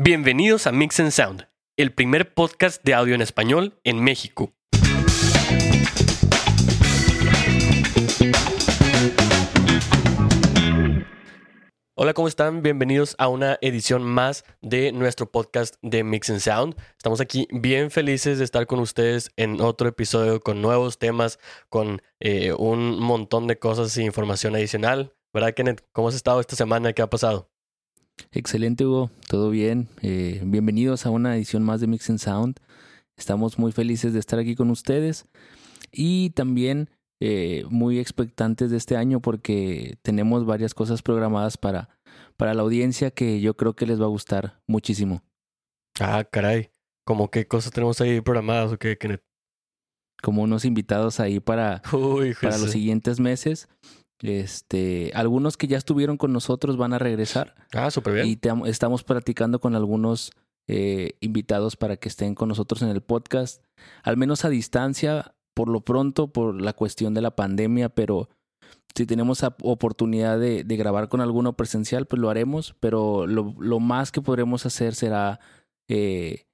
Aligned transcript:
Bienvenidos 0.00 0.68
a 0.68 0.70
Mix 0.70 1.00
and 1.00 1.10
Sound, 1.10 1.48
el 1.76 1.92
primer 1.92 2.32
podcast 2.32 2.84
de 2.84 2.94
audio 2.94 3.16
en 3.16 3.20
español 3.20 3.80
en 3.82 4.00
México. 4.00 4.54
Hola, 11.96 12.14
¿cómo 12.14 12.28
están? 12.28 12.62
Bienvenidos 12.62 13.16
a 13.18 13.26
una 13.26 13.58
edición 13.60 14.04
más 14.04 14.44
de 14.60 14.92
nuestro 14.92 15.32
podcast 15.32 15.74
de 15.82 16.04
Mix 16.04 16.30
and 16.30 16.38
Sound. 16.38 16.76
Estamos 16.96 17.20
aquí 17.20 17.48
bien 17.50 17.90
felices 17.90 18.38
de 18.38 18.44
estar 18.44 18.68
con 18.68 18.78
ustedes 18.78 19.32
en 19.34 19.60
otro 19.60 19.88
episodio 19.88 20.38
con 20.38 20.62
nuevos 20.62 21.00
temas, 21.00 21.40
con 21.68 22.02
eh, 22.20 22.52
un 22.52 23.00
montón 23.00 23.48
de 23.48 23.58
cosas 23.58 23.96
y 23.96 24.04
información 24.04 24.54
adicional. 24.54 25.12
¿Verdad, 25.34 25.54
Kenneth? 25.54 25.84
¿Cómo 25.90 26.06
has 26.06 26.14
estado 26.14 26.38
esta 26.38 26.54
semana? 26.54 26.92
¿Qué 26.92 27.02
ha 27.02 27.10
pasado? 27.10 27.50
Excelente, 28.32 28.86
Hugo. 28.86 29.10
Todo 29.28 29.50
bien. 29.50 29.88
Eh, 30.02 30.40
bienvenidos 30.44 31.06
a 31.06 31.10
una 31.10 31.36
edición 31.36 31.62
más 31.62 31.80
de 31.80 31.86
Mix 31.86 32.10
and 32.10 32.18
Sound. 32.18 32.56
Estamos 33.16 33.58
muy 33.58 33.72
felices 33.72 34.12
de 34.12 34.20
estar 34.20 34.38
aquí 34.38 34.54
con 34.54 34.70
ustedes 34.70 35.26
y 35.90 36.30
también 36.30 36.90
eh, 37.20 37.64
muy 37.68 37.98
expectantes 37.98 38.70
de 38.70 38.76
este 38.76 38.96
año 38.96 39.20
porque 39.20 39.98
tenemos 40.02 40.46
varias 40.46 40.72
cosas 40.74 41.02
programadas 41.02 41.56
para, 41.56 41.88
para 42.36 42.54
la 42.54 42.62
audiencia 42.62 43.10
que 43.10 43.40
yo 43.40 43.56
creo 43.56 43.74
que 43.74 43.86
les 43.86 44.00
va 44.00 44.04
a 44.04 44.08
gustar 44.08 44.60
muchísimo. 44.66 45.22
Ah, 45.98 46.24
caray. 46.30 46.70
¿Cómo 47.04 47.30
qué 47.30 47.48
cosas 47.48 47.72
tenemos 47.72 48.00
ahí 48.00 48.20
programadas 48.20 48.72
o 48.72 48.78
qué, 48.78 48.96
Kenneth? 48.98 49.22
Como 50.22 50.42
unos 50.42 50.64
invitados 50.64 51.20
ahí 51.20 51.40
para, 51.40 51.82
para 52.40 52.58
los 52.58 52.70
siguientes 52.70 53.18
meses. 53.18 53.68
Este, 54.20 55.12
algunos 55.14 55.56
que 55.56 55.68
ya 55.68 55.78
estuvieron 55.78 56.16
con 56.16 56.32
nosotros 56.32 56.76
van 56.76 56.92
a 56.92 56.98
regresar. 56.98 57.54
Ah, 57.72 57.90
súper 57.90 58.14
bien. 58.14 58.26
Y 58.26 58.68
estamos 58.68 59.04
platicando 59.04 59.60
con 59.60 59.74
algunos 59.74 60.32
eh, 60.66 61.14
invitados 61.20 61.76
para 61.76 61.96
que 61.96 62.08
estén 62.08 62.34
con 62.34 62.48
nosotros 62.48 62.82
en 62.82 62.88
el 62.88 63.00
podcast, 63.00 63.62
al 64.02 64.16
menos 64.16 64.44
a 64.44 64.48
distancia, 64.48 65.34
por 65.54 65.68
lo 65.68 65.80
pronto, 65.80 66.28
por 66.28 66.60
la 66.60 66.72
cuestión 66.72 67.14
de 67.14 67.22
la 67.22 67.36
pandemia, 67.36 67.88
pero 67.88 68.28
si 68.94 69.06
tenemos 69.06 69.42
oportunidad 69.62 70.38
de, 70.38 70.64
grabar 70.64 71.08
con 71.08 71.20
alguno 71.20 71.54
presencial, 71.54 72.06
pues 72.06 72.20
lo 72.20 72.30
haremos, 72.30 72.74
pero 72.80 73.26
lo, 73.26 73.54
lo 73.58 73.80
más 73.80 74.10
que 74.10 74.20
podremos 74.20 74.66
hacer 74.66 74.94
será 74.94 75.40
eh, 75.88 76.44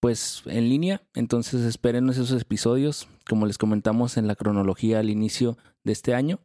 pues 0.00 0.42
en 0.46 0.68
línea, 0.68 1.02
entonces 1.14 1.60
esperen 1.62 2.08
esos 2.08 2.32
episodios, 2.32 3.06
como 3.28 3.46
les 3.46 3.58
comentamos 3.58 4.16
en 4.16 4.26
la 4.26 4.34
cronología 4.34 4.98
al 4.98 5.10
inicio 5.10 5.58
de 5.84 5.92
este 5.92 6.14
año 6.14 6.40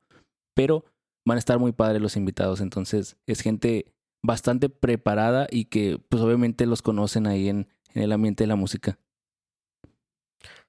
pero 0.56 0.84
van 1.25 1.36
a 1.36 1.39
estar 1.39 1.59
muy 1.59 1.72
padres 1.72 2.02
los 2.02 2.16
invitados, 2.16 2.61
entonces 2.61 3.17
es 3.28 3.42
gente 3.42 3.94
bastante 4.23 4.70
preparada 4.70 5.47
y 5.52 5.66
que 5.66 6.00
pues 6.09 6.22
obviamente 6.22 6.66
los 6.66 6.81
conocen 6.81 7.28
ahí 7.28 7.50
en, 7.50 7.67
el 7.94 8.12
ambiente 8.12 8.44
de 8.44 8.47
la 8.47 8.58
música. 8.58 9.00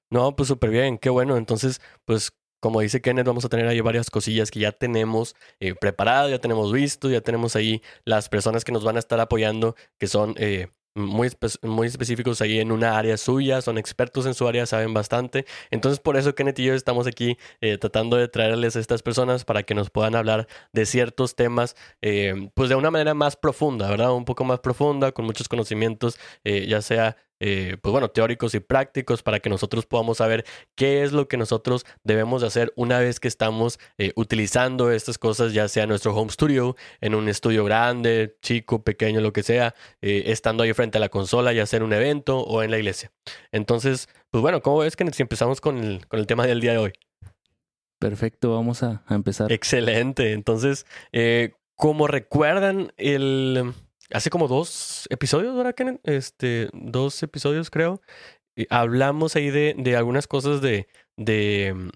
No, 0.09 0.33
pues 0.35 0.47
súper 0.47 0.69
bien, 0.69 0.97
qué 0.97 1.09
bueno. 1.09 1.35
Entonces, 1.35 1.81
pues 2.05 2.31
como 2.61 2.79
dice 2.79 3.01
Kenneth, 3.01 3.27
vamos 3.27 3.43
a 3.43 3.49
tener 3.49 3.67
ahí 3.67 3.81
varias 3.81 4.09
cosillas 4.09 4.49
que 4.49 4.61
ya 4.61 4.71
tenemos 4.71 5.35
eh, 5.59 5.75
preparadas, 5.75 6.31
ya 6.31 6.39
tenemos 6.39 6.71
visto, 6.71 7.09
ya 7.09 7.19
tenemos 7.19 7.57
ahí 7.57 7.81
las 8.05 8.29
personas 8.29 8.63
que 8.63 8.71
nos 8.71 8.85
van 8.85 8.95
a 8.95 8.99
estar 8.99 9.19
apoyando, 9.19 9.75
que 9.97 10.07
son 10.07 10.35
eh, 10.37 10.69
muy, 10.97 11.29
muy 11.61 11.87
específicos 11.87 12.41
ahí 12.41 12.59
en 12.59 12.71
una 12.71 12.97
área 12.97 13.17
suya, 13.17 13.61
son 13.61 13.77
expertos 13.77 14.25
en 14.25 14.33
su 14.33 14.47
área, 14.47 14.65
saben 14.65 14.93
bastante. 14.93 15.45
Entonces, 15.71 15.99
por 15.99 16.17
eso 16.17 16.35
Kenneth 16.35 16.59
y 16.59 16.65
yo 16.65 16.73
estamos 16.73 17.07
aquí 17.07 17.37
eh, 17.61 17.77
tratando 17.77 18.17
de 18.17 18.27
traerles 18.27 18.75
a 18.75 18.79
estas 18.79 19.03
personas 19.03 19.45
para 19.45 19.63
que 19.63 19.75
nos 19.75 19.89
puedan 19.89 20.15
hablar 20.15 20.47
de 20.73 20.85
ciertos 20.85 21.35
temas, 21.35 21.75
eh, 22.01 22.49
pues 22.55 22.69
de 22.69 22.75
una 22.75 22.91
manera 22.91 23.13
más 23.13 23.35
profunda, 23.35 23.89
¿verdad? 23.89 24.13
Un 24.13 24.25
poco 24.25 24.43
más 24.43 24.59
profunda, 24.59 25.11
con 25.11 25.25
muchos 25.25 25.47
conocimientos, 25.47 26.19
eh, 26.43 26.65
ya 26.67 26.81
sea 26.81 27.15
eh, 27.39 27.77
pues 27.81 27.91
bueno, 27.91 28.09
teóricos 28.09 28.55
y 28.55 28.59
prácticos 28.59 29.23
para 29.23 29.39
que 29.39 29.49
nosotros 29.49 29.85
podamos 29.85 30.17
saber 30.17 30.45
qué 30.75 31.03
es 31.03 31.11
lo 31.11 31.27
que 31.27 31.37
nosotros 31.37 31.85
debemos 32.03 32.41
de 32.41 32.47
hacer 32.47 32.73
una 32.75 32.99
vez 32.99 33.19
que 33.19 33.27
estamos 33.27 33.79
eh, 33.97 34.11
utilizando 34.15 34.91
estas 34.91 35.17
cosas, 35.17 35.53
ya 35.53 35.67
sea 35.67 35.83
en 35.83 35.89
nuestro 35.89 36.15
home 36.15 36.31
studio, 36.31 36.75
en 37.01 37.15
un 37.15 37.29
estudio 37.29 37.63
grande, 37.63 38.37
chico, 38.41 38.83
pequeño, 38.83 39.21
lo 39.21 39.33
que 39.33 39.43
sea, 39.43 39.75
eh, 40.01 40.23
estando 40.27 40.63
ahí 40.63 40.73
frente 40.73 40.97
a 40.97 41.01
la 41.01 41.09
consola, 41.09 41.53
ya 41.53 41.65
sea 41.65 41.77
en 41.77 41.83
un 41.83 41.93
evento 41.93 42.39
o 42.39 42.63
en 42.63 42.71
la 42.71 42.77
iglesia. 42.77 43.11
Entonces, 43.51 44.09
pues 44.31 44.41
bueno, 44.41 44.61
¿cómo 44.61 44.79
ves 44.79 44.95
que 44.95 45.05
si 45.11 45.21
empezamos 45.21 45.61
con 45.61 45.77
el, 45.77 46.07
con 46.07 46.19
el 46.19 46.27
tema 46.27 46.45
del 46.45 46.61
día 46.61 46.71
de 46.71 46.77
hoy? 46.79 46.93
Perfecto, 47.99 48.53
vamos 48.53 48.83
a, 48.83 49.03
a 49.07 49.15
empezar. 49.15 49.51
Excelente. 49.51 50.33
Entonces, 50.33 50.85
como 51.75 52.07
recuerdan, 52.07 52.91
el 52.97 53.73
hace 54.11 54.29
como 54.29 54.47
dos 54.47 55.07
episodios, 55.09 55.55
¿verdad, 55.55 55.75
Kenneth? 55.75 56.01
Este, 56.03 56.69
dos 56.73 57.21
episodios 57.23 57.69
creo. 57.69 58.01
hablamos 58.69 59.35
ahí 59.35 59.49
de, 59.49 59.75
de 59.77 59.95
algunas 59.95 60.27
cosas 60.27 60.61
de, 60.61 60.87
de, 61.17 61.91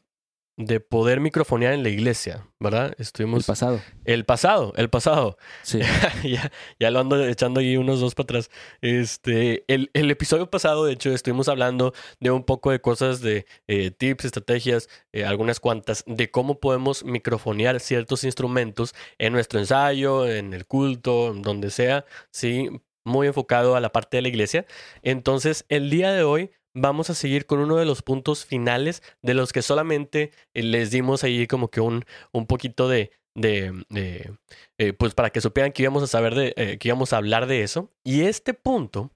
de 0.65 0.79
poder 0.79 1.19
microfonear 1.19 1.73
en 1.73 1.83
la 1.83 1.89
iglesia, 1.89 2.47
¿verdad? 2.59 2.93
Estuvimos... 2.97 3.39
El 3.39 3.45
pasado. 3.45 3.81
El 4.05 4.25
pasado, 4.25 4.73
el 4.77 4.89
pasado. 4.89 5.37
Sí. 5.63 5.79
ya, 6.23 6.51
ya, 6.79 6.91
lo 6.91 6.99
ando 6.99 7.23
echando 7.25 7.59
ahí 7.59 7.77
unos 7.77 7.99
dos 7.99 8.15
para 8.15 8.23
atrás. 8.23 8.49
Este, 8.81 9.63
el, 9.67 9.89
el, 9.93 10.11
episodio 10.11 10.49
pasado, 10.49 10.85
de 10.85 10.93
hecho, 10.93 11.11
estuvimos 11.11 11.47
hablando 11.47 11.93
de 12.19 12.31
un 12.31 12.43
poco 12.43 12.71
de 12.71 12.81
cosas 12.81 13.21
de 13.21 13.45
eh, 13.67 13.91
tips, 13.91 14.25
estrategias, 14.25 14.89
eh, 15.13 15.25
algunas 15.25 15.59
cuantas, 15.59 16.03
de 16.07 16.31
cómo 16.31 16.59
podemos 16.59 17.03
microfonear 17.03 17.79
ciertos 17.79 18.23
instrumentos 18.23 18.93
en 19.17 19.33
nuestro 19.33 19.59
ensayo, 19.59 20.27
en 20.27 20.53
el 20.53 20.65
culto, 20.65 21.33
donde 21.33 21.69
sea, 21.69 22.05
sí, 22.31 22.69
muy 23.03 23.27
enfocado 23.27 23.75
a 23.75 23.79
la 23.79 23.91
parte 23.91 24.17
de 24.17 24.21
la 24.21 24.27
iglesia. 24.27 24.65
Entonces, 25.01 25.65
el 25.69 25.89
día 25.89 26.11
de 26.11 26.23
hoy 26.23 26.51
vamos 26.73 27.09
a 27.09 27.15
seguir 27.15 27.45
con 27.45 27.59
uno 27.59 27.77
de 27.77 27.85
los 27.85 28.01
puntos 28.01 28.45
finales 28.45 29.03
de 29.21 29.33
los 29.33 29.53
que 29.53 29.61
solamente 29.61 30.31
eh, 30.53 30.63
les 30.63 30.91
dimos 30.91 31.23
ahí 31.23 31.47
como 31.47 31.69
que 31.69 31.81
un, 31.81 32.05
un 32.31 32.47
poquito 32.47 32.87
de, 32.87 33.11
de, 33.35 34.33
eh, 34.77 34.93
pues 34.93 35.13
para 35.13 35.29
que 35.29 35.41
supieran 35.41 35.71
que 35.71 35.83
íbamos 35.83 36.03
a 36.03 36.07
saber 36.07 36.35
de, 36.35 36.53
eh, 36.57 36.77
que 36.77 36.87
íbamos 36.89 37.13
a 37.13 37.17
hablar 37.17 37.47
de 37.47 37.63
eso. 37.63 37.91
Y 38.03 38.21
este 38.21 38.53
punto 38.53 39.11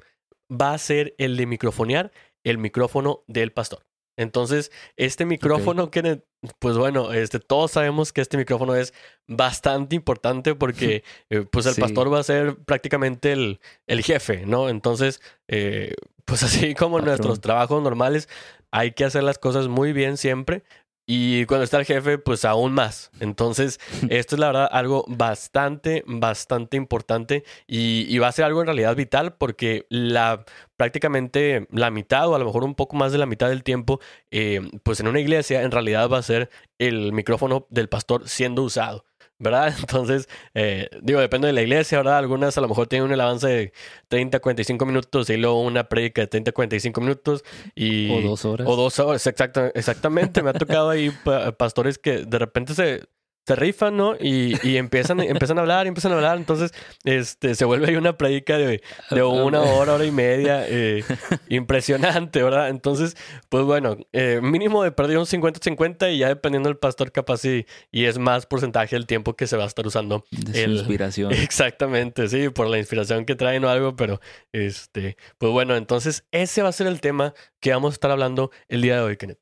va 0.51 0.73
a 0.73 0.77
ser 0.77 1.15
el 1.17 1.37
de 1.37 1.45
microfonear 1.45 2.11
el 2.43 2.57
micrófono 2.57 3.23
del 3.27 3.51
pastor. 3.51 3.85
Entonces, 4.17 4.71
este 4.95 5.25
micrófono 5.25 5.91
que, 5.91 6.23
pues 6.59 6.77
bueno, 6.77 7.11
este, 7.11 7.39
todos 7.39 7.71
sabemos 7.71 8.13
que 8.13 8.21
este 8.21 8.37
micrófono 8.37 8.75
es 8.75 8.93
bastante 9.27 9.95
importante 9.95 10.55
porque, 10.55 11.03
pues 11.51 11.65
el 11.65 11.75
pastor 11.75 12.13
va 12.13 12.19
a 12.19 12.23
ser 12.23 12.55
prácticamente 12.57 13.31
el, 13.31 13.59
el 13.87 14.03
jefe, 14.03 14.45
¿no? 14.45 14.69
Entonces, 14.69 15.21
eh, 15.47 15.93
pues 16.25 16.43
así 16.43 16.73
como 16.75 16.99
en 16.99 17.05
nuestros 17.05 17.39
trabajos 17.41 17.83
normales, 17.83 18.29
hay 18.71 18.91
que 18.91 19.05
hacer 19.05 19.23
las 19.23 19.37
cosas 19.37 19.67
muy 19.67 19.93
bien 19.93 20.17
siempre. 20.17 20.63
Y 21.07 21.45
cuando 21.45 21.63
está 21.63 21.77
el 21.77 21.85
jefe, 21.85 22.17
pues 22.17 22.45
aún 22.45 22.73
más. 22.73 23.11
Entonces, 23.19 23.79
esto 24.09 24.35
es 24.35 24.39
la 24.39 24.47
verdad 24.47 24.69
algo 24.71 25.05
bastante, 25.07 26.03
bastante 26.07 26.77
importante 26.77 27.43
y, 27.67 28.17
va 28.17 28.29
a 28.29 28.31
ser 28.31 28.45
algo 28.45 28.61
en 28.61 28.67
realidad 28.67 28.95
vital 28.95 29.35
porque 29.35 29.85
la 29.89 30.45
prácticamente 30.77 31.67
la 31.71 31.91
mitad 31.91 32.27
o 32.27 32.35
a 32.35 32.39
lo 32.39 32.45
mejor 32.45 32.63
un 32.63 32.75
poco 32.75 32.95
más 32.95 33.11
de 33.11 33.17
la 33.17 33.25
mitad 33.25 33.49
del 33.49 33.63
tiempo, 33.63 33.99
eh, 34.31 34.61
pues 34.83 34.99
en 34.99 35.07
una 35.07 35.19
iglesia 35.19 35.61
en 35.61 35.71
realidad 35.71 36.09
va 36.09 36.17
a 36.17 36.23
ser 36.23 36.49
el 36.79 37.13
micrófono 37.13 37.67
del 37.69 37.87
pastor 37.87 38.27
siendo 38.27 38.63
usado. 38.63 39.05
¿Verdad? 39.39 39.73
Entonces, 39.79 40.27
eh, 40.53 40.89
digo, 41.01 41.19
depende 41.19 41.47
de 41.47 41.53
la 41.53 41.61
iglesia, 41.61 41.97
¿verdad? 41.97 42.17
Algunas 42.17 42.57
a 42.57 42.61
lo 42.61 42.67
mejor 42.67 42.87
tienen 42.87 43.11
un 43.11 43.19
avance 43.19 43.47
de 43.47 43.73
30, 44.07 44.39
45 44.39 44.85
minutos 44.85 45.29
y 45.29 45.37
luego 45.37 45.61
una 45.61 45.85
predica 45.85 46.21
de 46.21 46.27
30, 46.27 46.51
45 46.51 47.01
minutos 47.01 47.43
y... 47.75 48.11
O 48.11 48.21
dos 48.21 48.45
horas. 48.45 48.67
O 48.67 48.75
dos 48.75 48.99
horas, 48.99 49.25
exacto, 49.27 49.71
exactamente. 49.73 50.43
Me 50.43 50.51
ha 50.51 50.53
tocado 50.53 50.89
ahí 50.89 51.11
pastores 51.57 51.97
que 51.97 52.25
de 52.25 52.39
repente 52.39 52.73
se 52.73 53.03
se 53.45 53.55
rifan, 53.55 53.95
¿no? 53.95 54.15
Y, 54.15 54.55
y 54.67 54.77
empiezan, 54.77 55.19
empiezan 55.21 55.57
a 55.57 55.61
hablar, 55.61 55.87
empiezan 55.87 56.11
a 56.11 56.15
hablar. 56.15 56.37
Entonces, 56.37 56.73
este, 57.03 57.55
se 57.55 57.65
vuelve 57.65 57.87
ahí 57.87 57.95
una 57.95 58.17
predica 58.17 58.57
de, 58.57 58.81
de 59.11 59.23
una 59.23 59.61
hora, 59.61 59.93
hora 59.93 60.05
y 60.05 60.11
media. 60.11 60.65
Eh, 60.67 61.03
impresionante, 61.49 62.41
¿verdad? 62.41 62.69
Entonces, 62.69 63.15
pues 63.49 63.63
bueno, 63.63 63.97
eh, 64.13 64.39
mínimo 64.41 64.83
de 64.83 64.91
perder 64.91 65.17
un 65.17 65.25
50-50 65.25 66.13
y 66.13 66.19
ya 66.19 66.27
dependiendo 66.29 66.69
del 66.69 66.77
pastor 66.77 67.11
capaz 67.11 67.45
y, 67.45 67.65
y, 67.91 68.05
es 68.05 68.17
más 68.17 68.45
porcentaje 68.45 68.95
del 68.95 69.05
tiempo 69.05 69.35
que 69.35 69.47
se 69.47 69.57
va 69.57 69.63
a 69.63 69.67
estar 69.67 69.85
usando. 69.85 70.25
De 70.31 70.63
el, 70.63 70.77
inspiración. 70.77 71.31
Exactamente, 71.33 72.27
sí, 72.27 72.49
por 72.49 72.67
la 72.67 72.77
inspiración 72.77 73.25
que 73.25 73.35
traen 73.35 73.63
o 73.65 73.69
algo, 73.69 73.95
pero 73.95 74.19
este, 74.51 75.17
pues 75.37 75.51
bueno, 75.51 75.75
entonces 75.75 76.25
ese 76.31 76.61
va 76.61 76.69
a 76.69 76.71
ser 76.73 76.87
el 76.87 77.01
tema 77.01 77.33
que 77.59 77.71
vamos 77.71 77.93
a 77.93 77.95
estar 77.95 78.11
hablando 78.11 78.51
el 78.67 78.81
día 78.81 78.95
de 78.95 79.01
hoy, 79.01 79.17
Kenneth. 79.17 79.39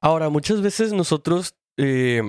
Ahora, 0.00 0.28
muchas 0.28 0.60
veces 0.60 0.92
nosotros 0.92 1.56
eh, 1.76 2.22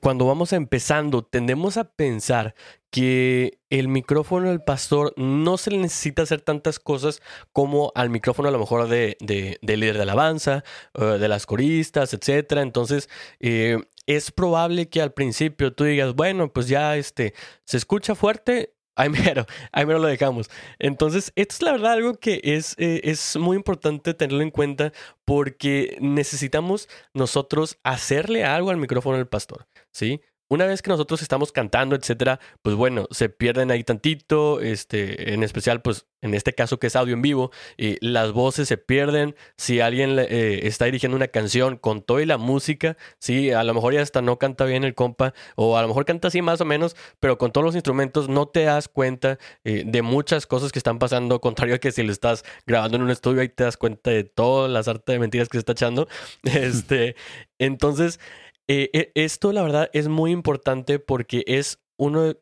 cuando 0.00 0.26
vamos 0.26 0.52
empezando, 0.52 1.22
tendemos 1.24 1.76
a 1.76 1.84
pensar 1.84 2.54
que 2.90 3.58
el 3.68 3.88
micrófono 3.88 4.48
del 4.48 4.62
pastor 4.62 5.12
no 5.16 5.58
se 5.58 5.70
le 5.70 5.78
necesita 5.78 6.22
hacer 6.22 6.40
tantas 6.40 6.78
cosas 6.78 7.20
como 7.52 7.92
al 7.94 8.08
micrófono 8.08 8.48
a 8.48 8.52
lo 8.52 8.58
mejor 8.58 8.88
de, 8.88 9.18
de, 9.20 9.76
líder 9.76 9.96
de 9.96 10.02
alabanza, 10.02 10.64
eh, 10.94 11.04
de 11.04 11.28
las 11.28 11.44
coristas, 11.44 12.14
etc. 12.14 12.52
Entonces, 12.58 13.10
eh, 13.40 13.78
es 14.06 14.30
probable 14.30 14.88
que 14.88 15.02
al 15.02 15.12
principio 15.12 15.74
tú 15.74 15.84
digas, 15.84 16.14
bueno, 16.14 16.52
pues 16.52 16.68
ya 16.68 16.96
este, 16.96 17.34
se 17.64 17.76
escucha 17.76 18.14
fuerte, 18.14 18.75
Ahí 18.96 19.10
mero, 19.10 19.46
ahí 19.72 19.86
mero 19.86 19.98
lo 19.98 20.08
dejamos. 20.08 20.50
Entonces, 20.78 21.32
esto 21.36 21.54
es 21.56 21.62
la 21.62 21.72
verdad 21.72 21.92
algo 21.92 22.14
que 22.14 22.40
es, 22.42 22.74
eh, 22.78 23.02
es 23.04 23.36
muy 23.36 23.56
importante 23.56 24.14
tenerlo 24.14 24.42
en 24.42 24.50
cuenta 24.50 24.92
porque 25.24 25.98
necesitamos 26.00 26.88
nosotros 27.12 27.78
hacerle 27.82 28.44
algo 28.44 28.70
al 28.70 28.78
micrófono 28.78 29.18
del 29.18 29.28
pastor, 29.28 29.66
¿sí? 29.92 30.20
Una 30.48 30.66
vez 30.66 30.82
que 30.82 30.90
nosotros 30.90 31.22
estamos 31.22 31.52
cantando, 31.52 31.96
etcétera, 31.96 32.38
pues 32.62 32.76
bueno, 32.76 33.06
se 33.10 33.28
pierden 33.28 33.70
ahí 33.70 33.82
tantito, 33.82 34.60
este, 34.60 35.34
en 35.34 35.42
especial, 35.42 35.82
pues 35.82 36.06
en 36.22 36.34
este 36.34 36.52
caso 36.52 36.78
que 36.78 36.86
es 36.88 36.96
audio 36.96 37.14
en 37.14 37.22
vivo, 37.22 37.50
y 37.76 37.96
las 38.06 38.32
voces 38.32 38.68
se 38.68 38.76
pierden. 38.78 39.34
Si 39.56 39.80
alguien 39.80 40.18
eh, 40.18 40.60
está 40.64 40.84
dirigiendo 40.84 41.16
una 41.16 41.28
canción 41.28 41.76
con 41.76 42.02
todo 42.02 42.20
y 42.20 42.26
la 42.26 42.38
música, 42.38 42.96
sí, 43.18 43.50
a 43.50 43.64
lo 43.64 43.74
mejor 43.74 43.94
ya 43.94 44.02
hasta 44.02 44.22
no 44.22 44.38
canta 44.38 44.64
bien 44.64 44.84
el 44.84 44.94
compa, 44.94 45.34
o 45.56 45.76
a 45.76 45.82
lo 45.82 45.88
mejor 45.88 46.04
canta 46.04 46.28
así 46.28 46.42
más 46.42 46.60
o 46.60 46.64
menos, 46.64 46.96
pero 47.20 47.38
con 47.38 47.52
todos 47.52 47.64
los 47.64 47.74
instrumentos 47.74 48.28
no 48.28 48.46
te 48.46 48.64
das 48.64 48.88
cuenta 48.88 49.38
eh, 49.64 49.82
de 49.86 50.02
muchas 50.02 50.46
cosas 50.46 50.72
que 50.72 50.78
están 50.78 50.98
pasando, 50.98 51.40
contrario 51.46 51.76
a 51.76 51.78
que 51.78 51.92
si 51.92 52.02
lo 52.02 52.12
estás 52.12 52.44
grabando 52.66 52.96
en 52.96 53.02
un 53.02 53.10
estudio 53.10 53.40
ahí 53.40 53.48
te 53.48 53.64
das 53.64 53.76
cuenta 53.76 54.10
de 54.10 54.24
todas 54.24 54.70
las 54.70 54.88
artes 54.88 55.12
de 55.12 55.18
mentiras 55.18 55.48
que 55.48 55.56
se 55.56 55.60
está 55.60 55.72
echando. 55.72 56.08
Este, 56.56 57.16
entonces. 57.58 58.18
Eh, 58.68 58.90
eh, 58.92 59.12
esto, 59.14 59.52
la 59.52 59.62
verdad, 59.62 59.90
es 59.92 60.08
muy 60.08 60.32
importante 60.32 60.98
porque 60.98 61.44
es 61.46 61.80
uno, 61.96 62.34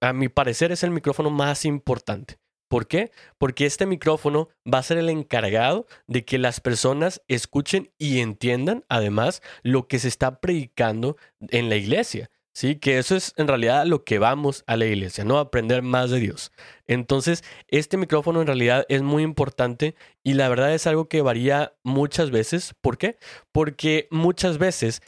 a 0.00 0.12
mi 0.12 0.28
parecer, 0.28 0.72
es 0.72 0.82
el 0.82 0.90
micrófono 0.90 1.30
más 1.30 1.64
importante. 1.64 2.38
¿Por 2.68 2.86
qué? 2.86 3.10
Porque 3.38 3.66
este 3.66 3.84
micrófono 3.84 4.48
va 4.72 4.78
a 4.78 4.82
ser 4.84 4.98
el 4.98 5.08
encargado 5.08 5.86
de 6.06 6.24
que 6.24 6.38
las 6.38 6.60
personas 6.60 7.20
escuchen 7.26 7.90
y 7.98 8.20
entiendan, 8.20 8.84
además, 8.88 9.42
lo 9.62 9.88
que 9.88 9.98
se 9.98 10.08
está 10.08 10.40
predicando 10.40 11.16
en 11.40 11.68
la 11.68 11.76
iglesia. 11.76 12.30
Sí, 12.52 12.76
que 12.76 12.98
eso 12.98 13.14
es 13.16 13.32
en 13.36 13.46
realidad 13.48 13.86
lo 13.86 14.04
que 14.04 14.18
vamos 14.18 14.64
a 14.66 14.76
la 14.76 14.84
iglesia, 14.84 15.24
¿no? 15.24 15.38
Aprender 15.38 15.82
más 15.82 16.10
de 16.10 16.18
Dios. 16.18 16.52
Entonces, 16.88 17.44
este 17.68 17.96
micrófono 17.96 18.40
en 18.40 18.48
realidad 18.48 18.84
es 18.88 19.02
muy 19.02 19.22
importante 19.22 19.94
y 20.24 20.34
la 20.34 20.48
verdad 20.48 20.74
es 20.74 20.86
algo 20.86 21.08
que 21.08 21.22
varía 21.22 21.74
muchas 21.84 22.30
veces. 22.30 22.74
¿Por 22.80 22.98
qué? 22.98 23.18
Porque 23.52 24.08
muchas 24.10 24.58
veces 24.58 25.00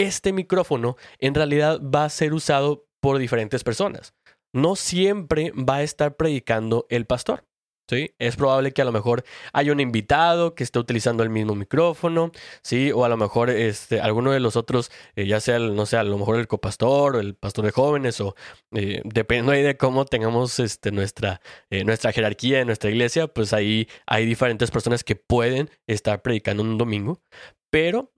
este 0.00 0.32
micrófono 0.32 0.96
en 1.18 1.34
realidad 1.34 1.80
va 1.82 2.04
a 2.04 2.10
ser 2.10 2.32
usado 2.32 2.86
por 3.00 3.18
diferentes 3.18 3.64
personas. 3.64 4.14
No 4.52 4.76
siempre 4.76 5.52
va 5.52 5.76
a 5.76 5.82
estar 5.82 6.16
predicando 6.16 6.86
el 6.88 7.06
pastor. 7.06 7.44
¿Sí? 7.88 8.14
Es 8.20 8.36
probable 8.36 8.70
que 8.70 8.82
a 8.82 8.84
lo 8.84 8.92
mejor 8.92 9.24
haya 9.52 9.72
un 9.72 9.80
invitado 9.80 10.54
que 10.54 10.62
esté 10.62 10.78
utilizando 10.78 11.24
el 11.24 11.28
mismo 11.28 11.56
micrófono, 11.56 12.30
¿sí? 12.62 12.92
O 12.92 13.04
a 13.04 13.08
lo 13.08 13.16
mejor 13.16 13.50
este, 13.50 14.00
alguno 14.00 14.30
de 14.30 14.38
los 14.38 14.54
otros, 14.54 14.92
eh, 15.16 15.26
ya 15.26 15.40
sea, 15.40 15.58
no 15.58 15.86
sé, 15.86 15.96
a 15.96 16.04
lo 16.04 16.16
mejor 16.16 16.38
el 16.38 16.46
copastor 16.46 17.16
o 17.16 17.18
el 17.18 17.34
pastor 17.34 17.64
de 17.64 17.72
jóvenes, 17.72 18.20
o 18.20 18.36
eh, 18.76 19.02
dependiendo 19.04 19.50
ahí 19.50 19.62
de 19.62 19.76
cómo 19.76 20.04
tengamos 20.04 20.60
este, 20.60 20.92
nuestra, 20.92 21.40
eh, 21.68 21.82
nuestra 21.82 22.12
jerarquía 22.12 22.60
en 22.60 22.68
nuestra 22.68 22.90
iglesia, 22.90 23.26
pues 23.26 23.52
ahí 23.52 23.88
hay 24.06 24.24
diferentes 24.24 24.70
personas 24.70 25.02
que 25.02 25.16
pueden 25.16 25.68
estar 25.88 26.22
predicando 26.22 26.62
un 26.62 26.78
domingo. 26.78 27.20
Pero 27.70 28.12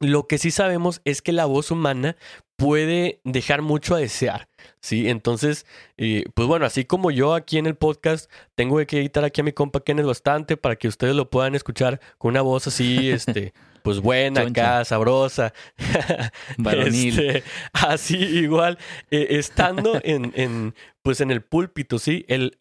lo 0.00 0.26
que 0.26 0.38
sí 0.38 0.50
sabemos 0.50 1.02
es 1.04 1.20
que 1.20 1.32
la 1.32 1.44
voz 1.44 1.70
humana 1.70 2.16
puede 2.56 3.20
dejar 3.24 3.62
mucho 3.62 3.94
a 3.94 3.98
desear, 3.98 4.48
¿sí? 4.80 5.08
Entonces, 5.08 5.66
eh, 5.98 6.24
pues 6.34 6.48
bueno, 6.48 6.66
así 6.66 6.84
como 6.84 7.10
yo 7.10 7.34
aquí 7.34 7.58
en 7.58 7.66
el 7.66 7.74
podcast 7.74 8.30
tengo 8.54 8.84
que 8.86 8.98
editar 8.98 9.24
aquí 9.24 9.42
a 9.42 9.44
mi 9.44 9.52
compa 9.52 9.80
Kenneth 9.80 10.06
bastante 10.06 10.56
para 10.56 10.76
que 10.76 10.88
ustedes 10.88 11.14
lo 11.14 11.30
puedan 11.30 11.54
escuchar 11.54 12.00
con 12.18 12.30
una 12.30 12.42
voz 12.42 12.66
así, 12.66 13.10
este, 13.12 13.52
pues 13.82 14.00
buena 14.00 14.42
acá, 14.42 14.84
sabrosa. 14.84 15.52
Varonil. 16.58 17.18
Este, 17.18 17.44
así 17.72 18.16
igual, 18.16 18.78
eh, 19.10 19.26
estando 19.30 20.00
en, 20.02 20.32
en, 20.34 20.74
pues 21.02 21.20
en 21.20 21.30
el 21.30 21.42
púlpito, 21.42 21.98
¿sí? 21.98 22.24
El, 22.28 22.58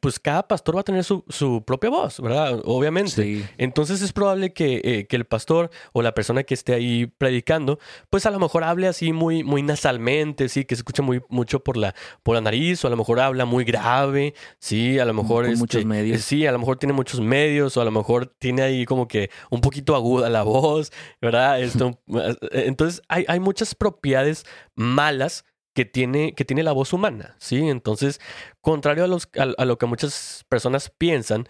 pues 0.00 0.20
cada 0.20 0.46
pastor 0.46 0.76
va 0.76 0.82
a 0.82 0.84
tener 0.84 1.02
su, 1.02 1.24
su 1.28 1.64
propia 1.64 1.90
voz, 1.90 2.20
¿verdad? 2.20 2.60
Obviamente. 2.64 3.48
Entonces 3.58 4.02
es 4.02 4.12
probable 4.12 4.52
que, 4.52 4.80
eh, 4.84 5.06
que, 5.08 5.16
el 5.16 5.24
pastor 5.24 5.70
o 5.92 6.02
la 6.02 6.14
persona 6.14 6.44
que 6.44 6.54
esté 6.54 6.74
ahí 6.74 7.06
predicando, 7.06 7.80
pues 8.08 8.24
a 8.26 8.30
lo 8.30 8.38
mejor 8.38 8.62
hable 8.62 8.86
así 8.86 9.12
muy, 9.12 9.42
muy 9.42 9.62
nasalmente, 9.62 10.48
sí, 10.48 10.64
que 10.64 10.76
se 10.76 10.80
escucha 10.80 11.02
muy, 11.02 11.22
mucho 11.28 11.64
por 11.64 11.76
la, 11.76 11.94
por 12.22 12.36
la 12.36 12.40
nariz, 12.40 12.84
o 12.84 12.86
a 12.86 12.90
lo 12.90 12.96
mejor 12.96 13.18
habla 13.18 13.46
muy 13.46 13.64
grave, 13.64 14.34
sí, 14.60 14.98
a 15.00 15.04
lo 15.04 15.14
mejor... 15.14 15.46
Con 15.46 15.58
muchos 15.58 15.80
este, 15.80 15.88
medios. 15.88 16.22
Sí, 16.22 16.46
a 16.46 16.52
lo 16.52 16.60
mejor 16.60 16.76
tiene 16.76 16.92
muchos 16.92 17.20
medios, 17.20 17.76
o 17.76 17.80
a 17.80 17.84
lo 17.84 17.90
mejor 17.90 18.26
tiene 18.38 18.62
ahí 18.62 18.84
como 18.84 19.08
que 19.08 19.30
un 19.50 19.60
poquito 19.60 19.96
aguda 19.96 20.30
la 20.30 20.44
voz, 20.44 20.92
¿verdad? 21.20 21.60
Esto, 21.60 21.98
entonces 22.52 23.02
hay, 23.08 23.24
hay 23.26 23.40
muchas 23.40 23.74
propiedades 23.74 24.44
malas 24.76 25.44
que 25.78 25.84
tiene, 25.84 26.34
que 26.34 26.44
tiene 26.44 26.64
la 26.64 26.72
voz 26.72 26.92
humana, 26.92 27.36
¿sí? 27.38 27.68
Entonces, 27.68 28.20
contrario 28.60 29.04
a, 29.04 29.06
los, 29.06 29.28
a, 29.38 29.64
lo 29.64 29.78
que 29.78 29.86
muchas 29.86 30.44
personas 30.48 30.90
piensan, 30.90 31.46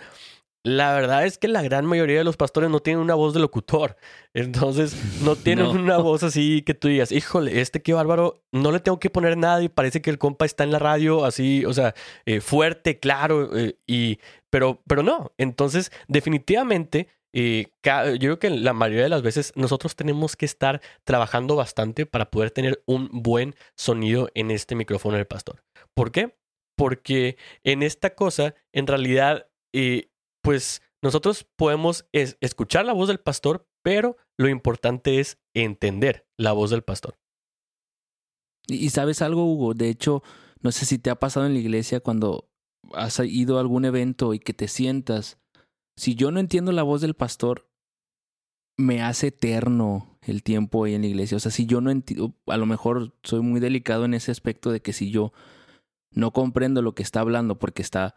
la 0.65 0.93
verdad 0.93 1.25
es 1.25 1.39
que 1.39 1.49
la 1.49 1.63
gran 1.63 1.87
mayoría 1.87 2.19
de 2.19 2.25
los 2.25 2.37
pastores 2.37 2.69
no 2.69 2.81
tienen 2.81 3.03
una 3.03 3.15
voz 3.15 3.33
de 3.33 3.41
locutor. 3.41 3.97
Entonces, 4.35 4.95
no 5.23 5.35
tienen 5.35 5.65
una 5.65 5.97
voz 5.97 6.25
así 6.25 6.61
que 6.61 6.75
tú 6.75 6.89
digas, 6.89 7.11
híjole, 7.11 7.63
este 7.63 7.81
qué 7.81 7.95
bárbaro, 7.95 8.43
no 8.53 8.71
le 8.71 8.81
tengo 8.81 9.01
que 9.01 9.09
poner 9.09 9.39
nada 9.39 9.63
y 9.63 9.71
parece 9.71 10.03
que 10.03 10.11
el 10.11 10.19
compa 10.19 10.45
está 10.45 10.63
en 10.63 10.73
la 10.73 10.79
radio 10.79 11.25
así, 11.25 11.65
o 11.65 11.73
sea, 11.73 11.95
eh, 12.27 12.43
fuerte, 12.43 12.99
claro, 12.99 13.57
eh, 13.57 13.79
y, 13.87 14.19
pero, 14.51 14.83
pero 14.87 15.03
no. 15.03 15.33
Entonces, 15.39 15.91
definitivamente, 16.07 17.09
y 17.33 17.67
yo 17.85 18.19
creo 18.19 18.39
que 18.39 18.51
la 18.51 18.73
mayoría 18.73 19.05
de 19.05 19.09
las 19.11 19.23
veces 19.23 19.53
nosotros 19.55 19.97
tenemos 19.97 20.37
que 20.37 20.47
estar 20.47 20.81
trabajando 21.05 21.57
bastante 21.57 22.07
para 22.07 22.31
poder 22.31 22.51
tener 22.51 22.83
un 22.87 23.09
buen 23.13 23.55
sonido 23.77 24.31
en 24.35 24.51
este 24.51 24.75
micrófono 24.75 25.17
del 25.17 25.27
pastor. 25.27 25.63
¿Por 25.95 26.11
qué? 26.11 26.39
Porque 26.77 27.37
en 27.65 27.83
esta 27.83 28.15
cosa, 28.15 28.55
en 28.73 28.87
realidad, 28.87 29.49
eh, 29.75 30.11
pues 30.43 30.83
nosotros 31.03 31.47
podemos 31.57 32.07
escuchar 32.13 32.87
la 32.87 32.93
voz 32.93 33.09
del 33.09 33.21
pastor, 33.21 33.69
pero 33.83 34.17
lo 34.39 34.49
importante 34.49 35.21
es 35.21 35.39
entender 35.55 36.27
la 36.39 36.53
voz 36.53 36.71
del 36.71 36.83
pastor. 36.83 37.19
Y 38.67 38.91
sabes 38.91 39.23
algo, 39.23 39.45
Hugo, 39.45 39.75
de 39.75 39.89
hecho, 39.89 40.23
no 40.61 40.73
sé 40.73 40.87
si 40.87 40.99
te 40.99 41.11
ha 41.11 41.19
pasado 41.19 41.47
en 41.47 41.55
la 41.55 41.61
iglesia 41.61 42.01
cuando 42.01 42.51
has 42.93 43.19
ido 43.21 43.57
a 43.57 43.61
algún 43.61 43.85
evento 43.85 44.35
y 44.35 44.39
que 44.39 44.55
te 44.55 44.69
sientas 44.69 45.39
si 45.99 46.15
yo 46.15 46.31
no 46.31 46.41
entiendo 46.41 46.73
la 46.73 46.83
voz 46.83 47.01
del 47.01 47.15
pastor, 47.15 47.69
me 48.77 49.03
hace 49.03 49.29
eterno 49.29 50.19
el 50.23 50.43
tiempo 50.43 50.85
ahí 50.85 50.95
en 50.95 51.03
la 51.03 51.09
iglesia. 51.09 51.37
O 51.37 51.41
sea, 51.41 51.51
si 51.51 51.67
yo 51.67 51.81
no 51.81 51.91
entiendo, 51.91 52.35
a 52.47 52.57
lo 52.57 52.67
mejor 52.67 53.13
soy 53.23 53.41
muy 53.41 53.61
delicado 53.61 54.05
en 54.05 54.15
ese 54.15 54.31
aspecto 54.31 54.71
de 54.71 54.81
que 54.81 54.93
si 54.93 55.11
yo 55.11 55.33
no 56.13 56.33
comprendo 56.33 56.83
lo 56.83 56.95
que 56.95 57.03
está 57.03 57.21
hablando 57.21 57.59
porque 57.59 57.83
está 57.83 58.15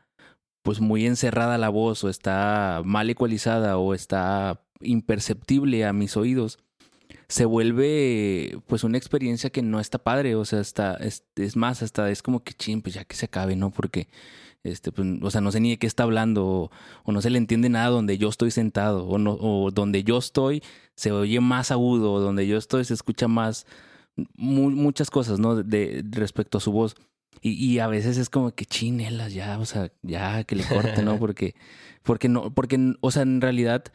pues 0.62 0.80
muy 0.80 1.08
encerrada 1.08 1.58
la 1.58 1.70
voz 1.70 2.04
o 2.04 2.10
está 2.10 2.84
mal 2.86 3.10
ecualizada 3.10 3.78
o 3.78 3.96
está 3.96 4.64
imperceptible 4.82 5.84
a 5.86 5.92
mis 5.92 6.16
oídos, 6.16 6.60
se 7.28 7.46
vuelve 7.46 8.60
pues 8.68 8.84
una 8.84 8.98
experiencia 8.98 9.50
que 9.50 9.64
no 9.64 9.80
está 9.80 9.98
padre, 9.98 10.36
o 10.36 10.46
sea, 10.46 10.60
está, 10.60 10.96
es, 10.96 11.24
más, 11.56 11.82
hasta 11.82 12.12
es 12.12 12.22
como 12.22 12.44
que 12.44 12.54
ching, 12.54 12.82
pues 12.82 12.94
ya 12.94 13.06
que 13.06 13.16
se 13.16 13.26
acabe, 13.26 13.56
¿no? 13.56 13.72
Porque 13.72 14.08
este, 14.64 14.92
pues, 14.92 15.08
o 15.22 15.32
sea, 15.32 15.42
no 15.42 15.52
sé 15.52 15.60
ni 15.60 15.72
de 15.72 15.78
qué 15.78 15.88
está 15.88 16.04
hablando, 16.04 16.72
o, 17.04 17.12
no 17.12 17.22
se 17.22 17.30
le 17.30 17.38
entiende 17.38 17.70
nada 17.70 17.88
donde 17.88 18.18
yo 18.18 18.30
estoy 18.30 18.52
sentado, 18.52 19.06
o, 19.06 19.18
no, 19.18 19.34
o 19.40 19.72
donde 19.72 20.04
yo 20.04 20.18
estoy 20.18 20.64
se 20.96 21.12
oye 21.12 21.40
más 21.40 21.72
agudo, 21.72 22.14
o 22.14 22.20
donde 22.20 22.48
yo 22.48 22.58
estoy 22.58 22.86
se 22.86 22.94
escucha 22.94 23.28
más, 23.28 23.66
muchas 24.36 25.10
cosas, 25.10 25.40
¿no? 25.40 25.64
De, 25.64 26.04
respecto 26.12 26.58
a 26.58 26.62
su 26.62 26.72
voz. 26.72 26.96
Y, 27.42 27.54
y, 27.54 27.80
a 27.80 27.88
veces 27.88 28.18
es 28.18 28.30
como 28.30 28.52
que 28.52 28.66
chinelas, 28.66 29.34
ya, 29.34 29.58
o 29.58 29.66
sea, 29.66 29.92
ya 30.04 30.44
que 30.44 30.56
le 30.56 30.64
corte, 30.64 31.02
¿no? 31.02 31.18
Porque, 31.20 31.56
porque 32.04 32.30
no, 32.30 32.54
porque, 32.54 32.96
o 33.00 33.12
sea, 33.12 33.24
en 33.24 33.42
realidad, 33.42 33.86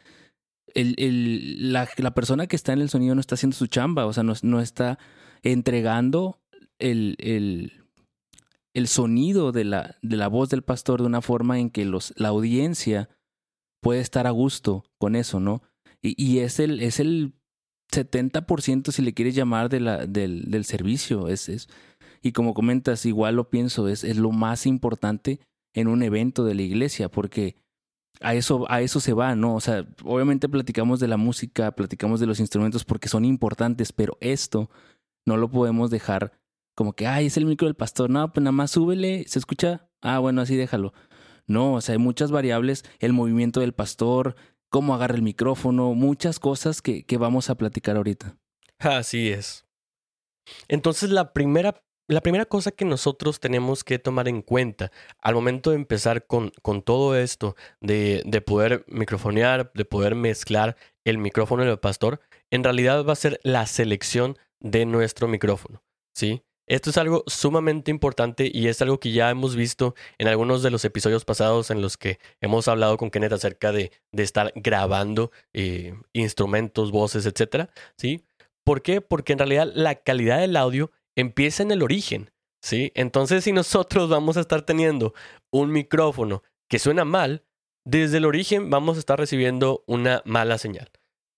el, 0.73 0.95
el, 0.97 1.71
la, 1.71 1.87
la 1.97 2.13
persona 2.13 2.47
que 2.47 2.55
está 2.55 2.73
en 2.73 2.79
el 2.81 2.89
sonido 2.89 3.15
no 3.15 3.21
está 3.21 3.35
haciendo 3.35 3.55
su 3.55 3.67
chamba, 3.67 4.05
o 4.05 4.13
sea, 4.13 4.23
no, 4.23 4.33
no 4.43 4.61
está 4.61 4.97
entregando 5.43 6.39
el, 6.79 7.15
el, 7.19 7.83
el 8.77 8.87
sonido 8.87 9.51
de 9.51 9.63
la, 9.63 9.97
de 10.03 10.17
la 10.17 10.27
voz 10.27 10.49
del 10.49 10.61
pastor 10.61 11.01
de 11.01 11.07
una 11.07 11.21
forma 11.21 11.59
en 11.59 11.71
que 11.71 11.83
los, 11.83 12.13
la 12.15 12.27
audiencia 12.27 13.09
puede 13.81 14.01
estar 14.01 14.27
a 14.27 14.31
gusto 14.31 14.83
con 14.99 15.15
eso, 15.15 15.39
¿no? 15.39 15.63
Y, 15.99 16.13
y 16.23 16.39
es 16.39 16.59
el, 16.59 16.79
es 16.81 16.99
el 16.99 17.33
70%, 17.91 18.91
si 18.91 19.01
le 19.01 19.15
quieres 19.15 19.33
llamar, 19.33 19.69
de 19.69 19.79
la, 19.79 20.05
del, 20.05 20.51
del 20.51 20.63
servicio. 20.63 21.27
Es, 21.27 21.49
es, 21.49 21.69
y 22.21 22.33
como 22.33 22.53
comentas, 22.53 23.07
igual 23.07 23.37
lo 23.37 23.49
pienso, 23.49 23.87
es, 23.87 24.03
es 24.03 24.17
lo 24.17 24.31
más 24.31 24.67
importante 24.67 25.39
en 25.73 25.87
un 25.87 26.03
evento 26.03 26.45
de 26.45 26.53
la 26.53 26.61
iglesia, 26.61 27.09
porque 27.09 27.55
a 28.21 28.35
eso, 28.35 28.69
a 28.69 28.81
eso 28.81 28.99
se 28.99 29.13
va, 29.13 29.33
¿no? 29.35 29.55
O 29.55 29.59
sea, 29.59 29.87
obviamente 30.03 30.49
platicamos 30.49 30.99
de 30.99 31.07
la 31.07 31.17
música, 31.17 31.71
platicamos 31.71 32.19
de 32.19 32.27
los 32.27 32.39
instrumentos 32.39 32.85
porque 32.85 33.09
son 33.09 33.25
importantes, 33.25 33.91
pero 33.91 34.19
esto 34.21 34.69
no 35.25 35.35
lo 35.35 35.49
podemos 35.49 35.89
dejar 35.89 36.31
como 36.77 36.93
que, 36.93 37.07
ay, 37.07 37.25
es 37.25 37.37
el 37.37 37.47
micro 37.47 37.67
del 37.67 37.73
pastor. 37.73 38.11
No, 38.11 38.31
pues 38.31 38.43
nada 38.43 38.51
más 38.51 38.69
súbele, 38.69 39.25
se 39.27 39.39
escucha. 39.39 39.89
Ah, 39.99 40.19
bueno, 40.19 40.41
así 40.41 40.55
déjalo. 40.55 40.93
No, 41.47 41.73
o 41.73 41.81
sea, 41.81 41.93
hay 41.93 41.99
muchas 41.99 42.29
variables, 42.29 42.85
el 42.99 43.13
movimiento 43.13 43.61
del 43.61 43.73
pastor, 43.73 44.35
cómo 44.69 44.93
agarra 44.93 45.15
el 45.15 45.23
micrófono, 45.23 45.95
muchas 45.95 46.37
cosas 46.37 46.83
que, 46.83 47.03
que 47.03 47.17
vamos 47.17 47.49
a 47.49 47.55
platicar 47.55 47.97
ahorita. 47.97 48.37
Así 48.77 49.29
es. 49.29 49.65
Entonces, 50.67 51.09
la 51.09 51.33
primera 51.33 51.83
la 52.09 52.21
primera 52.21 52.45
cosa 52.45 52.71
que 52.71 52.85
nosotros 52.85 53.39
tenemos 53.39 53.83
que 53.83 53.99
tomar 53.99 54.29
en 54.29 54.41
cuenta 54.41 54.91
al 55.19 55.33
momento 55.33 55.71
de 55.71 55.77
empezar 55.77 56.25
con, 56.25 56.51
con 56.61 56.81
todo 56.83 57.17
esto 57.17 57.57
de, 57.81 58.21
de, 58.25 58.39
poder 58.39 58.85
microfonear, 58.87 59.71
de 59.73 59.83
poder 59.83 60.15
mezclar 60.15 60.77
el 61.03 61.17
micrófono 61.17 61.65
del 61.65 61.79
pastor, 61.79 62.21
en 62.49 62.63
realidad 62.63 63.03
va 63.03 63.11
a 63.11 63.17
ser 63.17 63.41
la 63.43 63.65
selección 63.65 64.37
de 64.61 64.85
nuestro 64.85 65.27
micrófono, 65.27 65.83
¿sí? 66.13 66.45
Esto 66.67 66.89
es 66.89 66.97
algo 66.97 67.23
sumamente 67.27 67.91
importante 67.91 68.51
y 68.53 68.67
es 68.67 68.81
algo 68.81 68.99
que 68.99 69.13
ya 69.13 69.29
hemos 69.29 69.55
visto 69.55 69.95
en 70.17 70.27
algunos 70.27 70.63
de 70.63 70.69
los 70.69 70.83
episodios 70.83 71.23
pasados 71.23 71.71
en 71.71 71.81
los 71.81 71.95
que 71.97 72.19
hemos 72.41 72.67
hablado 72.67 72.97
con 72.97 73.09
Kenneth 73.09 73.31
acerca 73.31 73.71
de, 73.71 73.91
de 74.11 74.23
estar 74.23 74.51
grabando 74.55 75.31
eh, 75.53 75.95
instrumentos, 76.11 76.91
voces, 76.91 77.25
etcétera, 77.25 77.69
¿sí? 77.95 78.25
¿Por 78.65 78.81
qué? 78.81 78.99
Porque 78.99 79.31
en 79.31 79.39
realidad 79.39 79.71
la 79.73 79.95
calidad 79.95 80.39
del 80.39 80.57
audio 80.57 80.91
empieza 81.15 81.63
en 81.63 81.71
el 81.71 81.83
origen, 81.83 82.31
¿sí? 82.61 82.91
Entonces, 82.95 83.45
si 83.45 83.53
nosotros 83.53 84.09
vamos 84.09 84.35
a 84.35 84.41
estar 84.41 84.61
teniendo 84.63 85.13
un 85.51 85.71
micrófono 85.71 86.43
que 86.69 86.79
suena 86.79 87.05
mal, 87.05 87.45
desde 87.85 88.17
el 88.17 88.25
origen 88.25 88.69
vamos 88.69 88.97
a 88.97 88.99
estar 88.99 89.17
recibiendo 89.17 89.85
una 89.87 90.21
mala 90.25 90.57
señal. 90.57 90.91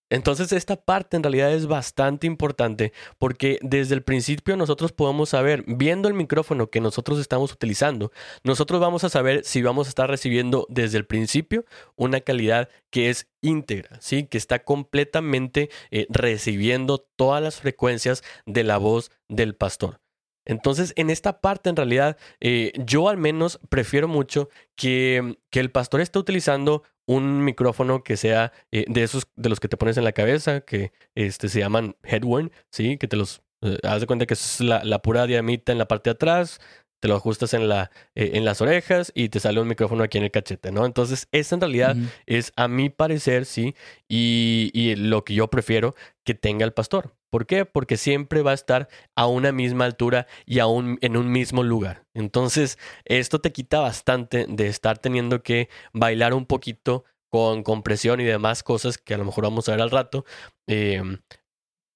Entonces 0.10 0.52
esta 0.52 0.76
parte 0.76 1.18
en 1.18 1.24
realidad 1.24 1.54
es 1.54 1.68
bastante 1.68 2.28
importante 2.28 2.94
porque 3.18 3.60
desde 3.62 3.96
el 3.96 4.04
principio 4.04 4.58
nosotros 4.58 4.92
podemos 4.92 5.30
saber, 5.30 5.64
viendo 5.68 6.08
el 6.08 6.14
micrófono 6.14 6.70
que 6.70 6.82
nosotros 6.82 7.20
estamos 7.20 7.54
utilizando, 7.54 8.12
nosotros 8.44 8.82
vamos 8.82 9.04
a 9.04 9.10
saber 9.10 9.44
si 9.44 9.62
vamos 9.62 9.88
a 9.88 9.90
estar 9.90 10.10
recibiendo 10.10 10.66
desde 10.70 10.98
el 10.98 11.06
principio 11.06 11.66
una 11.96 12.22
calidad 12.22 12.70
que 12.90 13.10
es 13.10 13.28
íntegra, 13.42 13.98
¿sí? 14.02 14.26
que 14.26 14.38
está 14.38 14.60
completamente 14.60 15.70
eh, 15.92 16.08
recibiendo 16.10 16.98
todas 17.16 17.42
las 17.42 17.58
frecuencias 17.58 18.24
de 18.46 18.64
la 18.64 18.78
voz 18.78 19.12
del 19.28 19.56
pastor. 19.56 20.00
Entonces, 20.50 20.94
en 20.96 21.12
esta 21.12 21.42
parte, 21.42 21.70
en 21.70 21.76
realidad, 21.76 22.18
eh, 22.40 22.74
yo 22.84 23.08
al 23.08 23.18
menos 23.18 23.60
prefiero 23.70 24.08
mucho 24.08 24.50
que, 24.76 25.38
que, 25.52 25.60
el 25.60 25.70
pastor 25.70 26.02
esté 26.02 26.18
utilizando 26.18 26.82
un 27.06 27.44
micrófono 27.46 28.04
que 28.04 28.18
sea 28.18 28.52
eh, 28.72 28.84
de 28.88 29.04
esos 29.04 29.28
de 29.36 29.50
los 29.50 29.60
que 29.60 29.68
te 29.68 29.78
pones 29.78 29.98
en 29.98 30.04
la 30.04 30.12
cabeza, 30.12 30.62
que 30.62 30.92
este, 31.14 31.50
se 31.50 31.60
llaman 31.60 31.96
headworn, 32.04 32.52
¿sí? 32.72 32.98
Que 32.98 33.08
te 33.08 33.16
los... 33.16 33.44
Eh, 33.62 33.78
haz 33.84 34.02
de 34.02 34.08
cuenta 34.08 34.26
que 34.26 34.34
es 34.34 34.60
la, 34.60 34.84
la, 34.84 35.04
pura 35.04 35.28
diamita 35.28 35.72
en 35.72 35.78
la 35.78 35.88
parte 35.88 36.10
de 36.10 36.14
atrás, 36.16 36.60
te 37.00 37.08
lo 37.08 37.16
ajustas 37.16 37.54
en, 37.54 37.68
la, 37.70 37.92
eh, 38.16 38.32
en 38.34 38.46
las 38.46 38.62
orejas 38.62 39.12
y 39.16 39.30
te 39.30 39.40
sale 39.40 39.60
un 39.62 39.68
micrófono 39.68 40.04
aquí 40.04 40.18
en 40.18 40.26
el 40.26 40.32
cachete, 40.32 40.72
¿no? 40.72 40.86
Entonces, 40.86 41.28
esa 41.32 41.56
en 41.56 41.62
realidad 41.62 41.96
es, 42.26 42.52
a 42.56 42.68
mi 42.68 42.90
parecer, 42.90 43.46
sí, 43.46 43.76
y, 44.08 44.72
y, 44.74 44.96
lo 44.96 45.24
que 45.24 45.34
yo 45.34 45.50
prefiero 45.50 45.96
que 46.24 46.34
tenga 46.34 46.66
el 46.66 46.74
pastor. 46.74 47.16
¿Por 47.30 47.46
qué? 47.46 47.66
Porque 47.66 47.98
siempre 47.98 48.42
va 48.42 48.52
a 48.52 48.56
estar 48.56 48.90
a 49.16 49.28
una 49.28 49.52
misma 49.52 49.86
altura 49.86 50.28
y 50.46 50.60
aún 50.60 50.98
en 51.02 51.16
un 51.16 51.32
mismo 51.32 51.64
lugar. 51.64 52.06
Entonces, 52.14 52.78
esto 53.06 53.40
te 53.40 53.52
quita 53.52 53.80
bastante 53.80 54.46
de 54.50 54.68
estar 54.68 54.98
teniendo 54.98 55.44
que 55.44 55.70
bailar 55.94 56.34
un 56.34 56.46
poquito 56.46 57.06
con 57.30 57.62
compresión 57.62 58.20
y 58.20 58.24
demás 58.24 58.64
cosas 58.64 58.98
que 58.98 59.14
a 59.14 59.18
lo 59.18 59.26
mejor 59.26 59.44
vamos 59.44 59.70
a 59.70 59.74
ver 59.74 59.82
al 59.82 59.92
rato. 59.92 60.26
Eh, 60.68 61.04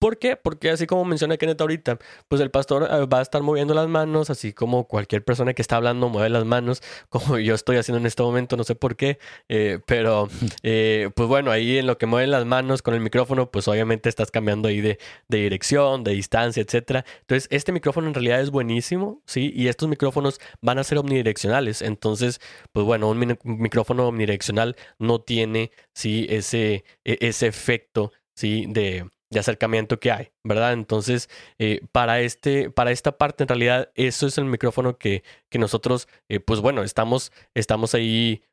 ¿Por 0.04 0.18
qué? 0.20 0.36
Porque 0.36 0.70
así 0.70 0.86
como 0.86 1.06
menciona 1.06 1.38
Kenneth 1.38 1.62
ahorita, 1.62 1.98
pues 2.28 2.42
el 2.42 2.52
pastor 2.52 2.84
eh, 2.92 3.06
va 3.06 3.20
a 3.20 3.22
estar 3.22 3.42
moviendo 3.42 3.74
las 3.74 3.88
manos, 3.88 4.30
así 4.30 4.52
como 4.52 4.86
cualquier 4.86 5.24
persona 5.24 5.54
que 5.54 5.62
está 5.62 5.78
hablando 5.78 6.10
mueve 6.10 6.30
las 6.30 6.44
manos, 6.44 6.82
como 7.08 7.40
yo 7.40 7.56
estoy 7.56 7.78
haciendo 7.78 8.00
en 8.00 8.06
este 8.06 8.22
momento, 8.22 8.58
no 8.58 8.66
sé 8.66 8.76
por 8.76 8.98
qué, 8.98 9.18
eh, 9.48 9.80
pero 9.86 10.28
eh, 10.62 11.10
pues 11.16 11.30
bueno, 11.30 11.52
ahí 11.52 11.78
en 11.78 11.88
lo 11.88 11.98
que 11.98 12.06
mueven 12.06 12.32
las 12.32 12.46
manos 12.46 12.82
con 12.82 12.94
el 12.96 13.00
micrófono, 13.00 13.50
pues 13.50 13.66
obviamente 13.70 14.10
estás 14.10 14.30
cambiando 14.30 14.68
ahí 14.68 14.82
de, 14.82 15.00
de 15.30 15.38
dirección, 15.38 16.04
de 16.04 16.12
distancia, 16.12 16.62
etcétera. 16.62 17.06
Entonces, 17.22 17.48
este 17.50 17.72
micrófono 17.72 18.10
en 18.10 18.14
realidad 18.14 18.42
es 18.42 18.52
buenísimo, 18.52 19.22
¿sí? 19.26 19.54
Y 19.56 19.70
estos 19.70 19.88
micrófonos 19.88 20.42
van 20.60 20.80
a 20.80 20.84
ser 20.84 20.98
omnidireccionales. 20.98 21.82
Entonces, 21.82 22.42
pues 22.74 22.86
bueno, 22.86 23.10
un 23.10 23.38
micrófono 23.46 24.10
omnidireccional 24.10 24.76
no 25.00 25.22
tiene, 25.22 25.72
¿sí? 25.94 26.28
Ese, 26.30 26.84
e, 27.06 27.20
ese 27.22 27.48
efecto, 27.48 28.12
¿sí? 28.36 28.66
De 28.68 29.06
de 29.34 29.40
acercamiento 29.40 30.00
que 30.00 30.12
hay, 30.12 30.32
¿verdad? 30.44 30.74
Entonces, 30.74 31.30
eh, 31.60 31.82
para, 31.92 32.22
este, 32.22 32.70
para 32.70 32.92
esta 32.92 33.18
parte, 33.18 33.44
en 33.44 33.50
realidad, 33.50 33.92
eso 33.96 34.28
es 34.28 34.38
el 34.38 34.46
micrófono 34.46 34.98
que, 34.98 35.24
que 35.50 35.60
nosotros, 35.60 36.08
eh, 36.30 36.40
pues 36.40 36.62
bueno, 36.62 36.84
estamos, 36.84 37.32
estamos 37.54 37.94
ahí 37.94 38.44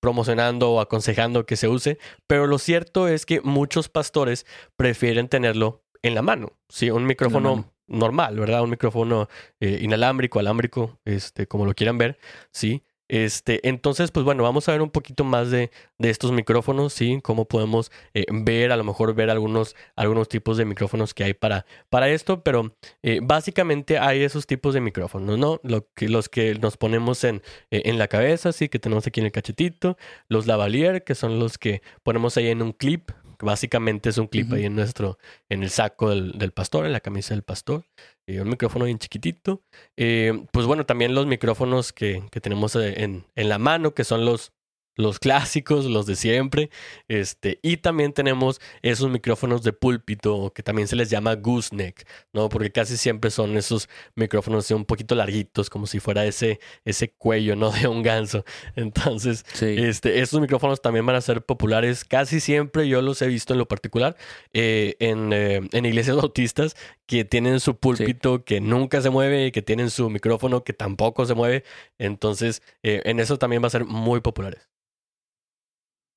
promocionando 0.00 0.70
o 0.70 0.80
aconsejando 0.80 1.44
que 1.44 1.56
se 1.56 1.68
use, 1.68 1.98
pero 2.26 2.46
lo 2.46 2.58
cierto 2.58 3.08
es 3.08 3.26
que 3.26 3.40
muchos 3.40 3.88
pastores 3.88 4.46
prefieren 4.76 5.28
tenerlo 5.28 5.82
en 6.02 6.14
la 6.14 6.22
mano, 6.22 6.52
¿sí? 6.68 6.90
Un 6.90 7.04
micrófono 7.04 7.72
normal, 7.88 8.38
¿verdad? 8.38 8.62
Un 8.62 8.70
micrófono 8.70 9.28
eh, 9.60 9.78
inalámbrico, 9.82 10.38
alámbrico, 10.38 11.00
este, 11.04 11.46
como 11.46 11.64
lo 11.64 11.74
quieran 11.74 11.98
ver, 11.98 12.18
¿sí? 12.52 12.84
Este, 13.08 13.66
entonces, 13.66 14.10
pues 14.10 14.24
bueno, 14.24 14.42
vamos 14.42 14.68
a 14.68 14.72
ver 14.72 14.82
un 14.82 14.90
poquito 14.90 15.24
más 15.24 15.50
de, 15.50 15.70
de 15.98 16.10
estos 16.10 16.30
micrófonos, 16.30 16.92
¿sí? 16.92 17.20
Cómo 17.22 17.46
podemos 17.46 17.90
eh, 18.14 18.26
ver, 18.30 18.70
a 18.70 18.76
lo 18.76 18.84
mejor 18.84 19.14
ver 19.14 19.30
algunos, 19.30 19.74
algunos 19.96 20.28
tipos 20.28 20.58
de 20.58 20.66
micrófonos 20.66 21.14
que 21.14 21.24
hay 21.24 21.34
para, 21.34 21.64
para 21.88 22.08
esto, 22.10 22.42
pero 22.42 22.74
eh, 23.02 23.20
básicamente 23.22 23.98
hay 23.98 24.22
esos 24.22 24.46
tipos 24.46 24.74
de 24.74 24.80
micrófonos, 24.80 25.38
¿no? 25.38 25.60
Lo 25.62 25.88
que, 25.94 26.08
los 26.08 26.28
que 26.28 26.54
nos 26.56 26.76
ponemos 26.76 27.24
en, 27.24 27.42
eh, 27.70 27.82
en 27.86 27.98
la 27.98 28.08
cabeza, 28.08 28.52
sí, 28.52 28.68
que 28.68 28.78
tenemos 28.78 29.06
aquí 29.06 29.20
en 29.20 29.26
el 29.26 29.32
cachetito, 29.32 29.96
los 30.28 30.46
lavalier, 30.46 31.02
que 31.04 31.14
son 31.14 31.38
los 31.38 31.58
que 31.58 31.82
ponemos 32.02 32.36
ahí 32.36 32.48
en 32.48 32.62
un 32.62 32.72
clip, 32.72 33.10
básicamente 33.40 34.08
es 34.08 34.18
un 34.18 34.26
clip 34.26 34.52
ahí 34.52 34.66
en 34.66 34.74
nuestro, 34.74 35.18
en 35.48 35.62
el 35.62 35.70
saco 35.70 36.10
del, 36.10 36.32
del, 36.38 36.52
pastor, 36.52 36.86
en 36.86 36.92
la 36.92 37.00
camisa 37.00 37.34
del 37.34 37.42
pastor. 37.42 37.84
Y 38.28 38.38
un 38.40 38.50
micrófono 38.50 38.84
bien 38.84 38.98
chiquitito. 38.98 39.62
Eh, 39.96 40.44
pues 40.52 40.66
bueno, 40.66 40.84
también 40.84 41.14
los 41.14 41.26
micrófonos 41.26 41.94
que, 41.94 42.22
que 42.30 42.42
tenemos 42.42 42.76
en, 42.76 43.24
en, 43.34 43.48
la 43.48 43.58
mano, 43.58 43.94
que 43.94 44.04
son 44.04 44.26
los, 44.26 44.52
los 44.98 45.18
clásicos, 45.18 45.86
los 45.86 46.04
de 46.04 46.16
siempre. 46.16 46.70
Este, 47.06 47.60
y 47.62 47.78
también 47.78 48.12
tenemos 48.12 48.60
esos 48.82 49.08
micrófonos 49.08 49.62
de 49.62 49.72
púlpito 49.72 50.52
que 50.54 50.62
también 50.62 50.88
se 50.88 50.96
les 50.96 51.08
llama 51.08 51.36
gooseneck, 51.36 52.06
¿no? 52.32 52.48
Porque 52.48 52.70
casi 52.70 52.96
siempre 52.96 53.30
son 53.30 53.56
esos 53.56 53.88
micrófonos 54.16 54.70
un 54.72 54.84
poquito 54.84 55.14
larguitos, 55.14 55.70
como 55.70 55.86
si 55.86 56.00
fuera 56.00 56.26
ese, 56.26 56.60
ese 56.84 57.12
cuello, 57.12 57.56
¿no? 57.56 57.70
De 57.78 57.86
un 57.86 58.02
ganso. 58.02 58.44
Entonces, 58.74 59.46
este, 59.60 60.20
estos 60.20 60.40
micrófonos 60.40 60.82
también 60.82 61.06
van 61.06 61.16
a 61.16 61.20
ser 61.20 61.44
populares. 61.44 62.04
Casi 62.04 62.40
siempre 62.40 62.88
yo 62.88 63.00
los 63.00 63.22
he 63.22 63.28
visto 63.28 63.52
en 63.54 63.60
lo 63.60 63.68
particular 63.68 64.16
eh, 64.52 64.96
en, 64.98 65.32
eh, 65.32 65.60
en, 65.72 65.86
iglesias 65.86 66.16
bautistas 66.16 66.76
que 67.06 67.24
tienen 67.24 67.60
su 67.60 67.78
púlpito 67.78 68.44
que 68.44 68.60
nunca 68.60 69.00
se 69.00 69.10
mueve 69.10 69.46
y 69.46 69.52
que 69.52 69.62
tienen 69.62 69.90
su 69.90 70.10
micrófono 70.10 70.64
que 70.64 70.72
tampoco 70.72 71.24
se 71.24 71.34
mueve. 71.34 71.62
Entonces, 71.98 72.62
eh, 72.82 73.02
en 73.04 73.20
eso 73.20 73.38
también 73.38 73.62
va 73.62 73.68
a 73.68 73.70
ser 73.70 73.84
muy 73.84 74.20
populares. 74.20 74.68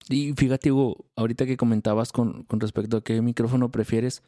Y 0.10 0.34
fíjate, 0.34 0.72
Hugo, 0.72 1.06
ahorita 1.16 1.46
que 1.46 1.58
comentabas 1.58 2.12
con, 2.12 2.44
con 2.44 2.60
respecto 2.60 2.98
a 2.98 3.04
qué 3.04 3.22
micrófono 3.22 3.72
prefieres, 3.72 4.24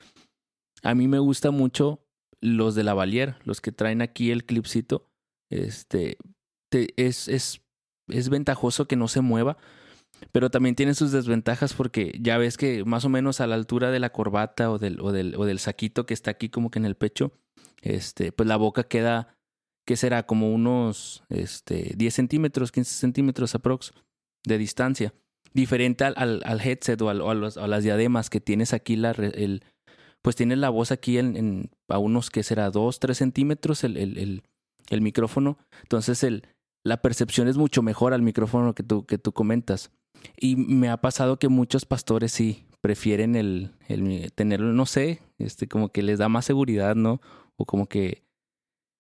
a 0.82 0.96
mí 0.96 1.08
me 1.08 1.20
gusta 1.20 1.52
mucho 1.52 2.06
los 2.42 2.76
de 2.76 2.84
la 2.84 2.94
Valier, 2.94 3.38
los 3.44 3.62
que 3.62 3.72
traen 3.72 4.02
aquí 4.02 4.32
el 4.32 4.46
clipcito. 4.46 5.08
Este, 5.50 6.18
te, 6.70 6.90
es, 6.98 7.28
es, 7.28 7.62
es 8.10 8.30
ventajoso 8.30 8.88
que 8.88 8.96
no 8.96 9.08
se 9.08 9.22
mueva, 9.22 9.58
pero 10.32 10.50
también 10.50 10.76
tiene 10.76 10.94
sus 10.94 11.12
desventajas 11.12 11.74
porque 11.74 12.18
ya 12.20 12.38
ves 12.38 12.58
que 12.58 12.84
más 12.86 13.06
o 13.06 13.10
menos 13.10 13.40
a 13.40 13.48
la 13.48 13.56
altura 13.56 13.92
de 13.92 14.00
la 14.00 14.12
corbata 14.12 14.72
o 14.72 14.78
del, 14.78 15.00
o 15.00 15.12
del, 15.12 15.36
o 15.36 15.46
del 15.46 15.60
saquito 15.60 16.06
que 16.06 16.14
está 16.14 16.32
aquí 16.32 16.50
como 16.50 16.70
que 16.70 16.80
en 16.80 16.86
el 16.86 16.96
pecho, 16.96 17.32
este, 17.82 18.32
pues 18.32 18.48
la 18.48 18.58
boca 18.58 18.84
queda, 18.84 19.36
¿qué 19.86 19.96
será? 19.96 20.26
Como 20.26 20.54
unos 20.54 21.24
este, 21.30 21.94
10 21.96 22.14
centímetros, 22.14 22.72
15 22.72 22.94
centímetros 22.94 23.56
aprox 23.56 23.94
de 24.46 24.58
distancia 24.58 25.14
diferente 25.54 26.04
al, 26.04 26.42
al, 26.44 26.62
headset 26.62 27.02
o, 27.02 27.10
a, 27.10 27.14
las 27.14 27.84
diademas 27.84 28.30
que 28.30 28.42
tienes 28.42 28.74
aquí, 28.74 28.96
la, 28.96 29.12
el, 29.12 29.64
pues 30.22 30.36
tienes 30.36 30.58
la 30.58 30.70
voz 30.70 30.92
aquí 30.92 31.18
en, 31.18 31.38
en 31.38 31.72
a 31.90 32.00
unos 32.00 32.30
que 32.30 32.44
será 32.44 32.72
2, 32.72 33.00
3 33.00 33.18
centímetros 33.18 33.84
el, 33.84 33.98
el, 33.98 34.44
el, 34.90 35.02
micrófono. 35.02 35.58
Entonces 35.84 36.24
el, 36.24 36.48
la 36.84 37.02
percepción 37.02 37.48
es 37.48 37.58
mucho 37.58 37.84
mejor 37.84 38.14
al 38.14 38.22
micrófono 38.22 38.74
que 38.74 38.84
tú, 38.84 39.06
que 39.06 39.18
tú 39.18 39.32
comentas. 39.32 39.92
Y 40.38 40.56
me 40.56 40.90
ha 40.90 40.98
pasado 40.98 41.38
que 41.38 41.50
muchos 41.50 41.86
pastores 41.86 42.32
sí 42.32 42.66
prefieren 42.82 43.36
el, 43.36 43.72
el 43.88 44.32
tenerlo, 44.34 44.74
no 44.74 44.86
sé, 44.86 45.22
este, 45.38 45.68
como 45.68 45.90
que 45.90 46.02
les 46.02 46.20
da 46.20 46.30
más 46.30 46.46
seguridad, 46.46 46.96
¿no? 46.96 47.22
O 47.56 47.66
como 47.66 47.88
que 47.88 48.24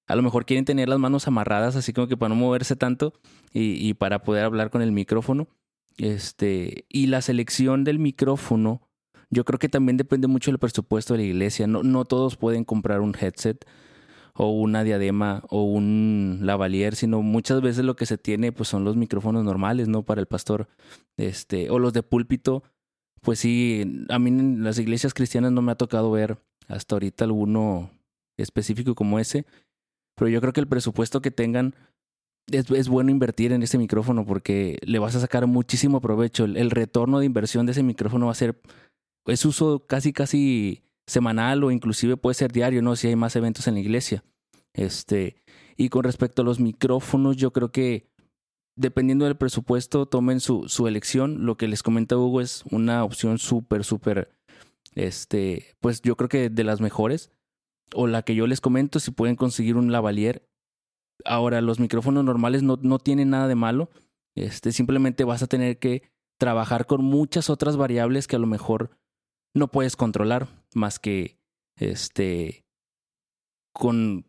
a 0.07 0.15
lo 0.15 0.22
mejor 0.22 0.45
quieren 0.45 0.65
tener 0.65 0.89
las 0.89 1.00
manos 1.00 1.27
amarradas, 1.27 1.75
así 1.75 1.93
como 1.93 2.07
que 2.07 2.17
para 2.17 2.29
no 2.29 2.36
moverse 2.36 2.75
tanto 2.75 3.13
y, 3.51 3.88
y 3.88 3.93
para 3.93 4.24
poder 4.24 4.45
hablar 4.45 4.69
con 4.69 4.81
el 4.81 4.91
micrófono. 4.91 5.48
Este, 5.97 6.85
y 6.89 7.07
la 7.07 7.21
selección 7.21 7.83
del 7.83 8.00
micrófono, 8.00 8.81
yo 9.29 9.45
creo 9.45 9.59
que 9.59 9.69
también 9.69 9.97
depende 9.97 10.27
mucho 10.27 10.51
del 10.51 10.59
presupuesto 10.59 11.13
de 11.13 11.19
la 11.19 11.25
iglesia. 11.25 11.67
No, 11.67 11.83
no 11.83 12.05
todos 12.05 12.38
pueden 12.38 12.63
comprar 12.63 13.01
un 13.01 13.15
headset 13.19 13.65
o 14.35 14.50
una 14.50 14.83
diadema 14.83 15.43
o 15.50 15.63
un 15.63 16.39
lavalier, 16.41 16.95
sino 16.95 17.21
muchas 17.21 17.62
veces 17.62 17.85
lo 17.85 17.95
que 17.95 18.05
se 18.05 18.17
tiene 18.17 18.51
pues 18.51 18.69
son 18.69 18.83
los 18.83 18.95
micrófonos 18.95 19.43
normales, 19.43 19.88
¿no? 19.88 20.03
Para 20.03 20.21
el 20.21 20.27
pastor, 20.27 20.67
este, 21.17 21.69
o 21.69 21.79
los 21.79 21.93
de 21.93 22.03
púlpito. 22.03 22.63
Pues 23.21 23.39
sí, 23.39 24.05
a 24.09 24.19
mí 24.19 24.29
en 24.29 24.63
las 24.63 24.79
iglesias 24.79 25.13
cristianas 25.13 25.51
no 25.51 25.62
me 25.62 25.71
ha 25.71 25.75
tocado 25.75 26.12
ver 26.12 26.38
hasta 26.67 26.95
ahorita 26.95 27.25
alguno 27.25 27.91
específico 28.38 28.95
como 28.95 29.19
ese, 29.19 29.45
pero 30.15 30.29
yo 30.29 30.41
creo 30.41 30.53
que 30.53 30.59
el 30.59 30.67
presupuesto 30.67 31.21
que 31.21 31.31
tengan 31.31 31.75
es, 32.51 32.69
es 32.71 32.88
bueno 32.89 33.12
invertir 33.12 33.51
en 33.51 33.63
ese 33.63 33.77
micrófono 33.77 34.25
porque 34.25 34.77
le 34.85 35.00
vas 35.00 35.15
a 35.15 35.19
sacar 35.19 35.47
muchísimo 35.47 36.01
provecho. 36.01 36.45
El, 36.45 36.57
el 36.57 36.71
retorno 36.71 37.19
de 37.19 37.25
inversión 37.25 37.65
de 37.65 37.71
ese 37.71 37.83
micrófono 37.83 38.27
va 38.27 38.31
a 38.31 38.35
ser, 38.35 38.59
es 39.25 39.45
uso 39.45 39.85
casi, 39.88 40.13
casi 40.13 40.83
semanal 41.07 41.63
o 41.63 41.71
inclusive 41.71 42.17
puede 42.17 42.35
ser 42.35 42.51
diario, 42.51 42.81
¿no? 42.81 42.95
Si 42.95 43.07
hay 43.07 43.15
más 43.15 43.35
eventos 43.35 43.67
en 43.67 43.75
la 43.75 43.79
iglesia. 43.79 44.23
Este, 44.73 45.35
y 45.77 45.89
con 45.89 46.03
respecto 46.03 46.41
a 46.41 46.45
los 46.45 46.59
micrófonos, 46.59 47.38
yo 47.38 47.51
creo 47.51 47.71
que 47.71 48.07
dependiendo 48.75 49.25
del 49.25 49.38
presupuesto, 49.38 50.05
tomen 50.05 50.39
su, 50.39 50.67
su 50.67 50.88
elección. 50.88 51.45
Lo 51.45 51.57
que 51.57 51.67
les 51.67 51.83
comenta 51.83 52.17
Hugo 52.17 52.41
es 52.41 52.63
una 52.71 53.03
opción 53.03 53.38
súper, 53.38 53.83
súper, 53.83 54.31
este, 54.95 55.75
pues 55.79 56.01
yo 56.01 56.15
creo 56.15 56.29
que 56.29 56.50
de 56.50 56.63
las 56.63 56.81
mejores. 56.81 57.31
O 57.95 58.07
la 58.07 58.23
que 58.23 58.33
yo 58.33 58.47
les 58.47 58.62
comento, 58.62 59.00
si 59.00 59.12
pueden 59.12 59.35
conseguir 59.35 59.75
un 59.75 59.91
lavalier. 59.91 60.47
Ahora, 61.25 61.61
los 61.61 61.79
micrófonos 61.79 62.23
normales 62.23 62.63
no, 62.63 62.77
no 62.81 62.99
tienen 62.99 63.29
nada 63.29 63.47
de 63.47 63.55
malo. 63.55 63.89
Este, 64.35 64.71
simplemente 64.71 65.23
vas 65.23 65.43
a 65.43 65.47
tener 65.47 65.79
que 65.79 66.03
trabajar 66.39 66.85
con 66.85 67.03
muchas 67.03 67.49
otras 67.49 67.77
variables 67.77 68.27
que 68.27 68.35
a 68.35 68.39
lo 68.39 68.47
mejor 68.47 68.91
no 69.53 69.67
puedes 69.67 69.95
controlar, 69.95 70.47
más 70.73 70.99
que 70.99 71.37
este 71.77 72.65
con 73.73 74.25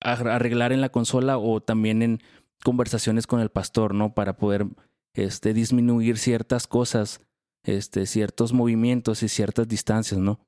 arreglar 0.00 0.72
en 0.72 0.80
la 0.80 0.90
consola 0.90 1.38
o 1.38 1.60
también 1.60 2.02
en 2.02 2.20
conversaciones 2.62 3.26
con 3.26 3.40
el 3.40 3.50
pastor, 3.50 3.94
¿no? 3.94 4.14
Para 4.14 4.36
poder 4.36 4.66
este, 5.14 5.54
disminuir 5.54 6.18
ciertas 6.18 6.66
cosas, 6.66 7.20
este, 7.64 8.06
ciertos 8.06 8.52
movimientos 8.52 9.22
y 9.22 9.28
ciertas 9.28 9.68
distancias, 9.68 10.20
¿no? 10.20 10.40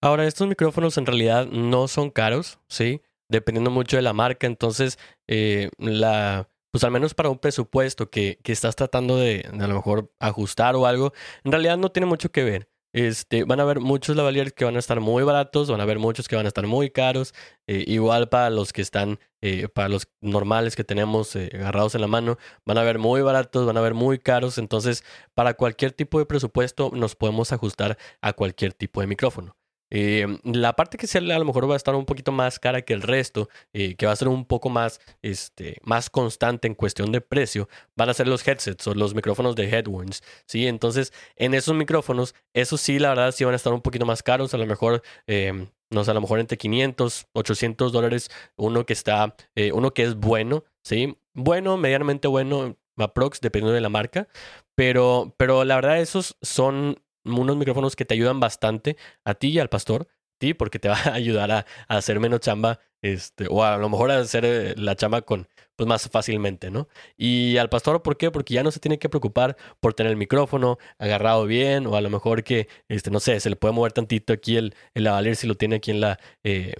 Ahora, 0.00 0.26
estos 0.26 0.48
micrófonos 0.48 0.98
en 0.98 1.06
realidad 1.06 1.46
no 1.46 1.86
son 1.88 2.10
caros, 2.10 2.58
¿sí? 2.68 3.02
Dependiendo 3.32 3.70
mucho 3.70 3.96
de 3.96 4.02
la 4.02 4.12
marca, 4.12 4.46
entonces, 4.46 4.98
eh, 5.26 5.70
la, 5.78 6.48
pues 6.70 6.84
al 6.84 6.90
menos 6.90 7.14
para 7.14 7.30
un 7.30 7.38
presupuesto 7.38 8.10
que, 8.10 8.38
que 8.42 8.52
estás 8.52 8.76
tratando 8.76 9.16
de, 9.16 9.48
a 9.50 9.66
lo 9.66 9.74
mejor 9.74 10.12
ajustar 10.20 10.76
o 10.76 10.86
algo, 10.86 11.12
en 11.44 11.52
realidad 11.52 11.78
no 11.78 11.90
tiene 11.90 12.06
mucho 12.06 12.30
que 12.30 12.44
ver. 12.44 12.68
Este, 12.94 13.44
van 13.44 13.58
a 13.58 13.62
haber 13.62 13.80
muchos 13.80 14.16
lavaliers 14.16 14.52
que 14.52 14.66
van 14.66 14.76
a 14.76 14.78
estar 14.78 15.00
muy 15.00 15.22
baratos, 15.24 15.70
van 15.70 15.80
a 15.80 15.84
haber 15.84 15.98
muchos 15.98 16.28
que 16.28 16.36
van 16.36 16.44
a 16.44 16.48
estar 16.48 16.66
muy 16.66 16.90
caros. 16.90 17.32
Eh, 17.66 17.84
igual 17.86 18.28
para 18.28 18.50
los 18.50 18.72
que 18.74 18.82
están, 18.82 19.18
eh, 19.40 19.68
para 19.68 19.88
los 19.88 20.08
normales 20.20 20.76
que 20.76 20.84
tenemos 20.84 21.34
agarrados 21.36 21.94
en 21.94 22.02
la 22.02 22.06
mano, 22.06 22.36
van 22.66 22.76
a 22.76 22.82
haber 22.82 22.98
muy 22.98 23.22
baratos, 23.22 23.64
van 23.66 23.78
a 23.78 23.80
haber 23.80 23.94
muy 23.94 24.18
caros. 24.18 24.58
Entonces, 24.58 25.04
para 25.34 25.54
cualquier 25.54 25.92
tipo 25.92 26.18
de 26.18 26.26
presupuesto, 26.26 26.90
nos 26.92 27.16
podemos 27.16 27.52
ajustar 27.52 27.96
a 28.20 28.34
cualquier 28.34 28.74
tipo 28.74 29.00
de 29.00 29.06
micrófono. 29.06 29.56
Eh, 29.94 30.26
la 30.44 30.74
parte 30.74 30.96
que 30.96 31.06
a 31.18 31.38
lo 31.38 31.44
mejor 31.44 31.68
va 31.68 31.74
a 31.74 31.76
estar 31.76 31.94
un 31.94 32.06
poquito 32.06 32.32
más 32.32 32.58
cara 32.58 32.80
que 32.80 32.94
el 32.94 33.02
resto, 33.02 33.50
eh, 33.74 33.94
que 33.94 34.06
va 34.06 34.12
a 34.12 34.16
ser 34.16 34.28
un 34.28 34.46
poco 34.46 34.70
más, 34.70 35.00
este, 35.20 35.76
más 35.82 36.08
constante 36.08 36.66
en 36.66 36.74
cuestión 36.74 37.12
de 37.12 37.20
precio, 37.20 37.68
van 37.94 38.08
a 38.08 38.14
ser 38.14 38.26
los 38.26 38.46
headsets 38.48 38.86
o 38.86 38.94
los 38.94 39.14
micrófonos 39.14 39.54
de 39.54 39.68
headwinds, 39.68 40.22
¿sí? 40.46 40.66
Entonces, 40.66 41.12
en 41.36 41.52
esos 41.52 41.74
micrófonos, 41.74 42.34
esos 42.54 42.80
sí, 42.80 42.98
la 42.98 43.10
verdad, 43.10 43.32
sí 43.32 43.44
van 43.44 43.52
a 43.52 43.56
estar 43.56 43.72
un 43.74 43.82
poquito 43.82 44.06
más 44.06 44.22
caros, 44.22 44.54
a 44.54 44.58
lo 44.58 44.66
mejor... 44.66 45.02
Eh, 45.26 45.68
no 45.90 46.04
sé, 46.04 46.10
a 46.10 46.14
lo 46.14 46.22
mejor 46.22 46.40
entre 46.40 46.56
500, 46.56 47.26
800 47.34 47.92
dólares, 47.92 48.30
uno 48.56 48.86
que 48.86 48.94
está, 48.94 49.36
eh, 49.54 49.72
uno 49.72 49.92
que 49.92 50.04
es 50.04 50.14
bueno, 50.14 50.64
¿sí? 50.82 51.18
Bueno, 51.34 51.76
medianamente 51.76 52.28
bueno, 52.28 52.78
aprox, 52.96 53.40
dependiendo 53.42 53.74
de 53.74 53.82
la 53.82 53.88
marca, 53.88 54.26
pero, 54.74 55.34
pero 55.36 55.64
la 55.64 55.74
verdad 55.76 56.00
esos 56.00 56.36
son 56.40 56.96
unos 57.24 57.56
micrófonos 57.56 57.96
que 57.96 58.04
te 58.04 58.14
ayudan 58.14 58.40
bastante 58.40 58.96
a 59.24 59.34
ti 59.34 59.48
y 59.48 59.58
al 59.58 59.68
pastor, 59.68 60.08
ti, 60.38 60.54
porque 60.54 60.78
te 60.78 60.88
va 60.88 60.96
a 61.04 61.14
ayudar 61.14 61.50
a, 61.52 61.66
hacer 61.88 62.20
menos 62.20 62.40
chamba, 62.40 62.80
este, 63.02 63.46
o 63.48 63.64
a 63.64 63.76
lo 63.78 63.88
mejor 63.88 64.10
a 64.10 64.18
hacer 64.18 64.44
eh, 64.44 64.74
la 64.76 64.96
chamba 64.96 65.22
con, 65.22 65.48
pues 65.76 65.88
más 65.88 66.08
fácilmente, 66.10 66.70
¿no? 66.70 66.88
Y 67.16 67.56
al 67.58 67.68
pastor, 67.68 68.02
¿por 68.02 68.16
qué? 68.16 68.30
Porque 68.30 68.54
ya 68.54 68.62
no 68.62 68.70
se 68.70 68.80
tiene 68.80 68.98
que 68.98 69.08
preocupar 69.08 69.56
por 69.80 69.94
tener 69.94 70.10
el 70.10 70.16
micrófono 70.18 70.78
agarrado 70.98 71.46
bien, 71.46 71.86
o 71.86 71.96
a 71.96 72.00
lo 72.00 72.10
mejor 72.10 72.42
que, 72.44 72.68
este, 72.88 73.10
no 73.10 73.20
sé, 73.20 73.40
se 73.40 73.50
le 73.50 73.56
puede 73.56 73.74
mover 73.74 73.92
tantito 73.92 74.32
aquí 74.32 74.56
el, 74.56 74.74
el 74.94 75.36
si 75.36 75.46
lo 75.46 75.54
tiene 75.56 75.76
aquí 75.76 75.90
en 75.92 76.00
la, 76.00 76.18
eh, 76.44 76.74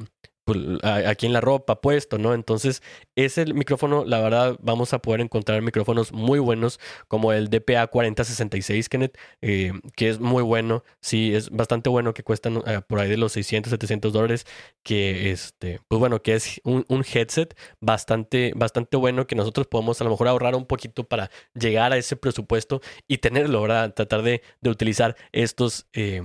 pues, 0.44 0.58
aquí 0.82 1.26
en 1.26 1.32
la 1.32 1.40
ropa 1.40 1.80
puesto, 1.80 2.18
¿no? 2.18 2.34
Entonces, 2.34 2.82
ese 3.16 3.46
micrófono, 3.46 4.04
la 4.04 4.20
verdad, 4.20 4.56
vamos 4.60 4.92
a 4.92 5.00
poder 5.00 5.20
encontrar 5.20 5.62
micrófonos 5.62 6.12
muy 6.12 6.38
buenos, 6.40 6.80
como 7.08 7.32
el 7.32 7.48
DPA 7.48 7.86
4066, 7.86 8.88
Kenneth, 8.88 9.18
eh, 9.40 9.72
que 9.96 10.08
es 10.08 10.20
muy 10.20 10.42
bueno, 10.42 10.84
sí, 11.00 11.34
es 11.34 11.50
bastante 11.50 11.90
bueno, 11.90 12.14
que 12.14 12.24
cuestan 12.24 12.62
eh, 12.66 12.80
por 12.86 12.98
ahí 12.98 13.08
de 13.08 13.16
los 13.16 13.32
600, 13.32 13.70
700 13.70 14.12
dólares, 14.12 14.46
que 14.82 15.30
este, 15.30 15.80
pues 15.88 16.00
bueno, 16.00 16.22
que 16.22 16.34
es 16.34 16.60
un, 16.64 16.84
headset 17.12 17.56
bastante, 17.80 18.52
bastante 18.56 18.96
bueno, 18.96 19.26
que 19.26 19.34
nosotros 19.36 19.66
podemos 19.66 20.00
a 20.00 20.04
lo 20.04 20.10
mejor 20.10 20.28
ahorrar 20.28 20.54
un 20.54 20.66
poquito 20.66 21.04
para 21.04 21.30
llegar 21.54 21.92
a 21.92 21.96
ese 21.98 22.16
presupuesto 22.16 22.80
y 23.08 23.18
tenerlo, 23.18 23.62
¿verdad? 23.62 23.94
Tratar 23.94 24.22
de, 24.22 24.42
de 24.60 24.70
utilizar 24.70 25.16
estos... 25.32 25.86
Eh, 25.92 26.22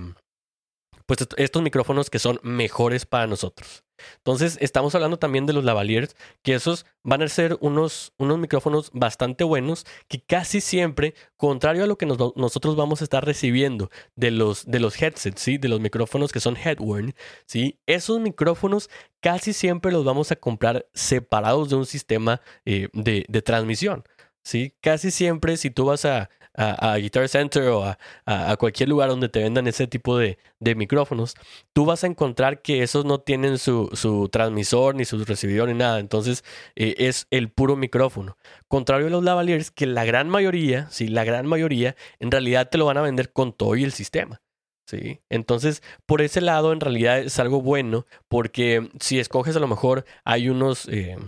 pues 1.06 1.26
estos 1.38 1.62
micrófonos 1.62 2.10
que 2.10 2.18
son 2.18 2.38
mejores 2.42 3.06
para 3.06 3.26
nosotros. 3.26 3.87
Entonces, 4.18 4.58
estamos 4.60 4.94
hablando 4.94 5.18
también 5.18 5.46
de 5.46 5.52
los 5.52 5.64
lavaliers, 5.64 6.16
que 6.42 6.54
esos 6.54 6.86
van 7.02 7.22
a 7.22 7.28
ser 7.28 7.56
unos, 7.60 8.12
unos 8.18 8.38
micrófonos 8.38 8.90
bastante 8.92 9.44
buenos, 9.44 9.86
que 10.08 10.20
casi 10.20 10.60
siempre, 10.60 11.14
contrario 11.36 11.84
a 11.84 11.86
lo 11.86 11.98
que 11.98 12.06
nos, 12.06 12.18
nosotros 12.36 12.76
vamos 12.76 13.00
a 13.00 13.04
estar 13.04 13.24
recibiendo 13.24 13.90
de 14.16 14.30
los, 14.30 14.66
de 14.66 14.80
los 14.80 15.00
headsets, 15.00 15.40
¿sí? 15.40 15.58
de 15.58 15.68
los 15.68 15.80
micrófonos 15.80 16.32
que 16.32 16.40
son 16.40 16.56
headworn, 16.56 17.14
¿sí? 17.46 17.78
esos 17.86 18.20
micrófonos 18.20 18.90
casi 19.20 19.52
siempre 19.52 19.92
los 19.92 20.04
vamos 20.04 20.30
a 20.32 20.36
comprar 20.36 20.86
separados 20.94 21.68
de 21.70 21.76
un 21.76 21.86
sistema 21.86 22.40
eh, 22.64 22.88
de, 22.92 23.24
de 23.28 23.42
transmisión. 23.42 24.04
¿sí? 24.42 24.74
Casi 24.80 25.10
siempre 25.10 25.56
si 25.56 25.70
tú 25.70 25.84
vas 25.86 26.04
a, 26.04 26.30
a, 26.58 26.92
a 26.92 26.96
Guitar 26.96 27.28
Center 27.28 27.68
o 27.68 27.84
a, 27.84 27.98
a, 28.26 28.56
cualquier 28.56 28.88
lugar 28.88 29.08
donde 29.08 29.28
te 29.28 29.40
vendan 29.40 29.68
ese 29.68 29.86
tipo 29.86 30.18
de, 30.18 30.38
de, 30.58 30.74
micrófonos, 30.74 31.34
tú 31.72 31.84
vas 31.84 32.02
a 32.02 32.08
encontrar 32.08 32.60
que 32.62 32.82
esos 32.82 33.04
no 33.04 33.20
tienen 33.20 33.58
su, 33.58 33.88
su 33.92 34.28
transmisor, 34.28 34.96
ni 34.96 35.04
su 35.04 35.24
recibidor, 35.24 35.68
ni 35.68 35.74
nada. 35.74 36.00
Entonces 36.00 36.44
eh, 36.74 36.96
es 36.98 37.28
el 37.30 37.48
puro 37.48 37.76
micrófono. 37.76 38.36
Contrario 38.66 39.06
a 39.06 39.10
los 39.10 39.22
lavaliers, 39.22 39.70
que 39.70 39.86
la 39.86 40.04
gran 40.04 40.28
mayoría, 40.28 40.88
sí, 40.90 41.06
la 41.06 41.24
gran 41.24 41.46
mayoría, 41.46 41.94
en 42.18 42.32
realidad 42.32 42.68
te 42.68 42.78
lo 42.78 42.86
van 42.86 42.98
a 42.98 43.02
vender 43.02 43.32
con 43.32 43.52
todo 43.52 43.76
y 43.76 43.84
el 43.84 43.92
sistema. 43.92 44.42
Sí, 44.88 45.20
entonces 45.28 45.82
por 46.06 46.22
ese 46.22 46.40
lado 46.40 46.72
en 46.72 46.80
realidad 46.80 47.18
es 47.18 47.38
algo 47.38 47.60
bueno 47.60 48.06
porque 48.26 48.88
si 49.00 49.18
escoges 49.18 49.54
a 49.54 49.60
lo 49.60 49.68
mejor 49.68 50.06
hay 50.24 50.48
unos, 50.48 50.88
eh, 50.88 51.18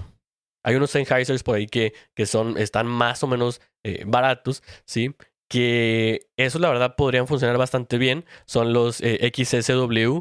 hay 0.62 0.76
unos 0.76 0.90
Sennheisers 0.90 1.42
por 1.42 1.56
ahí 1.56 1.66
que, 1.66 1.94
que 2.14 2.26
son, 2.26 2.58
están 2.58 2.86
más 2.86 3.22
o 3.22 3.26
menos 3.26 3.60
eh, 3.82 4.04
baratos, 4.06 4.62
¿sí? 4.84 5.14
Que 5.48 6.28
esos 6.36 6.60
la 6.60 6.68
verdad 6.68 6.94
podrían 6.96 7.26
funcionar 7.26 7.58
bastante 7.58 7.98
bien. 7.98 8.24
Son 8.46 8.72
los 8.72 9.00
eh, 9.00 9.30
XSW, 9.34 10.20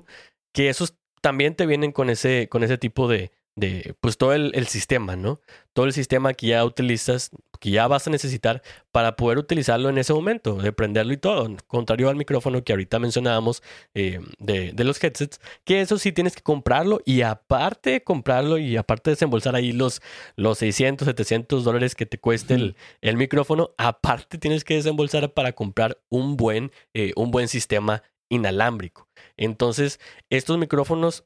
que 0.54 0.70
esos 0.70 0.96
también 1.22 1.56
te 1.56 1.66
vienen 1.66 1.92
con 1.92 2.10
ese, 2.10 2.48
con 2.50 2.64
ese 2.64 2.78
tipo 2.78 3.08
de, 3.08 3.32
de 3.56 3.96
pues 4.00 4.18
todo 4.18 4.34
el, 4.34 4.52
el, 4.56 4.68
sistema, 4.68 5.16
¿no? 5.16 5.42
Todo 5.74 5.86
el 5.86 5.94
sistema 5.94 6.34
que 6.34 6.48
ya 6.48 6.66
utilizas, 6.66 7.32
que 7.60 7.72
ya 7.72 7.88
vas 7.88 8.08
a 8.08 8.10
necesitar 8.10 8.62
para 8.92 9.16
poder 9.16 9.38
utilizarlo 9.38 9.90
en 9.90 9.98
ese 9.98 10.14
momento, 10.14 10.56
de 10.56 10.72
prenderlo 10.72 11.14
y 11.14 11.18
todo. 11.18 11.56
Contrario 11.68 12.10
al 12.10 12.16
micrófono 12.16 12.64
que 12.64 12.74
ahorita 12.74 13.00
mencionábamos 13.00 13.62
eh, 13.94 14.20
de, 14.40 14.72
de, 14.74 14.84
los 14.84 15.04
headsets, 15.04 15.40
que 15.64 15.82
eso 15.82 15.98
sí 15.98 16.12
tienes 16.12 16.36
que 16.36 16.42
comprarlo 16.42 17.02
y 17.06 17.22
aparte 17.22 17.92
de 17.92 18.04
comprarlo 18.04 18.58
y 18.58 18.78
aparte 18.78 19.10
de 19.10 19.16
desembolsar 19.16 19.56
ahí 19.56 19.72
los, 19.72 20.02
los 20.36 20.58
600, 20.60 21.06
700 21.06 21.64
dólares 21.64 21.96
que 21.96 22.06
te 22.06 22.20
cueste 22.20 22.56
el, 22.56 22.76
el 23.02 23.18
micrófono, 23.18 23.72
aparte 23.78 24.38
tienes 24.38 24.64
que 24.64 24.76
desembolsar 24.76 25.34
para 25.34 25.54
comprar 25.54 26.00
un 26.10 26.38
buen, 26.38 26.72
eh, 26.94 27.14
un 27.16 27.32
buen 27.32 27.48
sistema 27.48 28.04
inalámbrico. 28.30 29.08
Entonces, 29.38 30.00
estos 30.30 30.58
micrófonos 30.58 31.26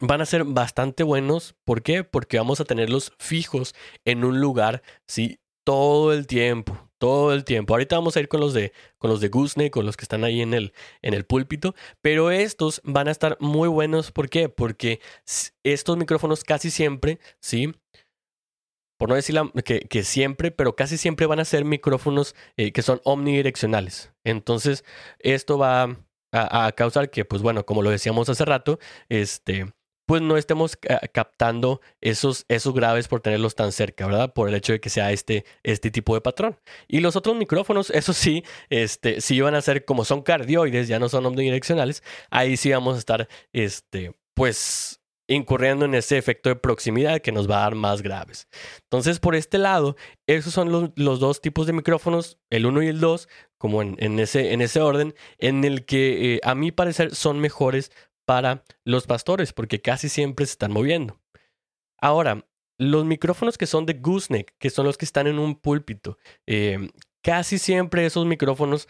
van 0.00 0.20
a 0.20 0.26
ser 0.26 0.44
bastante 0.44 1.02
buenos. 1.02 1.54
¿Por 1.64 1.82
qué? 1.82 2.04
Porque 2.04 2.38
vamos 2.38 2.60
a 2.60 2.64
tenerlos 2.64 3.12
fijos 3.18 3.74
en 4.04 4.24
un 4.24 4.40
lugar, 4.40 4.82
sí, 5.06 5.40
todo 5.64 6.12
el 6.12 6.26
tiempo. 6.26 6.78
Todo 6.98 7.32
el 7.32 7.44
tiempo. 7.44 7.72
Ahorita 7.72 7.96
vamos 7.96 8.16
a 8.16 8.20
ir 8.20 8.28
con 8.28 8.40
los 8.40 8.52
de 8.52 8.74
con 8.98 9.08
los 9.10 9.22
de 9.22 9.28
Gooseneck, 9.28 9.72
con 9.72 9.86
los 9.86 9.96
que 9.96 10.04
están 10.04 10.22
ahí 10.22 10.42
en 10.42 10.52
el, 10.52 10.74
en 11.00 11.14
el 11.14 11.24
púlpito. 11.24 11.74
Pero 12.02 12.30
estos 12.30 12.82
van 12.84 13.08
a 13.08 13.10
estar 13.10 13.38
muy 13.40 13.68
buenos. 13.68 14.12
¿Por 14.12 14.28
qué? 14.28 14.50
Porque 14.50 15.00
estos 15.64 15.96
micrófonos 15.96 16.44
casi 16.44 16.70
siempre, 16.70 17.18
¿sí? 17.40 17.74
Por 18.98 19.08
no 19.08 19.14
decir 19.14 19.34
que, 19.64 19.80
que, 19.80 20.02
siempre, 20.04 20.50
pero 20.50 20.76
casi 20.76 20.98
siempre 20.98 21.24
van 21.24 21.40
a 21.40 21.46
ser 21.46 21.64
micrófonos 21.64 22.34
eh, 22.58 22.70
que 22.72 22.82
son 22.82 23.00
omnidireccionales. 23.04 24.12
Entonces, 24.24 24.84
esto 25.20 25.56
va 25.56 25.84
a, 26.32 26.66
a, 26.66 26.72
causar 26.72 27.10
que, 27.10 27.24
pues 27.24 27.40
bueno, 27.40 27.64
como 27.64 27.80
lo 27.80 27.88
decíamos 27.88 28.28
hace 28.28 28.44
rato, 28.44 28.78
este, 29.08 29.72
pues 30.10 30.22
no 30.22 30.36
estemos 30.36 30.76
captando 31.12 31.80
esos, 32.00 32.44
esos 32.48 32.74
graves 32.74 33.06
por 33.06 33.20
tenerlos 33.20 33.54
tan 33.54 33.70
cerca, 33.70 34.06
¿verdad? 34.06 34.32
Por 34.32 34.48
el 34.48 34.56
hecho 34.56 34.72
de 34.72 34.80
que 34.80 34.90
sea 34.90 35.12
este, 35.12 35.44
este 35.62 35.92
tipo 35.92 36.14
de 36.14 36.20
patrón. 36.20 36.58
Y 36.88 36.98
los 36.98 37.14
otros 37.14 37.36
micrófonos, 37.36 37.90
eso 37.94 38.12
sí, 38.12 38.42
este, 38.70 39.20
sí 39.20 39.40
van 39.40 39.54
a 39.54 39.62
ser 39.62 39.84
como 39.84 40.04
son 40.04 40.22
cardioides, 40.22 40.88
ya 40.88 40.98
no 40.98 41.08
son 41.08 41.26
omnidireccionales, 41.26 42.02
ahí 42.28 42.56
sí 42.56 42.72
vamos 42.72 42.96
a 42.96 42.98
estar, 42.98 43.28
este, 43.52 44.16
pues 44.34 45.00
incurriendo 45.28 45.84
en 45.84 45.94
ese 45.94 46.18
efecto 46.18 46.48
de 46.48 46.56
proximidad 46.56 47.20
que 47.20 47.30
nos 47.30 47.48
va 47.48 47.58
a 47.58 47.60
dar 47.60 47.76
más 47.76 48.02
graves. 48.02 48.48
Entonces, 48.82 49.20
por 49.20 49.36
este 49.36 49.58
lado, 49.58 49.94
esos 50.26 50.52
son 50.52 50.92
los, 50.96 51.20
dos 51.20 51.40
tipos 51.40 51.68
de 51.68 51.72
micrófonos, 51.72 52.40
el 52.50 52.66
1 52.66 52.82
y 52.82 52.88
el 52.88 52.98
2, 52.98 53.28
como 53.58 53.80
en, 53.80 54.18
ese, 54.18 54.52
en 54.52 54.60
ese 54.60 54.80
orden, 54.80 55.14
en 55.38 55.62
el 55.62 55.84
que 55.84 56.34
eh, 56.34 56.40
a 56.42 56.56
mi 56.56 56.72
parecer 56.72 57.14
son 57.14 57.38
mejores 57.38 57.92
para 58.30 58.62
los 58.84 59.08
pastores, 59.08 59.52
porque 59.52 59.82
casi 59.82 60.08
siempre 60.08 60.46
se 60.46 60.52
están 60.52 60.70
moviendo. 60.70 61.20
Ahora, 62.00 62.46
los 62.78 63.04
micrófonos 63.04 63.58
que 63.58 63.66
son 63.66 63.86
de 63.86 63.94
gooseneck, 63.94 64.54
que 64.56 64.70
son 64.70 64.86
los 64.86 64.96
que 64.96 65.04
están 65.04 65.26
en 65.26 65.40
un 65.40 65.56
púlpito, 65.56 66.16
eh, 66.46 66.90
casi 67.24 67.58
siempre 67.58 68.06
esos 68.06 68.26
micrófonos 68.26 68.86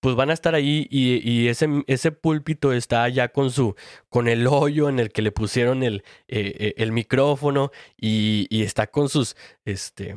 pues 0.00 0.16
van 0.16 0.30
a 0.30 0.32
estar 0.32 0.54
ahí 0.54 0.86
y, 0.90 1.48
ese, 1.48 2.12
púlpito 2.12 2.72
está 2.72 3.06
ya 3.10 3.28
con 3.28 3.50
su, 3.50 3.74
con 4.08 4.26
el 4.26 4.46
hoyo 4.46 4.88
en 4.88 5.00
el 5.00 5.12
que 5.12 5.20
le 5.20 5.32
pusieron 5.32 5.82
el, 5.82 6.02
eh, 6.26 6.72
eh, 6.74 6.90
micrófono 6.90 7.70
y, 7.94 8.62
está 8.62 8.86
con 8.86 9.10
sus, 9.10 9.36
este, 9.66 10.16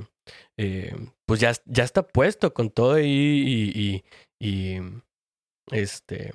pues 1.26 1.42
ya, 1.42 1.52
ya 1.66 1.84
está 1.84 2.08
puesto 2.08 2.54
con 2.54 2.70
todo 2.70 2.94
ahí 2.94 4.02
y, 4.40 5.24
este, 5.72 6.32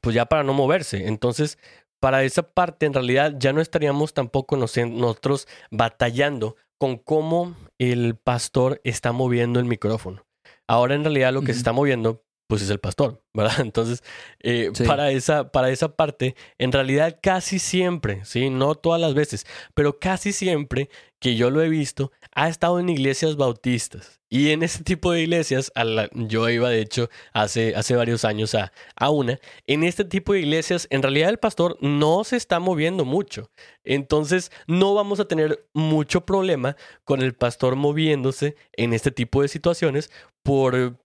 pues 0.00 0.14
ya 0.14 0.26
para 0.26 0.42
no 0.44 0.54
moverse. 0.54 1.06
Entonces, 1.06 1.58
para 2.00 2.24
esa 2.24 2.42
parte 2.42 2.86
en 2.86 2.94
realidad 2.94 3.34
ya 3.38 3.52
no 3.52 3.60
estaríamos 3.60 4.12
tampoco 4.12 4.56
nosotros 4.56 5.46
batallando 5.70 6.56
con 6.78 6.98
cómo 6.98 7.54
el 7.78 8.16
pastor 8.16 8.80
está 8.82 9.12
moviendo 9.12 9.60
el 9.60 9.66
micrófono. 9.66 10.26
Ahora 10.66 10.94
en 10.94 11.04
realidad 11.04 11.32
lo 11.32 11.42
que 11.42 11.52
se 11.52 11.58
está 11.58 11.72
moviendo 11.72 12.24
pues 12.52 12.60
es 12.60 12.68
el 12.68 12.80
pastor, 12.80 13.22
¿verdad? 13.32 13.60
Entonces, 13.60 14.04
eh, 14.40 14.72
para, 14.86 15.10
esa, 15.10 15.50
para 15.50 15.70
esa 15.70 15.96
parte, 15.96 16.36
en 16.58 16.70
realidad 16.70 17.18
casi 17.22 17.58
siempre, 17.58 18.22
¿sí? 18.26 18.50
No 18.50 18.74
todas 18.74 19.00
las 19.00 19.14
veces, 19.14 19.46
pero 19.72 19.98
casi 19.98 20.34
siempre 20.34 20.90
que 21.18 21.34
yo 21.34 21.48
lo 21.48 21.62
he 21.62 21.70
visto, 21.70 22.12
ha 22.34 22.50
estado 22.50 22.78
en 22.78 22.90
iglesias 22.90 23.36
bautistas. 23.36 24.20
Y 24.28 24.50
en 24.50 24.62
ese 24.62 24.84
tipo 24.84 25.12
de 25.12 25.22
iglesias, 25.22 25.72
a 25.74 25.84
la, 25.84 26.10
yo 26.12 26.46
iba 26.50 26.68
de 26.68 26.82
hecho 26.82 27.08
hace, 27.32 27.74
hace 27.74 27.96
varios 27.96 28.26
años 28.26 28.54
a, 28.54 28.70
a 28.96 29.08
una, 29.08 29.40
en 29.66 29.82
este 29.82 30.04
tipo 30.04 30.34
de 30.34 30.40
iglesias, 30.40 30.86
en 30.90 31.00
realidad 31.00 31.30
el 31.30 31.38
pastor 31.38 31.78
no 31.80 32.24
se 32.24 32.36
está 32.36 32.60
moviendo 32.60 33.06
mucho. 33.06 33.50
Entonces, 33.82 34.52
no 34.66 34.92
vamos 34.92 35.20
a 35.20 35.24
tener 35.24 35.66
mucho 35.72 36.26
problema 36.26 36.76
con 37.04 37.22
el 37.22 37.32
pastor 37.34 37.76
moviéndose 37.76 38.56
en 38.74 38.92
este 38.92 39.10
tipo 39.10 39.40
de 39.40 39.48
situaciones 39.48 40.10
por, 40.42 41.01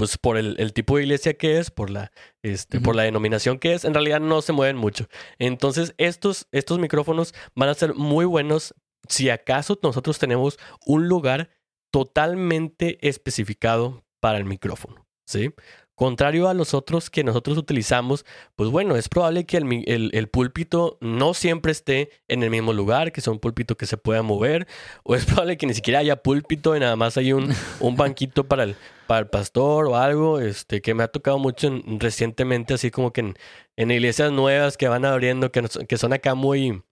pues 0.00 0.16
por 0.16 0.38
el, 0.38 0.72
tipo 0.72 0.96
de 0.96 1.02
iglesia 1.02 1.34
que 1.34 1.58
es, 1.58 1.70
por 1.70 1.90
la, 1.90 2.10
este, 2.42 2.80
por 2.80 2.96
la 2.96 3.02
denominación 3.02 3.58
que 3.58 3.74
es, 3.74 3.84
en 3.84 3.92
realidad 3.92 4.18
no 4.18 4.40
se 4.40 4.54
mueven 4.54 4.78
mucho. 4.78 5.08
Entonces, 5.38 5.92
estos, 5.98 6.48
estos 6.52 6.78
micrófonos 6.78 7.34
van 7.54 7.68
a 7.68 7.74
ser 7.74 7.92
muy 7.92 8.24
buenos 8.24 8.74
si 9.10 9.28
acaso 9.28 9.78
nosotros 9.82 10.18
tenemos 10.18 10.58
un 10.86 11.06
lugar 11.06 11.50
totalmente 11.90 12.96
especificado 13.06 14.02
para 14.20 14.38
el 14.38 14.46
micrófono, 14.46 15.06
¿sí? 15.26 15.52
Contrario 16.00 16.48
a 16.48 16.54
los 16.54 16.72
otros 16.72 17.10
que 17.10 17.24
nosotros 17.24 17.58
utilizamos, 17.58 18.24
pues 18.56 18.70
bueno, 18.70 18.96
es 18.96 19.10
probable 19.10 19.44
que 19.44 19.58
el, 19.58 20.10
el, 20.14 20.28
púlpito 20.30 20.96
no 21.02 21.34
siempre 21.34 21.72
esté 21.72 22.08
en 22.26 22.42
el 22.42 22.48
mismo 22.48 22.72
lugar, 22.72 23.12
que 23.12 23.20
sea 23.20 23.34
un 23.34 23.38
púlpito 23.38 23.76
que 23.76 23.84
se 23.84 23.98
pueda 23.98 24.22
mover, 24.22 24.66
o 25.02 25.14
es 25.14 25.26
probable 25.26 25.58
que 25.58 25.66
ni 25.66 25.74
siquiera 25.74 25.98
haya 25.98 26.16
púlpito 26.16 26.74
y 26.74 26.80
nada 26.80 26.96
más 26.96 27.18
hay 27.18 27.34
un, 27.34 27.54
un 27.80 27.96
banquito 27.96 28.44
para 28.44 28.62
el, 28.62 28.76
para 29.06 29.20
el 29.20 29.26
pastor 29.26 29.88
o 29.88 29.96
algo, 29.96 30.40
este, 30.40 30.80
que 30.80 30.94
me 30.94 31.02
ha 31.02 31.08
tocado 31.08 31.38
mucho 31.38 31.70
recientemente, 31.98 32.72
así 32.72 32.90
como 32.90 33.12
que 33.12 33.20
en, 33.20 33.34
en, 33.76 33.90
iglesias 33.90 34.32
nuevas 34.32 34.78
que 34.78 34.88
van 34.88 35.04
abriendo, 35.04 35.52
que, 35.52 35.68
que 35.86 35.98
son 35.98 36.14
acá 36.14 36.34
muy, 36.34 36.82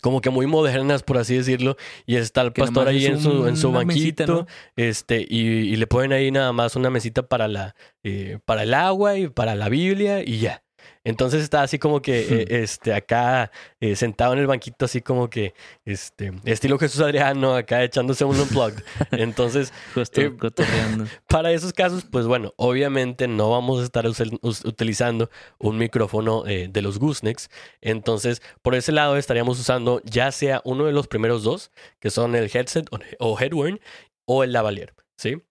como 0.00 0.20
que 0.20 0.30
muy 0.30 0.46
modernas, 0.46 1.02
por 1.02 1.18
así 1.18 1.36
decirlo, 1.36 1.76
y 2.06 2.16
está 2.16 2.42
el 2.42 2.52
pastor 2.52 2.88
ahí 2.88 3.06
en 3.06 3.20
su, 3.20 3.46
en 3.46 3.56
su 3.56 3.72
banquito, 3.72 4.46
este, 4.76 5.24
y, 5.28 5.76
le 5.76 5.86
ponen 5.86 6.12
ahí 6.12 6.30
nada 6.30 6.52
más 6.52 6.76
una 6.76 6.90
mesita 6.90 7.26
para 7.26 7.48
la, 7.48 7.74
eh, 8.02 8.38
para 8.44 8.64
el 8.64 8.74
agua 8.74 9.16
y 9.16 9.28
para 9.28 9.54
la 9.54 9.68
Biblia 9.68 10.22
y 10.24 10.38
ya. 10.38 10.63
Entonces 11.04 11.42
está 11.42 11.62
así 11.62 11.78
como 11.78 12.00
que 12.00 12.20
eh, 12.30 12.62
este, 12.62 12.94
acá 12.94 13.50
eh, 13.80 13.94
sentado 13.94 14.32
en 14.32 14.40
el 14.40 14.46
banquito, 14.46 14.86
así 14.86 15.02
como 15.02 15.28
que 15.30 15.54
este, 15.84 16.32
estilo 16.44 16.78
Jesús 16.78 17.00
Adriano, 17.00 17.54
acá 17.54 17.82
echándose 17.84 18.24
un 18.24 18.40
unplugged. 18.40 18.82
Entonces, 19.12 19.72
eh, 20.16 20.32
para 21.28 21.52
esos 21.52 21.72
casos, 21.72 22.04
pues 22.10 22.26
bueno, 22.26 22.52
obviamente 22.56 23.28
no 23.28 23.50
vamos 23.50 23.80
a 23.80 23.84
estar 23.84 24.06
utilizando 24.06 25.30
un 25.58 25.78
micrófono 25.78 26.42
de 26.44 26.82
los 26.82 26.98
goosenecks. 26.98 27.50
Entonces, 27.80 28.42
por 28.62 28.74
ese 28.74 28.92
lado 28.92 29.16
estaríamos 29.16 29.60
usando 29.60 30.00
ya 30.04 30.32
sea 30.32 30.62
uno 30.64 30.86
de 30.86 30.92
los 30.92 31.06
primeros 31.06 31.44
dos, 31.44 31.70
que 32.00 32.10
son 32.10 32.34
el 32.34 32.50
headset 32.52 32.88
o 33.18 33.38
headworn, 33.38 33.80
o 34.26 34.42
el 34.42 34.52
lavalier, 34.52 34.94
¿sí? 35.16 35.42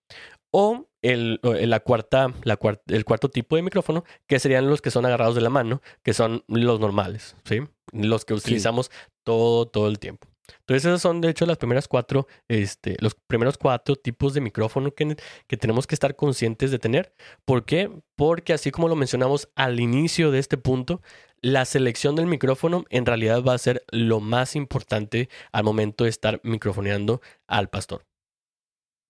O 0.52 0.88
el, 1.04 1.40
la 1.44 1.80
cuarta, 1.82 2.34
la 2.44 2.58
el 2.88 3.06
cuarto 3.06 3.30
tipo 3.30 3.56
de 3.56 3.62
micrófono, 3.62 4.04
que 4.26 4.40
serían 4.40 4.68
los 4.68 4.82
que 4.82 4.90
son 4.90 5.06
agarrados 5.06 5.36
de 5.36 5.42
la 5.42 5.50
mano, 5.50 5.82
que 6.02 6.14
son 6.14 6.44
los 6.48 6.80
normales, 6.80 7.36
¿sí? 7.44 7.62
Los 7.92 8.26
que 8.26 8.34
utilizamos 8.34 8.90
todo, 9.24 9.68
todo 9.68 9.88
el 9.88 10.00
tiempo. 10.00 10.28
Entonces, 10.60 10.86
esas 10.86 11.02
son, 11.02 11.22
de 11.22 11.30
hecho, 11.30 11.46
las 11.46 11.58
primeras 11.58 11.88
cuatro, 11.88 12.28
este, 12.48 12.98
los 13.00 13.16
primeros 13.16 13.58
cuatro 13.58 13.96
tipos 13.96 14.34
de 14.34 14.42
micrófono 14.42 14.92
que, 14.92 15.16
que 15.48 15.58
tenemos 15.58 15.88
que 15.88 15.96
estar 15.96 16.16
conscientes 16.16 16.72
de 16.72 16.80
tener. 16.80 17.14
¿Por 17.46 17.66
qué? 17.66 17.92
Porque 18.16 18.54
así 18.54 18.72
como 18.72 18.88
lo 18.88 18.96
mencionamos 18.96 19.50
al 19.56 19.80
inicio 19.80 20.32
de 20.32 20.40
este 20.40 20.58
punto, 20.58 21.02
la 21.42 21.66
selección 21.66 22.16
del 22.16 22.26
micrófono 22.26 22.86
en 22.90 23.06
realidad 23.06 23.44
va 23.44 23.54
a 23.54 23.58
ser 23.58 23.84
lo 23.92 24.20
más 24.20 24.56
importante 24.56 25.30
al 25.52 25.64
momento 25.64 26.06
de 26.06 26.10
estar 26.10 26.40
microfoneando 26.44 27.22
al 27.48 27.70
pastor. 27.70 28.06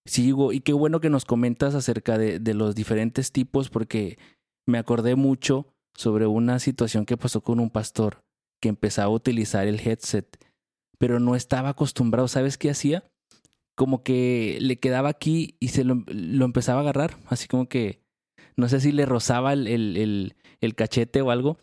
Sí, 0.05 0.33
y 0.51 0.59
qué 0.61 0.73
bueno 0.73 0.99
que 0.99 1.09
nos 1.09 1.25
comentas 1.25 1.75
acerca 1.75 2.17
de, 2.17 2.39
de 2.39 2.53
los 2.53 2.75
diferentes 2.75 3.31
tipos, 3.31 3.69
porque 3.69 4.17
me 4.67 4.77
acordé 4.77 5.15
mucho 5.15 5.67
sobre 5.95 6.27
una 6.27 6.59
situación 6.59 7.05
que 7.05 7.17
pasó 7.17 7.41
con 7.41 7.59
un 7.59 7.69
pastor 7.69 8.23
que 8.61 8.69
empezaba 8.69 9.07
a 9.07 9.15
utilizar 9.15 9.67
el 9.67 9.79
headset, 9.79 10.37
pero 10.97 11.19
no 11.19 11.35
estaba 11.35 11.69
acostumbrado. 11.69 12.27
¿Sabes 12.27 12.57
qué 12.57 12.69
hacía? 12.69 13.03
Como 13.75 14.03
que 14.03 14.57
le 14.61 14.77
quedaba 14.77 15.09
aquí 15.09 15.55
y 15.59 15.69
se 15.69 15.83
lo, 15.83 16.03
lo 16.07 16.45
empezaba 16.45 16.79
a 16.79 16.83
agarrar, 16.83 17.17
así 17.27 17.47
como 17.47 17.67
que 17.67 18.01
no 18.55 18.69
sé 18.69 18.79
si 18.79 18.91
le 18.91 19.05
rozaba 19.05 19.53
el, 19.53 19.67
el, 19.67 20.35
el, 20.61 20.75
cachete 20.75 21.21
o 21.21 21.31
algo. 21.31 21.57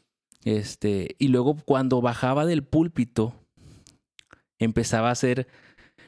Este, 0.44 1.16
y 1.18 1.28
luego 1.28 1.56
cuando 1.64 2.00
bajaba 2.00 2.46
del 2.46 2.64
púlpito, 2.64 3.34
empezaba 4.58 5.08
a 5.08 5.12
hacer 5.12 5.46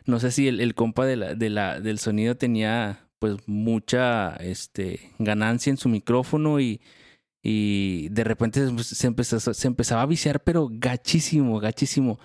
no 0.07 0.21
sé 0.21 0.31
si 0.31 0.49
el, 0.49 0.75
compa 0.75 1.07
del 1.07 1.99
sonido 1.99 2.37
tenía 2.37 3.09
pues 3.19 3.37
mucha 3.47 4.35
este, 4.37 5.13
ganancia 5.19 5.71
en 5.71 5.77
su 5.77 5.89
micrófono 5.89 6.59
y, 6.61 6.81
de 7.45 8.25
repente 8.25 8.61
se, 8.83 9.07
empezó, 9.07 9.41
se 9.41 9.67
empezaba 9.67 10.03
a 10.03 10.07
viciar, 10.07 10.43
pero 10.43 10.69
gachísimo, 10.71 11.59
gachísimo, 11.61 12.19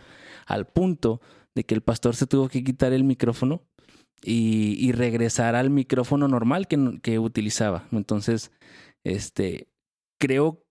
al 0.45 0.67
punto 0.67 1.21
de 1.55 1.63
que 1.63 1.75
el 1.75 1.81
pastor 1.81 2.15
se 2.15 2.27
tuvo 2.27 2.49
que 2.49 2.63
quitar 2.63 2.93
el 2.93 3.03
micrófono 3.03 3.63
y, 4.23 4.91
regresar 4.91 5.55
al 5.55 5.69
micrófono 5.69 6.27
normal 6.27 6.67
que, 6.67 6.99
que, 7.01 7.19
utilizaba. 7.19 7.87
Entonces, 7.91 8.51
este, 9.03 9.67
creo 10.19 10.63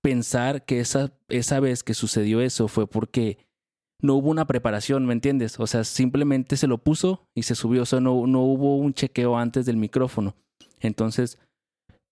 pensar 0.00 0.64
que 0.64 0.80
esa, 0.80 1.12
esa 1.28 1.60
vez 1.60 1.82
que 1.82 1.94
sucedió 1.94 2.40
eso 2.40 2.68
fue 2.68 2.86
porque 2.86 3.38
no 4.04 4.16
hubo 4.16 4.30
una 4.30 4.46
preparación, 4.46 5.06
¿me 5.06 5.14
entiendes? 5.14 5.58
O 5.58 5.66
sea, 5.66 5.82
simplemente 5.82 6.58
se 6.58 6.66
lo 6.66 6.76
puso 6.76 7.26
y 7.34 7.44
se 7.44 7.54
subió, 7.54 7.82
o 7.82 7.86
sea, 7.86 8.00
no, 8.00 8.26
no 8.26 8.42
hubo 8.42 8.76
un 8.76 8.92
chequeo 8.92 9.38
antes 9.38 9.64
del 9.64 9.78
micrófono. 9.78 10.36
Entonces, 10.80 11.38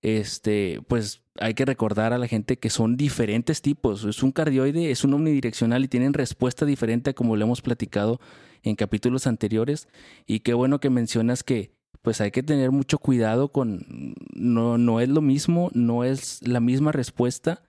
este, 0.00 0.81
pues 0.88 1.22
hay 1.38 1.52
que 1.52 1.66
recordar 1.66 2.14
a 2.14 2.18
la 2.18 2.28
gente 2.28 2.59
que 2.59 2.70
son 2.70 2.96
diferentes 2.96 3.61
tipos. 3.61 4.05
Es 4.05 4.22
un 4.22 4.33
cardioide, 4.33 4.90
es 4.90 5.05
un 5.05 5.12
omnidireccional 5.12 5.85
y 5.85 5.88
tienen 5.88 6.14
respuesta 6.14 6.64
diferente 6.64 7.14
como 7.14 7.37
lo 7.37 7.44
hemos 7.44 7.61
platicado 7.61 8.20
en 8.62 8.74
capítulos 8.74 9.26
anteriores. 9.26 9.87
Y 10.26 10.40
qué 10.40 10.55
bueno 10.55 10.81
que 10.81 10.88
mencionas 10.88 11.44
que 11.44 11.74
pues 12.00 12.22
hay 12.22 12.31
que 12.31 12.42
tener 12.42 12.70
mucho 12.70 12.98
cuidado 12.98 13.52
con, 13.52 14.14
no, 14.35 14.78
no 14.78 15.00
es 15.00 15.11
lo 15.11 15.20
mismo, 15.20 15.70
no 15.74 16.05
es 16.05 16.40
la 16.40 16.61
misma 16.61 16.90
respuesta 16.90 17.62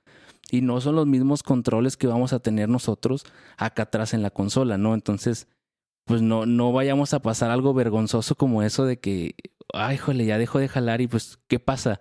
y 0.53 0.61
no 0.61 0.79
son 0.81 0.95
los 0.95 1.07
mismos 1.07 1.41
controles 1.41 1.97
que 1.97 2.05
vamos 2.05 2.31
a 2.31 2.39
tener 2.39 2.69
nosotros 2.69 3.25
acá 3.57 3.83
atrás 3.83 4.13
en 4.13 4.21
la 4.21 4.29
consola, 4.29 4.77
¿no? 4.77 4.93
Entonces, 4.93 5.47
pues 6.05 6.21
no, 6.21 6.45
no 6.45 6.71
vayamos 6.71 7.15
a 7.15 7.23
pasar 7.23 7.49
algo 7.49 7.73
vergonzoso 7.73 8.35
como 8.35 8.61
eso 8.61 8.85
de 8.85 8.99
que, 8.99 9.33
ay, 9.73 9.97
jole, 9.97 10.27
ya 10.27 10.37
dejo 10.37 10.59
de 10.59 10.67
jalar 10.67 11.01
y 11.01 11.07
pues, 11.07 11.39
¿qué 11.47 11.57
pasa? 11.57 11.99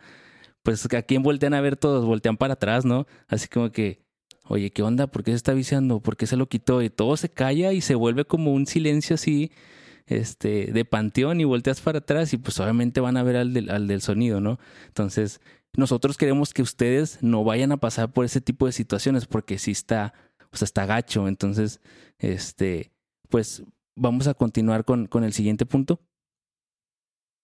Pues 0.62 0.84
a 0.92 1.00
quién 1.00 1.22
voltean 1.22 1.54
a 1.54 1.62
ver 1.62 1.78
todos, 1.78 2.04
voltean 2.04 2.36
para 2.36 2.52
atrás, 2.52 2.84
¿no? 2.84 3.06
Así 3.26 3.48
como 3.48 3.72
que, 3.72 4.04
oye, 4.46 4.70
¿qué 4.70 4.82
onda? 4.82 5.06
¿Por 5.06 5.24
qué 5.24 5.30
se 5.30 5.36
está 5.36 5.54
viciando? 5.54 6.00
¿Por 6.00 6.18
qué 6.18 6.26
se 6.26 6.36
lo 6.36 6.46
quitó? 6.46 6.82
Y 6.82 6.90
todo 6.90 7.16
se 7.16 7.30
calla 7.30 7.72
y 7.72 7.80
se 7.80 7.94
vuelve 7.94 8.26
como 8.26 8.52
un 8.52 8.66
silencio 8.66 9.14
así, 9.14 9.50
este, 10.04 10.72
de 10.72 10.84
panteón 10.84 11.40
y 11.40 11.44
volteas 11.44 11.80
para 11.80 12.00
atrás 12.00 12.34
y 12.34 12.36
pues 12.36 12.60
obviamente 12.60 13.00
van 13.00 13.16
a 13.16 13.22
ver 13.22 13.36
al 13.36 13.54
del, 13.54 13.70
al 13.70 13.86
del 13.88 14.02
sonido, 14.02 14.42
¿no? 14.42 14.58
Entonces, 14.88 15.40
nosotros 15.76 16.16
queremos 16.16 16.52
que 16.52 16.62
ustedes 16.62 17.18
no 17.22 17.44
vayan 17.44 17.72
a 17.72 17.78
pasar 17.78 18.12
por 18.12 18.24
ese 18.24 18.40
tipo 18.40 18.66
de 18.66 18.72
situaciones 18.72 19.26
porque 19.26 19.58
sí 19.58 19.70
está 19.70 20.12
pues 20.52 20.62
está 20.62 20.87
gacho. 20.87 21.26
Entonces, 21.26 21.80
este, 22.18 22.92
pues 23.28 23.64
vamos 23.96 24.28
a 24.28 24.35
continuar 24.35 24.85
con, 24.85 25.06
con 25.06 25.24
el 25.24 25.32
siguiente 25.32 25.66
punto. 25.66 26.00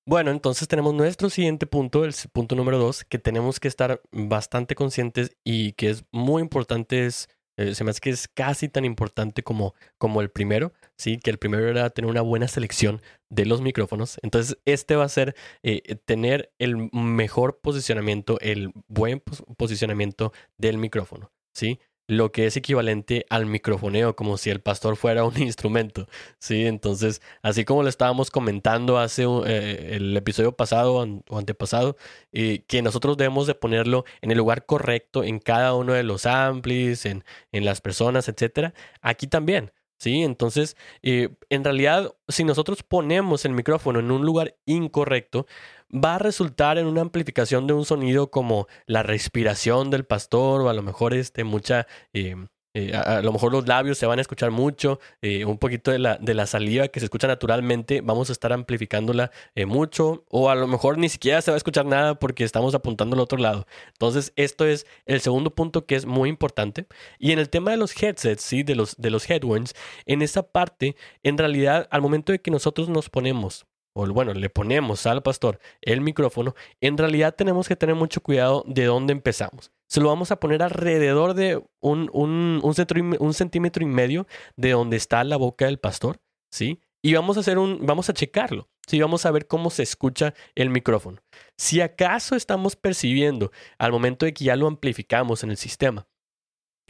Bueno, 0.07 0.31
entonces 0.31 0.69
tenemos 0.69 0.95
nuestro 0.95 1.29
siguiente 1.29 1.67
punto, 1.67 2.05
el 2.05 2.15
punto 2.33 2.55
número 2.55 2.79
dos, 2.79 3.05
que 3.05 3.19
tenemos 3.19 3.61
que 3.61 3.69
estar 3.69 4.01
bastante 4.11 4.75
conscientes 4.75 5.37
y 5.45 5.73
que 5.73 5.91
es 5.91 6.05
muy 6.13 6.41
importante, 6.41 7.05
es, 7.05 7.29
eh, 7.59 7.75
se 7.75 7.85
me 7.85 7.91
hace 7.91 8.01
que 8.01 8.11
es 8.11 8.29
casi 8.29 8.69
tan 8.69 8.85
importante 8.85 9.43
como, 9.43 9.75
como 9.99 10.21
el 10.23 10.31
primero, 10.31 10.73
¿sí? 10.97 11.19
Que 11.19 11.31
el 11.31 11.39
primero 11.39 11.69
era 11.69 11.91
tener 11.91 12.09
una 12.09 12.23
buena 12.23 12.47
selección 12.47 13.03
de 13.31 13.47
los 13.47 13.61
micrófonos. 13.61 14.19
Entonces, 14.23 14.57
este 14.65 14.95
va 14.95 15.05
a 15.05 15.09
ser 15.09 15.35
eh, 15.65 15.97
tener 16.05 16.53
el 16.59 16.89
mejor 16.93 17.59
posicionamiento, 17.61 18.39
el 18.41 18.71
buen 18.87 19.21
posicionamiento 19.57 20.33
del 20.57 20.79
micrófono, 20.79 21.33
¿sí? 21.53 21.81
Lo 22.09 22.33
que 22.33 22.47
es 22.47 22.57
equivalente 22.57 23.27
al 23.31 23.47
microfoneo, 23.47 24.17
como 24.17 24.39
si 24.39 24.51
el 24.51 24.61
pastor 24.61 24.97
fuera 24.97 25.25
un 25.25 25.39
instrumento, 25.41 26.09
¿sí? 26.39 26.67
Entonces, 26.67 27.23
así 27.43 27.65
como 27.65 27.83
lo 27.85 27.89
estábamos 27.89 28.31
comentando 28.31 28.99
hace 28.99 29.25
eh, 29.47 29.97
el 29.97 30.17
episodio 30.17 30.53
pasado 30.53 30.95
o 31.29 31.39
antepasado, 31.39 31.97
eh, 32.33 32.65
que 32.67 32.83
nosotros 32.83 33.17
debemos 33.17 33.47
de 33.47 33.55
ponerlo 33.55 34.05
en 34.23 34.31
el 34.31 34.39
lugar 34.39 34.67
correcto 34.67 35.23
en 35.23 35.39
cada 35.39 35.75
uno 35.75 35.93
de 35.93 36.03
los 36.03 36.27
amplis, 36.27 37.07
en, 37.07 37.25
en 37.53 37.65
las 37.65 37.81
personas, 37.81 38.29
etcétera, 38.29 38.75
aquí 39.03 39.27
también, 39.27 39.73
¿sí? 39.99 40.23
Entonces, 40.23 40.77
eh, 41.03 41.31
en 41.51 41.65
realidad, 41.65 42.15
si 42.29 42.45
nosotros 42.45 42.83
ponemos 42.83 43.45
el 43.45 43.53
micrófono 43.53 44.01
en 44.01 44.11
un 44.11 44.25
lugar 44.25 44.57
incorrecto, 44.65 45.47
va 45.95 46.17
a 46.17 46.19
resultar 46.19 46.79
en 46.79 46.87
una 46.87 47.01
amplificación 47.01 47.67
de 47.67 47.73
un 47.75 47.85
sonido 47.85 48.31
como 48.31 48.67
la 48.87 49.03
respiración 49.03 49.91
del 49.91 50.05
pastor 50.05 50.63
o 50.63 50.69
a 50.69 50.75
lo 50.75 50.83
mejor 50.83 51.15
este, 51.15 51.45
mucha... 51.45 51.87
Eh, 52.13 52.37
eh, 52.75 52.95
a, 52.95 53.23
lo 53.23 53.33
mejor 53.33 53.51
los 53.51 53.67
labios 53.67 53.99
se 53.99 54.07
van 54.07 54.19
a 54.19 54.23
escuchar 54.23 54.51
mucho, 54.51 55.01
eh, 55.23 55.47
un 55.47 55.59
poquito 55.59 55.91
de 55.91 55.99
la, 55.99 56.17
de 56.19 56.35
la 56.35 56.47
saliva 56.47 56.87
que 56.89 57.01
se 57.01 57.07
escucha 57.07 57.27
naturalmente, 57.27 58.03
vamos 58.03 58.29
a 58.29 58.33
estar 58.33 58.53
amplificándola 58.53 59.33
mucho, 59.67 60.25
o 60.29 60.51
a 60.51 60.55
lo 60.55 60.67
mejor 60.69 60.99
ni 60.99 61.09
siquiera 61.09 61.41
se 61.41 61.51
va 61.51 61.57
a 61.57 61.57
escuchar 61.57 61.87
nada 61.87 62.19
porque 62.19 62.45
estamos 62.45 62.75
apuntando 62.75 63.17
al 63.17 63.21
otro 63.21 63.39
lado. 63.39 63.67
Entonces, 63.89 64.33
esto 64.37 64.67
es 64.67 64.87
el 65.07 65.21
segundo 65.23 65.55
punto 65.55 65.87
que 65.87 65.97
es 65.97 66.05
muy 66.07 66.29
importante. 66.29 66.87
Y 67.19 67.33
en 67.33 67.39
el 67.39 67.49
tema 67.49 67.71
de 67.71 67.79
los 67.79 68.01
headsets, 68.01 68.43
¿sí? 68.43 68.63
de, 68.63 68.77
los, 68.77 68.97
de 68.97 69.11
los 69.11 69.29
headwinds, 69.29 69.75
en 70.05 70.23
esa 70.23 70.43
parte, 70.43 70.95
en 71.23 71.39
realidad, 71.39 71.89
al 71.91 72.03
momento 72.03 72.33
de 72.33 72.41
que 72.41 72.51
nosotros 72.51 72.89
nos 72.89 73.09
ponemos 73.09 73.67
o 73.99 74.07
bueno, 74.13 74.33
le 74.33 74.49
ponemos 74.49 75.07
al 75.07 75.23
pastor 75.25 75.59
el 75.83 76.01
micrófono, 76.01 76.55
en 76.81 76.97
realidad 76.97 77.35
tenemos 77.35 77.67
que 77.67 77.75
tener 77.75 77.97
mucho 77.97 78.21
cuidado 78.21 78.63
de 78.67 78.85
dónde 78.85 79.13
empezamos. 79.13 79.73
Se 79.89 80.01
lo 80.01 80.09
vamos 80.09 80.31
a 80.31 80.39
poner 80.39 80.63
alrededor 80.63 81.35
de 81.35 81.61
un, 81.81 82.09
un, 82.13 83.35
centímetro 83.35 83.83
y 83.83 83.87
medio 83.87 84.29
de 84.57 84.71
donde 84.71 84.97
está 84.97 85.25
la 85.25 85.37
boca 85.37 85.65
del 85.65 85.81
pastor, 85.81 86.21
¿sí? 86.49 86.81
Y 87.03 87.15
vamos 87.15 87.37
a 87.37 87.41
hacer 87.41 87.59
un, 87.59 87.85
vamos 87.87 88.09
a 88.09 88.13
checarlo, 88.13 88.69
¿sí? 88.87 89.01
Vamos 89.01 89.27
a 89.27 89.33
ver 89.33 89.49
cómo 89.49 89.69
se 89.71 89.83
escucha 89.83 90.33
el 90.55 90.71
micrófono. 90.71 91.21
Si 91.57 91.81
acaso 91.81 92.37
estamos 92.37 92.77
percibiendo 92.77 93.51
al 93.79 93.91
momento 93.91 94.27
de 94.27 94.33
que 94.33 94.45
ya 94.45 94.55
lo 94.55 94.69
amplificamos 94.69 95.43
en 95.43 95.51
el 95.51 95.57
sistema, 95.57 96.07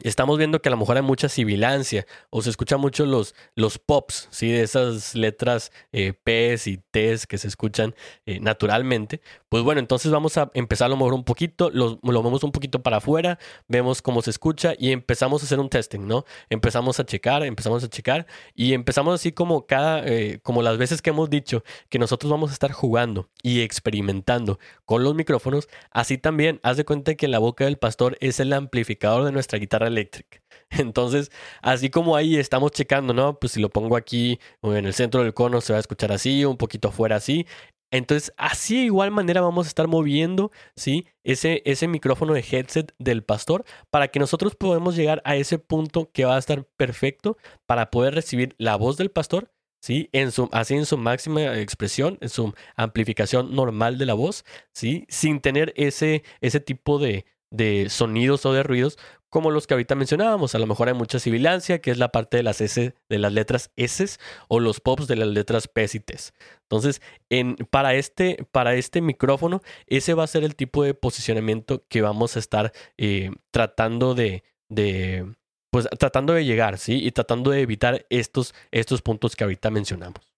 estamos 0.03 0.39
viendo 0.39 0.61
que 0.61 0.69
a 0.69 0.71
lo 0.71 0.77
mejor 0.77 0.97
hay 0.97 1.03
mucha 1.03 1.29
sibilancia 1.29 2.07
o 2.31 2.43
se 2.43 2.51
escuchan 2.51 2.81
mucho 2.81 3.07
los, 3.07 3.35
los 3.55 3.79
pops, 3.79 4.29
¿sí? 4.31 4.51
De 4.51 4.63
esas 4.63 5.15
letras 5.15 5.73
eh, 5.93 6.13
P's 6.13 6.67
y 6.67 6.79
T's 6.79 7.27
que 7.27 7.39
se 7.39 7.49
escuchan 7.49 7.95
eh, 8.27 8.41
naturalmente. 8.41 9.21
Pues 9.49 9.63
bueno, 9.63 9.81
entonces 9.81 10.13
vamos 10.13 10.37
a 10.37 10.51
empezar 10.55 10.87
a 10.87 10.89
lo 10.91 10.97
mejor 10.97 11.15
un 11.15 11.25
poquito, 11.25 11.71
lo, 11.71 11.99
lo 12.03 12.23
vemos 12.23 12.45
un 12.45 12.53
poquito 12.53 12.83
para 12.83 12.99
afuera, 12.99 13.39
vemos 13.67 14.03
cómo 14.03 14.23
se 14.23 14.31
escucha 14.31 14.75
y 14.79 14.93
empezamos 14.93 15.43
a 15.43 15.47
hacer 15.47 15.59
un 15.59 15.69
testing, 15.69 16.07
¿no? 16.07 16.25
Empezamos 16.51 17.01
a 17.01 17.07
checar, 17.07 17.43
empezamos 17.43 17.83
a 17.85 17.89
checar 17.89 18.27
y 18.55 18.75
empezamos 18.75 19.15
así 19.15 19.33
como 19.33 19.67
cada, 19.67 20.07
eh, 20.07 20.41
como 20.43 20.63
las 20.63 20.79
veces 20.79 21.03
que 21.03 21.11
hemos 21.11 21.31
dicho 21.31 21.65
que 21.89 21.99
nosotros 21.99 22.31
vamos 22.31 22.51
a 22.51 22.53
estar 22.53 22.73
jugando 22.73 23.29
y 23.43 23.61
experimentando 23.61 24.59
con 24.85 25.03
los 25.03 25.15
micrófonos, 25.15 25.69
así 25.91 26.19
también 26.19 26.61
haz 26.63 26.77
de 26.77 26.85
cuenta 26.85 27.15
que 27.15 27.29
la 27.29 27.39
boca 27.39 27.65
del 27.65 27.79
pastor 27.79 28.17
es 28.21 28.41
el 28.41 28.53
amplificador 28.53 29.25
de 29.25 29.33
nuestra 29.33 29.59
guitarra 29.59 29.88
eléctrica. 29.89 30.41
Entonces, 30.71 31.31
así 31.63 31.91
como 31.91 32.17
ahí 32.17 32.37
estamos 32.37 32.73
checando, 32.73 33.15
¿no? 33.15 33.39
Pues 33.39 33.53
si 33.53 33.61
lo 33.61 33.71
pongo 33.71 33.97
aquí 33.97 34.39
o 34.61 34.75
en 34.75 34.87
el 34.87 34.95
centro 34.95 35.23
del 35.23 35.35
cono 35.35 35.61
se 35.61 35.73
va 35.73 35.79
a 35.79 35.81
escuchar 35.81 36.13
así, 36.13 36.45
un 36.45 36.57
poquito 36.57 36.89
afuera 36.89 37.17
así. 37.17 37.47
Entonces, 37.91 38.35
así 38.37 38.77
de 38.77 38.85
igual 38.85 39.11
manera 39.11 39.41
vamos 39.41 39.67
a 39.67 39.69
estar 39.69 39.89
moviendo, 39.89 40.51
¿sí? 40.77 41.07
Ese, 41.25 41.63
ese 41.65 41.89
micrófono 41.89 42.35
de 42.35 42.45
headset 42.49 42.95
del 42.99 43.25
pastor 43.25 43.65
para 43.91 44.09
que 44.09 44.19
nosotros 44.19 44.55
podamos 44.57 44.95
llegar 44.95 45.23
a 45.25 45.37
ese 45.37 45.59
punto 45.59 46.11
que 46.13 46.27
va 46.27 46.37
a 46.37 46.39
estar 46.39 46.65
perfecto 46.77 47.39
para 47.67 47.91
poder 47.91 48.15
recibir 48.15 48.55
la 48.59 48.77
voz 48.77 48.99
del 48.99 49.11
pastor, 49.11 49.51
¿sí? 49.81 50.11
En 50.13 50.33
su, 50.33 50.51
así 50.53 50.75
en 50.75 50.85
su 50.85 50.99
máxima 50.99 51.59
expresión, 51.59 52.19
en 52.21 52.29
su 52.29 52.55
amplificación 52.77 53.55
normal 53.55 53.97
de 53.97 54.07
la 54.07 54.15
voz, 54.15 54.45
¿sí? 54.75 55.07
Sin 55.09 55.41
tener 55.41 55.73
ese, 55.77 56.25
ese 56.43 56.61
tipo 56.61 56.99
de, 56.99 57.25
de 57.51 57.89
sonidos 57.89 58.45
o 58.47 58.53
de 58.53 58.63
ruidos 58.63 58.99
como 59.31 59.51
los 59.51 59.67
que 59.67 59.75
ahorita 59.75 59.95
mencionábamos. 59.95 60.55
A 60.55 60.59
lo 60.59 60.67
mejor 60.67 60.89
hay 60.89 60.95
mucha 60.95 61.19
sibilancia, 61.19 61.81
que 61.81 61.91
es 61.91 61.99
la 61.99 62.11
parte 62.13 62.37
de 62.37 62.43
las 62.43 62.61
S, 62.61 62.95
de 63.09 63.19
las 63.19 63.33
letras 63.33 63.71
S 63.77 64.19
o 64.49 64.61
los 64.61 64.81
pops 64.81 65.07
de 65.07 65.17
las 65.17 65.29
letras 65.29 65.69
P 65.69 65.87
y 65.93 66.01
T. 66.01 66.17
Entonces, 66.63 67.01
en, 67.31 67.57
para, 67.71 67.95
este, 67.95 68.47
para 68.51 68.75
este 68.75 69.01
micrófono, 69.01 69.63
ese 69.87 70.15
va 70.15 70.25
a 70.25 70.29
ser 70.29 70.45
el 70.45 70.55
tipo 70.57 70.83
de 70.85 70.95
posicionamiento 70.95 71.85
que 71.89 72.03
vamos 72.03 72.37
a 72.37 72.39
estar 72.39 72.73
eh, 72.97 73.31
tratando 73.51 74.15
de, 74.15 74.45
de, 74.69 75.35
pues 75.71 75.89
tratando 75.99 76.33
de 76.33 76.45
llegar, 76.45 76.79
¿sí? 76.79 77.05
Y 77.05 77.13
tratando 77.13 77.51
de 77.51 77.61
evitar 77.61 78.07
estos, 78.11 78.55
estos 78.71 79.03
puntos 79.03 79.37
que 79.37 79.45
ahorita 79.45 79.71
mencionamos. 79.71 80.33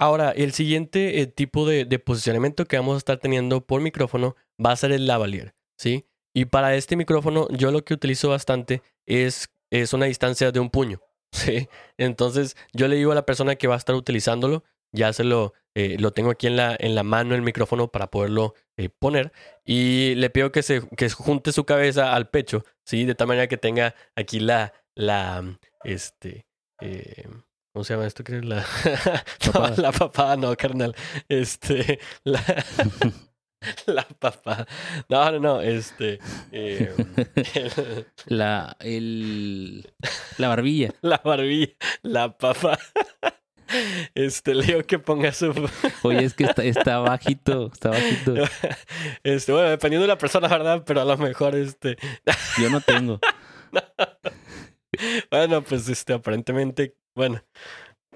Ahora, 0.00 0.30
el 0.30 0.52
siguiente 0.52 1.20
eh, 1.20 1.26
tipo 1.26 1.66
de, 1.66 1.84
de, 1.84 1.98
posicionamiento 1.98 2.66
que 2.66 2.76
vamos 2.76 2.94
a 2.94 2.98
estar 2.98 3.18
teniendo 3.18 3.66
por 3.66 3.80
micrófono 3.80 4.36
va 4.64 4.70
a 4.70 4.76
ser 4.76 4.92
el 4.92 5.08
lavalier, 5.08 5.54
¿sí? 5.76 6.06
Y 6.38 6.44
para 6.44 6.76
este 6.76 6.94
micrófono, 6.94 7.48
yo 7.50 7.72
lo 7.72 7.84
que 7.84 7.94
utilizo 7.94 8.28
bastante 8.28 8.80
es, 9.06 9.48
es 9.72 9.92
una 9.92 10.06
distancia 10.06 10.52
de 10.52 10.60
un 10.60 10.70
puño. 10.70 11.00
¿sí? 11.32 11.68
Entonces, 11.96 12.56
yo 12.72 12.86
le 12.86 12.94
digo 12.94 13.10
a 13.10 13.16
la 13.16 13.26
persona 13.26 13.56
que 13.56 13.66
va 13.66 13.74
a 13.74 13.78
estar 13.78 13.96
utilizándolo, 13.96 14.62
ya 14.92 15.12
se 15.12 15.24
lo, 15.24 15.52
eh, 15.74 15.96
lo 15.98 16.12
tengo 16.12 16.30
aquí 16.30 16.46
en 16.46 16.54
la, 16.54 16.76
en 16.78 16.94
la 16.94 17.02
mano 17.02 17.34
el 17.34 17.42
micrófono 17.42 17.88
para 17.88 18.06
poderlo 18.08 18.54
eh, 18.76 18.88
poner. 18.88 19.32
Y 19.64 20.14
le 20.14 20.30
pido 20.30 20.52
que 20.52 20.62
se 20.62 20.88
que 20.96 21.10
junte 21.10 21.50
su 21.50 21.64
cabeza 21.64 22.14
al 22.14 22.30
pecho, 22.30 22.64
¿sí? 22.84 23.04
De 23.04 23.16
tal 23.16 23.26
manera 23.26 23.48
que 23.48 23.56
tenga 23.56 23.96
aquí 24.14 24.38
la, 24.38 24.72
la, 24.94 25.58
este, 25.82 26.46
eh, 26.80 27.26
¿cómo 27.72 27.82
se 27.82 27.94
llama 27.94 28.06
esto? 28.06 28.22
¿Qué 28.22 28.36
es 28.36 28.44
la, 28.44 28.64
papada. 29.44 29.74
la 29.76 29.90
papada? 29.90 30.36
No, 30.36 30.56
carnal. 30.56 30.94
Este, 31.28 31.98
la, 32.22 32.40
La 33.86 34.06
papá. 34.18 34.66
No, 35.08 35.30
no, 35.32 35.40
no. 35.40 35.60
Este. 35.60 36.18
Eh, 36.52 36.94
la. 38.26 38.76
El. 38.80 39.90
La 40.38 40.48
barbilla. 40.48 40.94
La 41.02 41.20
barbilla. 41.24 41.72
La 42.02 42.36
papá. 42.36 42.78
Este, 44.14 44.54
le 44.54 44.64
digo 44.64 44.82
que 44.84 44.98
ponga 44.98 45.32
su. 45.32 45.52
Oye, 46.02 46.24
es 46.24 46.34
que 46.34 46.44
está, 46.44 46.64
está 46.64 46.98
bajito. 47.00 47.70
Está 47.72 47.90
bajito. 47.90 48.34
Este, 49.22 49.52
bueno, 49.52 49.68
dependiendo 49.68 50.02
de 50.04 50.08
la 50.08 50.18
persona, 50.18 50.48
¿verdad? 50.48 50.84
Pero 50.86 51.02
a 51.02 51.04
lo 51.04 51.16
mejor, 51.18 51.54
este. 51.54 51.96
Yo 52.58 52.70
no 52.70 52.80
tengo. 52.80 53.20
Bueno, 55.30 55.62
pues 55.62 55.88
este, 55.88 56.14
aparentemente. 56.14 56.96
Bueno. 57.14 57.42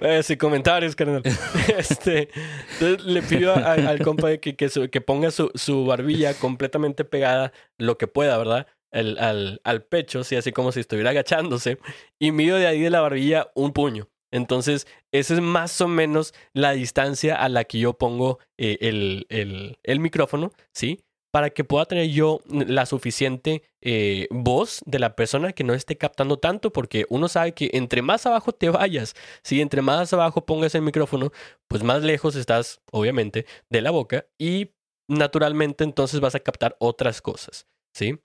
Eh, 0.03 0.23
sin 0.23 0.37
comentarios, 0.37 0.97
carnal. 0.97 1.23
este, 1.79 2.29
entonces 2.73 3.05
le 3.05 3.23
pido 3.23 3.55
al 3.55 4.01
compa 4.01 4.37
que, 4.39 4.57
que, 4.57 5.01
ponga 5.01 5.31
su, 5.31 5.51
su, 5.55 5.85
barbilla 5.87 6.35
completamente 6.35 7.05
pegada, 7.05 7.53
lo 7.79 7.99
que 7.99 8.09
pueda, 8.09 8.37
¿verdad? 8.37 8.67
El, 8.91 9.17
al, 9.19 9.61
al 9.65 9.85
pecho, 9.85 10.21
así 10.21 10.53
como 10.53 10.73
si 10.73 10.81
estuviera 10.81 11.11
agachándose. 11.11 11.79
Y 12.19 12.33
mido 12.33 12.57
de 12.57 12.67
ahí 12.67 12.81
de 12.81 12.91
la 12.91 13.01
barbilla 13.01 13.51
un 13.55 13.73
puño. 13.73 14.09
Entonces, 14.33 14.89
esa 15.13 15.35
es 15.35 15.41
más 15.41 15.81
o 15.81 15.89
menos 15.89 16.35
la 16.53 16.73
distancia 16.73 17.37
a 17.37 17.49
la 17.49 17.65
que 17.65 17.79
yo 17.79 17.93
pongo 17.93 18.39
eh, 18.59 18.79
el, 18.81 19.27
el, 19.29 19.79
el 19.83 20.01
micrófono, 20.01 20.53
¿sí? 20.73 21.05
Para 21.33 21.51
que 21.51 21.65
pueda 21.65 21.87
tener 21.87 22.09
yo 22.11 22.41
la 22.47 22.85
suficiente 22.87 23.63
eh, 23.81 24.29
voz 24.31 24.83
de 24.85 24.99
la 24.99 25.17
persona 25.17 25.53
que 25.53 25.65
no 25.65 25.73
esté 25.73 25.97
captando 25.97 26.39
tanto, 26.39 26.73
porque 26.73 27.07
uno 27.09 27.27
sabe 27.27 27.55
que 27.55 27.71
entre 27.73 28.03
más 28.03 28.27
abajo 28.27 28.53
te 28.53 28.69
vayas, 28.69 29.15
si 29.43 29.61
entre 29.63 29.81
más 29.81 30.13
abajo 30.13 30.45
pongas 30.45 30.75
el 30.75 30.83
micrófono, 30.83 31.33
pues 31.69 31.83
más 31.83 32.03
lejos 32.03 32.37
estás, 32.37 32.83
obviamente, 32.93 33.47
de 33.71 33.81
la 33.81 33.91
boca 33.91 34.27
y 34.39 34.75
naturalmente 35.09 35.85
entonces 35.85 36.21
vas 36.21 36.35
a 36.35 36.41
captar 36.41 36.77
otras 36.79 37.23
cosas, 37.23 37.67
¿sí? 37.95 38.21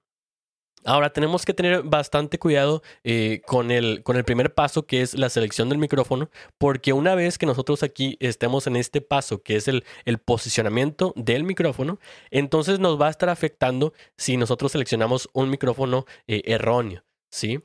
Ahora 0.83 1.11
tenemos 1.11 1.43
que 1.43 1.53
tener 1.53 1.83
bastante 1.83 2.39
cuidado 2.39 2.81
eh, 3.03 3.41
con, 3.45 3.71
el, 3.71 4.03
con 4.03 4.15
el 4.15 4.23
primer 4.23 4.53
paso 4.53 4.85
que 4.85 5.01
es 5.01 5.15
la 5.15 5.29
selección 5.29 5.69
del 5.69 5.79
micrófono, 5.79 6.29
porque 6.57 6.93
una 6.93 7.15
vez 7.15 7.37
que 7.37 7.45
nosotros 7.45 7.83
aquí 7.83 8.15
estemos 8.19 8.67
en 8.67 8.75
este 8.75 9.01
paso 9.01 9.41
que 9.41 9.55
es 9.55 9.67
el, 9.67 9.83
el 10.05 10.19
posicionamiento 10.19 11.13
del 11.15 11.43
micrófono, 11.43 11.99
entonces 12.31 12.79
nos 12.79 13.01
va 13.01 13.07
a 13.07 13.11
estar 13.11 13.29
afectando 13.29 13.93
si 14.15 14.37
nosotros 14.37 14.71
seleccionamos 14.71 15.29
un 15.33 15.49
micrófono 15.49 16.05
eh, 16.27 16.43
erróneo, 16.45 17.03
¿sí? 17.31 17.59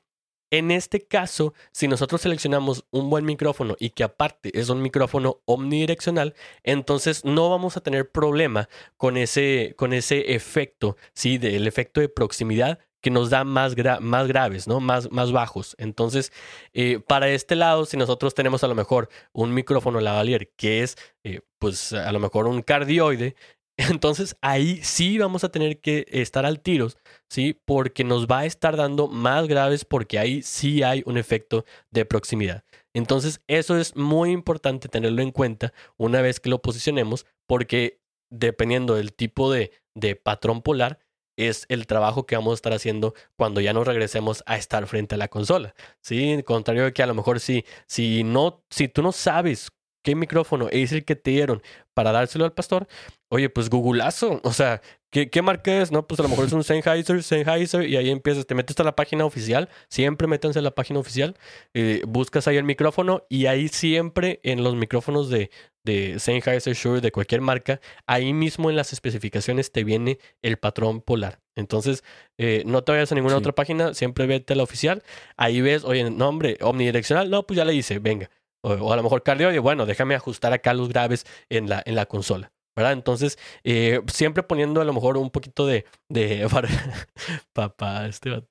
En 0.51 0.71
este 0.71 1.01
caso, 1.01 1.55
si 1.73 1.89
nosotros 1.89 2.21
seleccionamos 2.21 2.85
un 2.91 3.09
buen 3.09 3.25
micrófono 3.25 3.75
y 3.81 3.89
que 3.89 4.05
aparte 4.05 4.51
es 4.53 4.69
un 4.69 4.83
micrófono 4.83 5.41
omnidireccional, 5.47 6.35
entonces 6.63 7.25
no 7.25 7.49
vamos 7.49 7.79
a 7.79 7.81
tener 7.81 8.11
problema 8.11 8.69
con 8.99 9.17
ese, 9.17 9.75
con 9.79 9.95
ese 9.95 10.35
efecto, 10.35 10.99
¿sí? 11.15 11.39
Del 11.39 11.67
efecto 11.67 12.03
de 12.03 12.11
proximidad 12.11 12.81
que 13.03 13.11
nos 13.11 13.29
da 13.31 13.45
más, 13.45 13.75
más 14.01 14.29
graves, 14.29 14.67
¿no? 14.67 14.81
Más, 14.81 15.11
más 15.11 15.33
bajos. 15.33 15.75
Entonces, 15.79 16.33
eh, 16.73 17.01
para 17.07 17.29
este 17.29 17.57
lado, 17.57 17.85
si 17.85 17.97
nosotros 17.97 18.35
tenemos 18.35 18.65
a 18.65 18.69
lo 18.69 18.75
mejor 18.75 19.09
un 19.33 19.53
micrófono 19.53 20.01
lavalier 20.01 20.51
que 20.57 20.83
es, 20.83 20.97
eh, 21.25 21.41
pues, 21.59 21.93
a 21.93 22.13
lo 22.13 22.21
mejor 22.21 22.47
un 22.47 22.63
cardioide, 22.63 23.35
entonces 23.77 24.37
ahí 24.41 24.81
sí 24.83 25.19
vamos 25.19 25.45
a 25.45 25.51
tener 25.51 25.81
que 25.81 26.07
estar 26.09 26.47
al 26.47 26.61
tiros, 26.61 26.97
¿sí? 27.29 27.61
Porque 27.65 28.05
nos 28.05 28.27
va 28.27 28.41
a 28.41 28.47
estar 28.47 28.77
dando 28.77 29.09
más 29.09 29.49
graves 29.49 29.85
porque 29.85 30.19
ahí 30.19 30.43
sí 30.43 30.83
hay 30.83 31.03
un 31.05 31.19
efecto 31.19 31.65
de 31.91 32.05
proximidad. 32.05 32.65
Entonces, 32.95 33.41
eso 33.49 33.79
es 33.79 33.97
muy 33.97 34.31
importante 34.31 34.89
tenerlo 34.89 35.23
en 35.23 35.33
cuenta 35.33 35.73
una 35.97 36.21
vez 36.23 36.41
que 36.41 36.51
lo 36.51 36.61
posicionemos 36.63 37.27
porque 37.47 38.01
dependiendo 38.31 38.95
del 38.95 39.13
tipo 39.13 39.51
de, 39.51 39.73
de 39.95 40.15
patrón 40.17 40.63
polar, 40.63 40.99
es 41.37 41.67
el 41.69 41.87
trabajo 41.87 42.27
que 42.27 42.37
vamos 42.37 42.53
a 42.53 42.55
estar 42.55 42.73
haciendo 42.73 43.15
cuando 43.37 43.61
ya 43.61 43.73
nos 43.73 43.87
regresemos 43.87 44.43
a 44.47 44.57
estar 44.57 44.87
frente 44.87 45.15
a 45.15 45.19
la 45.19 45.29
consola. 45.29 45.75
Sí, 46.01 46.43
contrario 46.45 46.85
de 46.85 46.93
que 46.93 47.03
a 47.03 47.07
lo 47.07 47.15
mejor 47.15 47.41
si, 47.41 47.65
si 47.87 48.25
no, 48.25 48.65
si 48.71 48.89
tú 48.89 49.03
no 49.03 49.13
sabes 49.13 49.71
qué 50.03 50.15
micrófono 50.15 50.69
es 50.71 50.93
el 50.93 51.05
que 51.05 51.17
te 51.17 51.31
dieron 51.31 51.63
para 51.95 52.13
dárselo 52.13 52.45
al 52.45 52.53
pastor, 52.53 52.87
oye, 53.29 53.49
pues 53.49 53.71
googleazo, 53.71 54.41
o 54.43 54.53
sea, 54.53 54.83
¿qué, 55.11 55.31
¿qué, 55.31 55.43
marca 55.43 55.81
es? 55.81 55.93
No, 55.93 56.07
pues 56.07 56.19
a 56.21 56.23
lo 56.25 56.29
mejor 56.29 56.47
es 56.47 56.53
un 56.53 56.65
Sennheiser, 56.65 57.23
Sennheiser, 57.23 57.89
y 57.89 57.97
ahí 57.97 58.11
empiezas, 58.11 58.47
te 58.47 58.55
metes 58.55 58.79
a 58.81 58.85
la 58.85 58.97
página 58.97 59.25
oficial, 59.25 59.69
siempre 59.89 60.27
métanse 60.27 60.59
a 60.59 60.63
la 60.63 60.73
página 60.73 60.99
oficial, 60.99 61.37
eh, 61.75 62.03
buscas 62.07 62.49
ahí 62.49 62.57
el 62.57 62.65
micrófono 62.65 63.25
y 63.29 63.47
ahí 63.47 63.69
siempre 63.69 64.41
en 64.43 64.65
los 64.65 64.75
micrófonos 64.75 65.31
de, 65.31 65.51
de 65.85 66.19
Sennheiser, 66.19 66.75
Shure, 66.75 67.01
de 67.01 67.13
cualquier 67.13 67.41
marca, 67.41 67.81
ahí 68.07 68.33
mismo 68.33 68.71
en 68.71 68.77
las 68.77 68.93
especificaciones 68.93 69.73
te 69.73 69.85
viene 69.85 70.19
el 70.43 70.57
patrón 70.59 71.01
polar. 71.01 71.41
Entonces, 71.55 72.05
eh, 72.39 72.63
no 72.67 72.83
te 72.83 72.93
vayas 72.93 73.13
a 73.13 73.15
ninguna 73.15 73.37
otra 73.37 73.53
página, 73.53 73.95
siempre 73.95 74.27
vete 74.27 74.55
a 74.55 74.57
la 74.57 74.63
oficial, 74.63 75.03
ahí 75.37 75.61
ves, 75.61 75.85
oye, 75.85 76.09
nombre 76.11 76.57
omnidireccional, 76.61 77.31
no, 77.31 77.47
pues 77.47 77.57
ya 77.57 77.65
le 77.65 77.75
hice, 77.75 77.99
venga. 77.99 78.31
O, 78.63 78.93
a 78.93 78.97
lo 78.97 79.03
mejor 79.03 79.23
cardio, 79.23 79.61
bueno, 79.61 79.87
déjame 79.87 80.15
ajustar 80.15 80.53
acá 80.53 80.73
los 80.73 80.89
graves 80.89 81.27
en 81.51 81.69
la, 81.69 81.83
en 81.85 81.95
la 81.97 82.07
consola. 82.07 82.53
¿Verdad? 82.75 82.93
Entonces, 82.93 83.39
eh, 83.65 84.01
siempre 84.07 84.43
poniendo 84.43 84.81
a 84.81 84.85
lo 84.85 84.93
mejor 84.93 85.17
un 85.17 85.31
poquito 85.31 85.67
de, 85.67 85.85
de 86.09 86.49
papá, 87.53 88.07
este, 88.07 88.45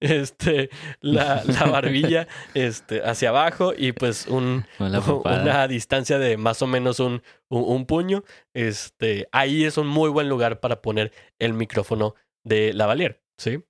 este 0.00 0.70
la, 1.00 1.42
la, 1.44 1.64
barbilla 1.66 2.26
este, 2.54 3.02
hacia 3.02 3.28
abajo 3.28 3.72
y 3.76 3.92
pues 3.92 4.26
un, 4.26 4.66
una 4.78 5.68
distancia 5.68 6.18
de 6.18 6.36
más 6.36 6.62
o 6.62 6.66
menos 6.66 7.00
un, 7.00 7.22
un, 7.48 7.86
puño. 7.86 8.24
Este, 8.54 9.28
ahí 9.32 9.64
es 9.64 9.78
un 9.78 9.86
muy 9.86 10.10
buen 10.10 10.28
lugar 10.28 10.60
para 10.60 10.82
poner 10.82 11.12
el 11.38 11.54
micrófono 11.54 12.14
de 12.44 12.72
la 12.72 12.86
Valier, 12.86 13.22
¿sí? 13.36 13.62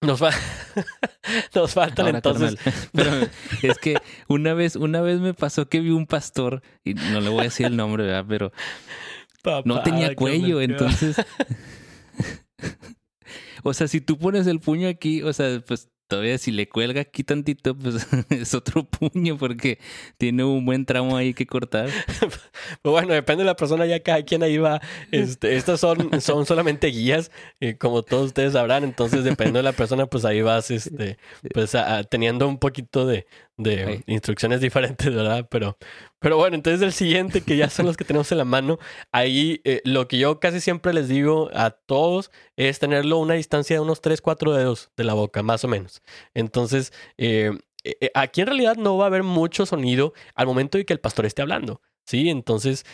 Nos, 0.00 0.22
va... 0.22 0.30
Nos 1.54 1.74
faltan 1.74 2.14
entonces. 2.14 2.56
Pero 2.92 3.10
es 3.62 3.78
que 3.78 3.96
una 4.28 4.54
vez, 4.54 4.76
una 4.76 5.00
vez 5.00 5.18
me 5.18 5.34
pasó 5.34 5.68
que 5.68 5.80
vi 5.80 5.90
un 5.90 6.06
pastor, 6.06 6.62
y 6.84 6.94
no 6.94 7.20
le 7.20 7.28
voy 7.30 7.40
a 7.40 7.44
decir 7.44 7.66
el 7.66 7.76
nombre, 7.76 8.04
¿verdad? 8.04 8.24
Pero 8.28 8.52
no 9.64 9.82
tenía 9.82 10.14
cuello, 10.14 10.60
entonces. 10.60 11.16
o 13.62 13.74
sea, 13.74 13.88
si 13.88 14.00
tú 14.00 14.18
pones 14.18 14.46
el 14.46 14.60
puño 14.60 14.88
aquí, 14.88 15.22
o 15.22 15.32
sea, 15.32 15.60
pues 15.66 15.88
todavía 16.08 16.38
si 16.38 16.50
le 16.52 16.68
cuelga 16.68 17.02
aquí 17.02 17.22
tantito, 17.22 17.76
pues 17.76 18.06
es 18.30 18.54
otro 18.54 18.84
puño 18.84 19.36
porque 19.36 19.78
tiene 20.16 20.42
un 20.42 20.64
buen 20.64 20.86
tramo 20.86 21.16
ahí 21.16 21.34
que 21.34 21.46
cortar. 21.46 21.90
pues 22.18 22.92
bueno, 22.92 23.12
depende 23.12 23.44
de 23.44 23.46
la 23.46 23.56
persona, 23.56 23.84
ya 23.86 24.02
cada 24.02 24.22
quien 24.22 24.42
ahí 24.42 24.56
va. 24.56 24.80
Este, 25.12 25.56
estas 25.56 25.80
son, 25.80 26.20
son 26.20 26.46
solamente 26.46 26.88
guías, 26.88 27.30
eh, 27.60 27.76
como 27.76 28.02
todos 28.02 28.28
ustedes 28.28 28.54
sabrán, 28.54 28.84
entonces 28.84 29.22
depende 29.22 29.58
de 29.58 29.62
la 29.62 29.72
persona, 29.72 30.06
pues 30.06 30.24
ahí 30.24 30.40
vas 30.40 30.70
este, 30.70 31.18
pues 31.52 31.76
teniendo 32.08 32.48
un 32.48 32.58
poquito 32.58 33.06
de, 33.06 33.26
de 33.58 34.02
instrucciones 34.06 34.60
diferentes, 34.62 35.14
¿verdad? 35.14 35.46
Pero, 35.50 35.76
pero 36.18 36.38
bueno, 36.38 36.54
entonces 36.54 36.80
el 36.80 36.92
siguiente, 36.92 37.42
que 37.42 37.56
ya 37.56 37.68
son 37.68 37.84
los 37.84 37.96
que 37.96 38.04
tenemos 38.04 38.32
en 38.32 38.38
la 38.38 38.44
mano, 38.44 38.78
ahí 39.12 39.60
eh, 39.64 39.82
lo 39.84 40.08
que 40.08 40.16
yo 40.16 40.40
casi 40.40 40.60
siempre 40.60 40.94
les 40.94 41.08
digo 41.08 41.50
a 41.52 41.70
todos 41.70 42.30
es 42.56 42.78
tenerlo 42.78 43.16
a 43.16 43.20
una 43.20 43.34
distancia 43.34 43.76
de 43.76 43.80
unos 43.80 44.00
3, 44.00 44.22
4 44.22 44.54
dedos 44.54 44.90
de 44.96 45.04
la 45.04 45.14
boca, 45.14 45.42
más 45.42 45.64
o 45.64 45.68
menos. 45.68 46.02
Entonces, 46.32 46.92
eh, 47.18 47.52
eh, 47.84 48.10
aquí 48.14 48.40
en 48.40 48.46
realidad 48.46 48.76
no 48.76 48.96
va 48.96 49.04
a 49.04 49.08
haber 49.08 49.24
mucho 49.24 49.66
sonido 49.66 50.14
al 50.34 50.46
momento 50.46 50.78
de 50.78 50.86
que 50.86 50.92
el 50.94 51.00
pastor 51.00 51.26
esté 51.26 51.42
hablando. 51.42 51.82
Sí, 52.06 52.30
entonces, 52.30 52.86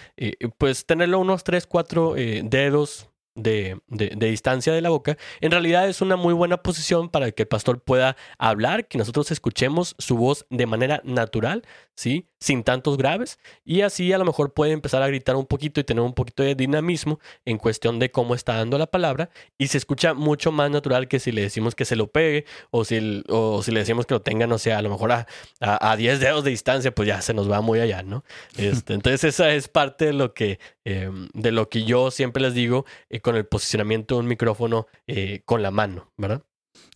pues 0.58 0.86
tenerlo 0.86 1.20
unos 1.20 1.44
3, 1.44 1.68
4 1.68 2.14
dedos 2.42 3.13
de, 3.34 3.80
de, 3.88 4.26
distancia 4.30 4.72
de 4.72 4.80
la 4.80 4.90
boca, 4.90 5.16
en 5.40 5.50
realidad 5.50 5.88
es 5.88 6.00
una 6.00 6.16
muy 6.16 6.34
buena 6.34 6.58
posición 6.58 7.08
para 7.08 7.32
que 7.32 7.42
el 7.42 7.48
pastor 7.48 7.82
pueda 7.82 8.16
hablar, 8.38 8.86
que 8.88 8.98
nosotros 8.98 9.30
escuchemos 9.30 9.94
su 9.98 10.16
voz 10.16 10.46
de 10.50 10.66
manera 10.66 11.00
natural, 11.04 11.62
¿sí? 11.94 12.28
Sin 12.44 12.62
tantos 12.62 12.96
graves, 12.98 13.38
y 13.64 13.80
así 13.80 14.12
a 14.12 14.18
lo 14.18 14.24
mejor 14.24 14.52
puede 14.52 14.72
empezar 14.72 15.02
a 15.02 15.08
gritar 15.08 15.36
un 15.36 15.46
poquito 15.46 15.80
y 15.80 15.84
tener 15.84 16.02
un 16.02 16.12
poquito 16.12 16.42
de 16.42 16.54
dinamismo 16.54 17.20
en 17.44 17.58
cuestión 17.58 17.98
de 17.98 18.10
cómo 18.10 18.34
está 18.34 18.56
dando 18.56 18.76
la 18.76 18.86
palabra, 18.86 19.30
y 19.58 19.68
se 19.68 19.78
escucha 19.78 20.14
mucho 20.14 20.52
más 20.52 20.70
natural 20.70 21.08
que 21.08 21.18
si 21.20 21.32
le 21.32 21.42
decimos 21.42 21.74
que 21.74 21.84
se 21.84 21.96
lo 21.96 22.08
pegue, 22.08 22.44
o 22.70 22.84
si, 22.84 23.24
o 23.28 23.62
si 23.62 23.72
le 23.72 23.80
decimos 23.80 24.06
que 24.06 24.14
lo 24.14 24.22
tenga, 24.22 24.46
no 24.46 24.58
sé, 24.58 24.72
a 24.72 24.82
lo 24.82 24.90
mejor 24.90 25.12
a, 25.12 25.26
a, 25.60 25.96
10 25.96 26.20
dedos 26.20 26.44
de 26.44 26.50
distancia, 26.50 26.94
pues 26.94 27.08
ya 27.08 27.22
se 27.22 27.34
nos 27.34 27.50
va 27.50 27.60
muy 27.60 27.80
allá, 27.80 28.02
¿no? 28.02 28.24
Este, 28.74 28.94
entonces 28.94 29.24
esa 29.24 29.52
es 29.52 29.68
parte 29.68 30.06
de 30.06 30.12
lo 30.12 30.34
que, 30.34 30.58
eh, 30.84 31.10
de 31.32 31.52
lo 31.52 31.68
que 31.68 31.84
yo 31.84 32.10
siempre 32.10 32.42
les 32.42 32.54
digo. 32.54 32.84
Eh, 33.08 33.20
con 33.20 33.36
el 33.36 33.46
posicionamiento 33.46 34.16
de 34.16 34.20
un 34.20 34.26
micrófono 34.26 34.86
eh, 35.06 35.42
con 35.44 35.62
la 35.62 35.70
mano, 35.70 36.12
¿verdad? 36.16 36.42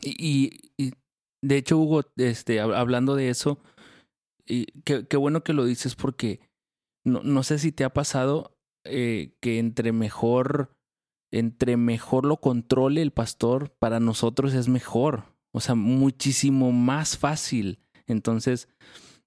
Y, 0.03 0.61
de 1.41 1.57
hecho, 1.57 1.79
Hugo, 1.79 2.03
este, 2.17 2.61
hablando 2.61 3.15
de 3.15 3.31
eso, 3.31 3.61
y 4.49 4.67
qué, 4.83 5.17
bueno 5.17 5.45
que 5.45 5.53
lo 5.53 5.65
dices 5.65 5.95
porque 5.95 6.41
no, 7.05 7.23
no 7.23 7.43
sé 7.43 7.59
si 7.59 7.73
te 7.73 7.85
ha 7.85 7.93
pasado 7.93 8.57
eh, 8.85 9.37
que 9.41 9.59
entre 9.59 9.93
mejor, 9.93 10.73
entre 11.31 11.77
mejor 11.77 12.25
lo 12.25 12.39
controle 12.39 13.03
el 13.03 13.13
pastor, 13.13 13.71
para 13.79 14.01
nosotros 14.01 14.55
es 14.55 14.69
mejor. 14.69 15.25
O 15.53 15.61
sea, 15.61 15.75
muchísimo 15.75 16.73
más 16.73 17.17
fácil. 17.19 17.81
Entonces, 18.07 18.69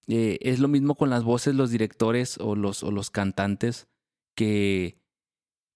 eh, 0.08 0.38
es 0.42 0.60
lo 0.60 0.68
mismo 0.68 0.96
con 0.96 1.10
las 1.10 1.24
voces, 1.24 1.56
los 1.56 1.72
directores 1.72 2.38
o 2.40 2.56
los, 2.56 2.84
o 2.84 2.92
los 2.92 3.10
cantantes 3.10 3.88
que 4.36 5.02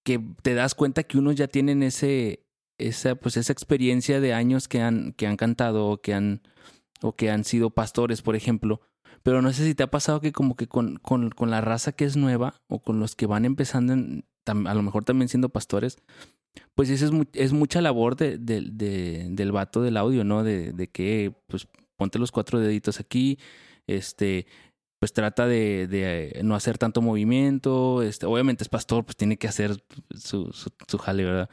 que 0.06 0.20
te 0.42 0.54
das 0.54 0.76
cuenta 0.76 1.02
que 1.02 1.18
unos 1.18 1.34
ya 1.34 1.48
tienen 1.48 1.82
ese, 1.82 2.46
esa, 2.78 3.16
pues 3.16 3.36
esa 3.36 3.52
experiencia 3.52 4.20
de 4.20 4.34
años 4.34 4.68
que 4.68 4.80
han, 4.80 5.12
que 5.14 5.26
han 5.26 5.36
cantado 5.36 5.88
o 5.88 6.00
que 6.00 6.14
han, 6.14 6.42
o 7.02 7.16
que 7.16 7.28
han 7.28 7.42
sido 7.42 7.70
pastores, 7.70 8.22
por 8.22 8.36
ejemplo. 8.36 8.80
Pero 9.26 9.42
no 9.42 9.52
sé 9.52 9.64
si 9.64 9.74
te 9.74 9.82
ha 9.82 9.90
pasado 9.90 10.20
que 10.20 10.30
como 10.30 10.54
que 10.54 10.68
con, 10.68 10.98
con, 10.98 11.30
con 11.30 11.50
la 11.50 11.60
raza 11.60 11.90
que 11.90 12.04
es 12.04 12.16
nueva 12.16 12.62
o 12.68 12.78
con 12.78 13.00
los 13.00 13.16
que 13.16 13.26
van 13.26 13.44
empezando, 13.44 14.22
a 14.46 14.74
lo 14.74 14.82
mejor 14.82 15.04
también 15.04 15.28
siendo 15.28 15.48
pastores, 15.48 15.98
pues 16.76 16.90
esa 16.90 17.06
es, 17.06 17.10
es 17.32 17.52
mucha 17.52 17.80
labor 17.80 18.14
de, 18.14 18.38
de, 18.38 19.26
del 19.28 19.50
vato 19.50 19.82
del 19.82 19.96
audio, 19.96 20.22
¿no? 20.22 20.44
De, 20.44 20.72
de 20.72 20.86
que, 20.86 21.34
pues, 21.48 21.66
ponte 21.96 22.20
los 22.20 22.30
cuatro 22.30 22.60
deditos 22.60 23.00
aquí, 23.00 23.40
este, 23.88 24.46
pues 25.00 25.12
trata 25.12 25.48
de, 25.48 25.88
de, 25.88 26.40
no 26.44 26.54
hacer 26.54 26.78
tanto 26.78 27.02
movimiento. 27.02 28.02
Este, 28.02 28.26
obviamente 28.26 28.62
es 28.62 28.68
pastor, 28.68 29.04
pues 29.04 29.16
tiene 29.16 29.38
que 29.38 29.48
hacer 29.48 29.82
su, 30.14 30.52
su, 30.52 30.98
jale, 30.98 31.24
¿verdad? 31.24 31.50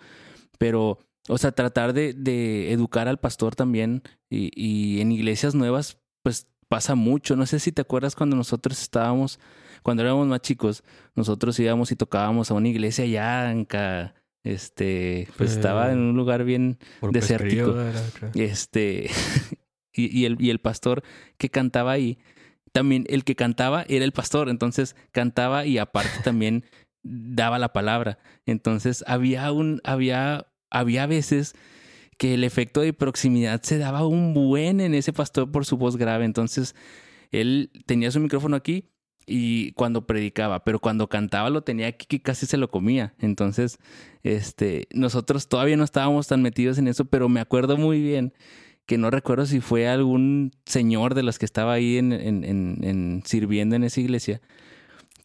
Pero, 0.60 1.00
o 1.28 1.40
sea, 1.40 1.54
tratar 1.54 1.94
de, 1.94 2.14
de 2.14 2.72
educar 2.72 3.08
al 3.08 3.20
pastor 3.20 3.56
también 3.56 4.04
y, 4.30 4.52
y, 4.54 5.02
en 5.02 5.12
iglesias 5.12 5.56
nuevas, 5.56 5.98
pues 6.22 6.53
pasa 6.68 6.96
mucho. 6.96 7.36
No 7.36 7.46
sé 7.46 7.60
si 7.60 7.72
te 7.72 7.82
acuerdas 7.82 8.16
cuando 8.16 8.36
nosotros 8.36 8.82
estábamos, 8.82 9.40
cuando 9.82 10.04
éramos 10.04 10.28
más 10.28 10.42
chicos, 10.42 10.84
nosotros 11.16 11.60
íbamos 11.60 11.92
y 11.92 11.96
tocábamos 11.96 12.52
a 12.52 12.54
una 12.54 12.68
iglesia 12.68 13.06
allá 13.06 13.52
en 13.52 13.68
este, 14.44 15.30
pues 15.38 15.52
estaba 15.52 15.92
en 15.92 16.00
un 16.00 16.16
lugar 16.16 16.44
bien 16.44 16.78
desértico. 17.12 17.76
este, 18.36 19.10
y, 19.94 20.20
y, 20.20 20.26
el, 20.26 20.38
y 20.40 20.50
el 20.50 20.60
pastor 20.60 21.04
que 21.38 21.50
cantaba 21.50 21.92
ahí, 21.92 22.18
también 22.72 23.06
el 23.08 23.24
que 23.24 23.36
cantaba 23.36 23.86
era 23.88 24.04
el 24.04 24.12
pastor, 24.12 24.50
entonces 24.50 24.96
cantaba 25.12 25.66
y 25.66 25.78
aparte 25.78 26.20
también 26.24 26.66
daba 27.04 27.60
la 27.60 27.72
palabra. 27.72 28.18
Entonces 28.46 29.04
había 29.08 29.52
un, 29.52 29.80
había, 29.84 30.48
había 30.70 31.06
veces 31.06 31.56
que 32.18 32.34
el 32.34 32.44
efecto 32.44 32.82
de 32.82 32.94
proximidad 32.94 33.62
se 33.64 33.78
daba 33.78 34.06
un 34.06 34.34
buen 34.34 34.80
en 34.80 34.94
ese 34.94 35.14
pastor 35.14 35.52
por 35.52 35.66
su 35.66 35.78
voz 35.78 35.98
grave. 35.98 36.26
Entonces 36.26 36.76
él 37.32 37.72
tenía 37.86 38.12
su 38.12 38.20
micrófono 38.20 38.56
aquí 38.56 38.90
y 39.26 39.72
cuando 39.74 40.06
predicaba, 40.06 40.64
pero 40.64 40.80
cuando 40.80 41.08
cantaba 41.08 41.50
lo 41.50 41.62
tenía 41.64 41.88
aquí 41.88 42.06
que 42.06 42.22
casi 42.22 42.46
se 42.46 42.58
lo 42.58 42.70
comía. 42.70 43.14
Entonces, 43.20 43.80
este, 44.24 44.88
nosotros 44.94 45.48
todavía 45.48 45.78
no 45.78 45.84
estábamos 45.84 46.28
tan 46.28 46.42
metidos 46.42 46.78
en 46.78 46.88
eso, 46.88 47.06
pero 47.06 47.30
me 47.30 47.40
acuerdo 47.40 47.78
muy 47.78 48.02
bien 48.02 48.34
que 48.86 48.98
no 48.98 49.10
recuerdo 49.10 49.46
si 49.46 49.62
fue 49.62 49.88
algún 49.88 50.52
señor 50.66 51.16
de 51.16 51.24
los 51.24 51.40
que 51.40 51.46
estaba 51.46 51.74
ahí 51.74 51.98
en, 51.98 52.12
en, 52.12 52.44
en, 52.84 53.24
sirviendo 53.26 53.76
en 53.76 53.86
esa 53.86 54.02
iglesia, 54.02 54.42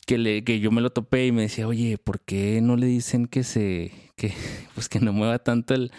que, 0.07 0.17
le, 0.17 0.45
que 0.45 0.61
yo 0.61 0.71
me 0.71 0.81
lo 0.81 0.91
topé 0.91 1.27
y 1.27 1.33
me 1.33 1.43
decía, 1.43 1.67
oye, 1.67 1.99
¿por 1.99 2.21
qué 2.21 2.61
no 2.63 2.77
le 2.77 2.87
dicen 2.87 3.27
que 3.27 3.43
se, 3.43 3.93
que, 4.17 4.33
pues 4.75 4.89
que 4.89 5.01
no 5.01 5.13
mueva 5.13 5.41
tanto 5.41 5.75
el, 5.75 5.91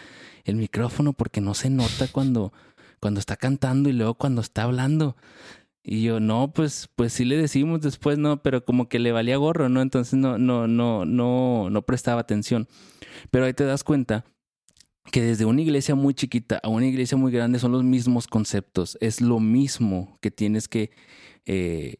el 0.49 0.57
micrófono? 0.57 1.13
Porque 1.13 1.41
no 1.41 1.53
se 1.53 1.69
nota 1.69 2.07
cuando, 2.11 2.53
cuando 2.99 3.19
está 3.19 3.35
cantando 3.35 3.89
y 3.89 3.93
luego 3.93 4.15
cuando 4.15 4.41
está 4.41 4.63
hablando. 4.63 5.15
Y 5.83 6.03
yo, 6.03 6.19
no, 6.19 6.51
pues, 6.53 6.89
pues 6.95 7.13
sí 7.13 7.25
le 7.25 7.37
decimos 7.37 7.81
después, 7.81 8.17
no, 8.17 8.43
pero 8.43 8.63
como 8.65 8.89
que 8.89 8.99
le 8.99 9.11
valía 9.11 9.37
gorro, 9.37 9.69
¿no? 9.69 9.81
Entonces 9.81 10.13
no, 10.15 10.37
no, 10.37 10.67
no, 10.67 11.05
no, 11.05 11.69
no 11.69 11.81
prestaba 11.83 12.21
atención. 12.21 12.67
Pero 13.31 13.45
ahí 13.45 13.53
te 13.53 13.63
das 13.63 13.83
cuenta 13.83 14.25
que 15.11 15.21
desde 15.21 15.45
una 15.45 15.61
iglesia 15.61 15.95
muy 15.95 16.13
chiquita 16.13 16.59
a 16.61 16.69
una 16.69 16.85
iglesia 16.85 17.17
muy 17.17 17.31
grande 17.31 17.59
son 17.59 17.71
los 17.71 17.83
mismos 17.83 18.27
conceptos. 18.27 18.97
Es 19.01 19.21
lo 19.21 19.39
mismo 19.39 20.17
que 20.21 20.31
tienes 20.31 20.67
que 20.67 20.91
eh, 21.45 21.95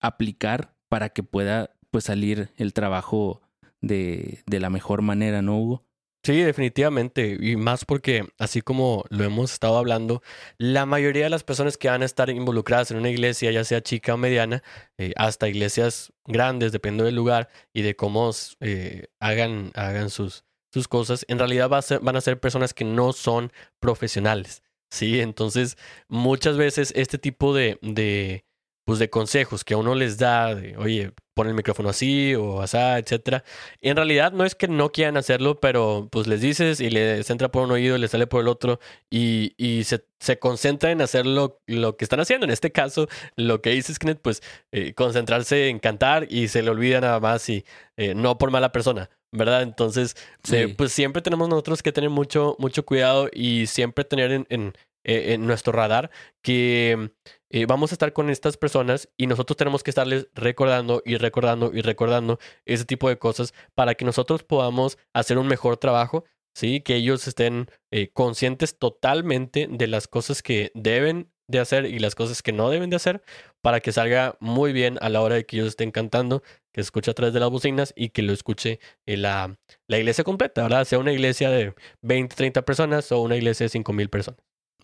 aplicar 0.00 0.76
para 0.88 1.08
que 1.08 1.22
pueda 1.22 1.70
pues 1.90 2.04
salir 2.04 2.50
el 2.56 2.72
trabajo 2.72 3.42
de, 3.80 4.42
de 4.46 4.60
la 4.60 4.70
mejor 4.70 5.02
manera, 5.02 5.42
¿no, 5.42 5.58
Hugo? 5.58 5.87
Sí, 6.22 6.42
definitivamente. 6.42 7.38
Y 7.40 7.56
más 7.56 7.84
porque, 7.84 8.26
así 8.38 8.60
como 8.60 9.04
lo 9.08 9.24
hemos 9.24 9.52
estado 9.52 9.78
hablando, 9.78 10.22
la 10.58 10.84
mayoría 10.84 11.24
de 11.24 11.30
las 11.30 11.44
personas 11.44 11.78
que 11.78 11.88
van 11.88 12.02
a 12.02 12.04
estar 12.04 12.28
involucradas 12.28 12.90
en 12.90 12.98
una 12.98 13.08
iglesia, 13.08 13.50
ya 13.50 13.64
sea 13.64 13.82
chica 13.82 14.14
o 14.14 14.16
mediana, 14.16 14.62
eh, 14.98 15.12
hasta 15.16 15.48
iglesias 15.48 16.12
grandes, 16.26 16.72
dependiendo 16.72 17.04
del 17.04 17.14
lugar 17.14 17.48
y 17.72 17.82
de 17.82 17.96
cómo 17.96 18.30
eh, 18.60 19.06
hagan, 19.20 19.70
hagan 19.74 20.10
sus, 20.10 20.44
sus 20.72 20.88
cosas, 20.88 21.24
en 21.28 21.38
realidad 21.38 21.70
van 21.70 22.16
a 22.16 22.20
ser 22.20 22.40
personas 22.40 22.74
que 22.74 22.84
no 22.84 23.12
son 23.12 23.52
profesionales. 23.80 24.62
Sí, 24.90 25.20
entonces 25.20 25.76
muchas 26.08 26.56
veces 26.56 26.92
este 26.96 27.18
tipo 27.18 27.54
de, 27.54 27.78
de, 27.82 28.44
pues 28.88 28.98
de 28.98 29.10
consejos 29.10 29.64
que 29.64 29.74
a 29.74 29.76
uno 29.76 29.94
les 29.94 30.16
da, 30.16 30.54
de, 30.54 30.74
oye, 30.78 31.12
pon 31.34 31.46
el 31.46 31.52
micrófono 31.52 31.90
así 31.90 32.34
o 32.34 32.62
así, 32.62 32.78
etcétera. 32.78 33.44
en 33.82 33.96
realidad 33.96 34.32
no 34.32 34.46
es 34.46 34.54
que 34.54 34.66
no 34.66 34.92
quieran 34.92 35.18
hacerlo, 35.18 35.60
pero 35.60 36.08
pues 36.10 36.26
les 36.26 36.40
dices 36.40 36.80
y 36.80 36.88
les 36.88 37.28
entra 37.28 37.50
por 37.50 37.64
un 37.64 37.70
oído 37.70 37.96
y 37.96 37.98
les 37.98 38.12
sale 38.12 38.26
por 38.26 38.40
el 38.40 38.48
otro 38.48 38.80
y, 39.10 39.52
y 39.58 39.84
se, 39.84 40.06
se 40.20 40.38
concentra 40.38 40.90
en 40.90 41.02
hacer 41.02 41.26
lo, 41.26 41.60
que 41.66 42.04
están 42.06 42.20
haciendo. 42.20 42.46
En 42.46 42.50
este 42.50 42.72
caso, 42.72 43.08
lo 43.36 43.60
que 43.60 43.72
dice 43.72 43.92
Kenneth, 44.00 44.20
pues 44.22 44.42
eh, 44.72 44.94
concentrarse 44.94 45.68
en 45.68 45.80
cantar 45.80 46.26
y 46.30 46.48
se 46.48 46.62
le 46.62 46.70
olvida 46.70 47.02
nada 47.02 47.20
más 47.20 47.46
y 47.50 47.66
eh, 47.98 48.14
no 48.14 48.38
por 48.38 48.50
mala 48.50 48.72
persona. 48.72 49.10
¿Verdad? 49.32 49.60
Entonces, 49.60 50.16
eh, 50.50 50.74
pues 50.78 50.92
siempre 50.92 51.20
tenemos 51.20 51.50
nosotros 51.50 51.82
que 51.82 51.92
tener 51.92 52.08
mucho, 52.08 52.56
mucho 52.58 52.86
cuidado 52.86 53.28
y 53.30 53.66
siempre 53.66 54.04
tener 54.06 54.32
en, 54.32 54.46
en, 54.48 54.72
en 55.04 55.46
nuestro 55.46 55.74
radar 55.74 56.10
que 56.40 57.10
eh, 57.50 57.66
vamos 57.66 57.92
a 57.92 57.94
estar 57.94 58.12
con 58.12 58.30
estas 58.30 58.56
personas 58.56 59.08
y 59.16 59.26
nosotros 59.26 59.56
tenemos 59.56 59.82
que 59.82 59.90
estarles 59.90 60.28
recordando 60.34 61.02
y 61.04 61.16
recordando 61.16 61.70
y 61.72 61.80
recordando 61.80 62.38
ese 62.66 62.84
tipo 62.84 63.08
de 63.08 63.18
cosas 63.18 63.54
para 63.74 63.94
que 63.94 64.04
nosotros 64.04 64.42
podamos 64.42 64.98
hacer 65.14 65.38
un 65.38 65.46
mejor 65.46 65.78
trabajo, 65.78 66.24
¿sí? 66.54 66.80
Que 66.80 66.96
ellos 66.96 67.26
estén 67.26 67.70
eh, 67.90 68.10
conscientes 68.12 68.78
totalmente 68.78 69.66
de 69.70 69.86
las 69.86 70.08
cosas 70.08 70.42
que 70.42 70.70
deben 70.74 71.30
de 71.48 71.58
hacer 71.58 71.86
y 71.86 71.98
las 71.98 72.14
cosas 72.14 72.42
que 72.42 72.52
no 72.52 72.68
deben 72.68 72.90
de 72.90 72.96
hacer 72.96 73.22
para 73.62 73.80
que 73.80 73.92
salga 73.92 74.36
muy 74.40 74.74
bien 74.74 74.98
a 75.00 75.08
la 75.08 75.22
hora 75.22 75.36
de 75.36 75.46
que 75.46 75.56
ellos 75.56 75.68
estén 75.68 75.90
cantando, 75.90 76.42
que 76.72 76.82
se 76.82 76.88
escuche 76.88 77.10
a 77.10 77.14
través 77.14 77.32
de 77.32 77.40
las 77.40 77.48
bocinas 77.48 77.94
y 77.96 78.10
que 78.10 78.20
lo 78.22 78.34
escuche 78.34 78.80
en 79.06 79.22
la, 79.22 79.58
la 79.88 79.98
iglesia 79.98 80.24
completa, 80.24 80.62
¿verdad? 80.62 80.84
Sea 80.84 80.98
una 80.98 81.12
iglesia 81.12 81.48
de 81.48 81.74
20, 82.02 82.36
30 82.36 82.62
personas 82.66 83.10
o 83.12 83.22
una 83.22 83.36
iglesia 83.36 83.64
de 83.64 83.70
5 83.70 83.92
mil 83.94 84.10
personas. 84.10 84.40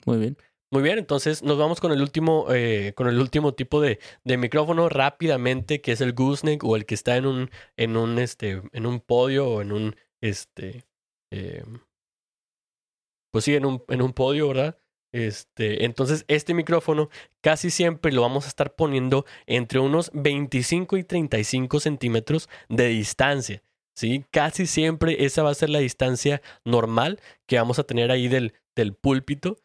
Muy 0.07 0.19
bien. 0.19 0.39
Muy 0.75 0.83
bien, 0.83 0.99
entonces 0.99 1.45
nos 1.45 1.57
vamos 1.57 1.81
con 1.81 1.93
el 1.93 2.03
último, 2.03 2.47
eh, 2.53 2.95
con 2.97 3.07
el 3.07 3.21
último 3.21 3.55
tipo 3.55 3.81
de, 3.81 4.01
micrófono 4.25 4.89
rápidamente, 4.89 5.81
que 5.81 5.93
es 5.93 6.01
el 6.01 6.15
gooseneck 6.15 6.65
o 6.65 6.75
el 6.75 6.85
que 6.85 6.97
está 6.97 7.17
en 7.17 7.27
un, 7.27 7.51
en 7.77 7.97
un, 7.97 8.19
este, 8.19 8.61
en 8.73 8.85
un 8.85 8.99
podio 8.99 9.47
o 9.49 9.63
en 9.63 9.71
un, 9.71 9.95
este, 10.21 10.85
eh, 11.31 11.63
pues 13.31 13.45
sí, 13.45 13.55
en 13.55 13.67
un, 13.67 13.85
en 13.87 14.03
un 14.03 14.13
podio, 14.15 14.49
¿verdad? 14.49 14.77
Este, 15.13 15.85
entonces, 15.85 16.25
este 16.27 16.55
micrófono 16.55 17.09
casi 17.41 17.71
siempre 17.71 18.11
lo 18.11 18.23
vamos 18.23 18.47
a 18.47 18.49
estar 18.49 18.75
poniendo 18.75 19.27
entre 19.47 19.79
unos 19.79 20.11
25 20.13 20.97
y 20.97 21.05
35 21.05 21.79
centímetros 21.79 22.49
de 22.69 22.89
distancia. 22.89 23.63
¿sí? 23.95 24.25
Casi 24.33 24.67
siempre 24.67 25.25
esa 25.25 25.45
va 25.45 25.51
a 25.51 25.55
ser 25.55 25.71
la 25.71 25.79
distancia 25.79 26.43
normal 26.65 27.21
que 27.47 27.59
vamos 27.59 27.79
a 27.79 27.85
tener 27.85 28.11
ahí 28.11 28.27
del, 28.27 28.55
del 28.75 28.93
púlpito 28.95 29.59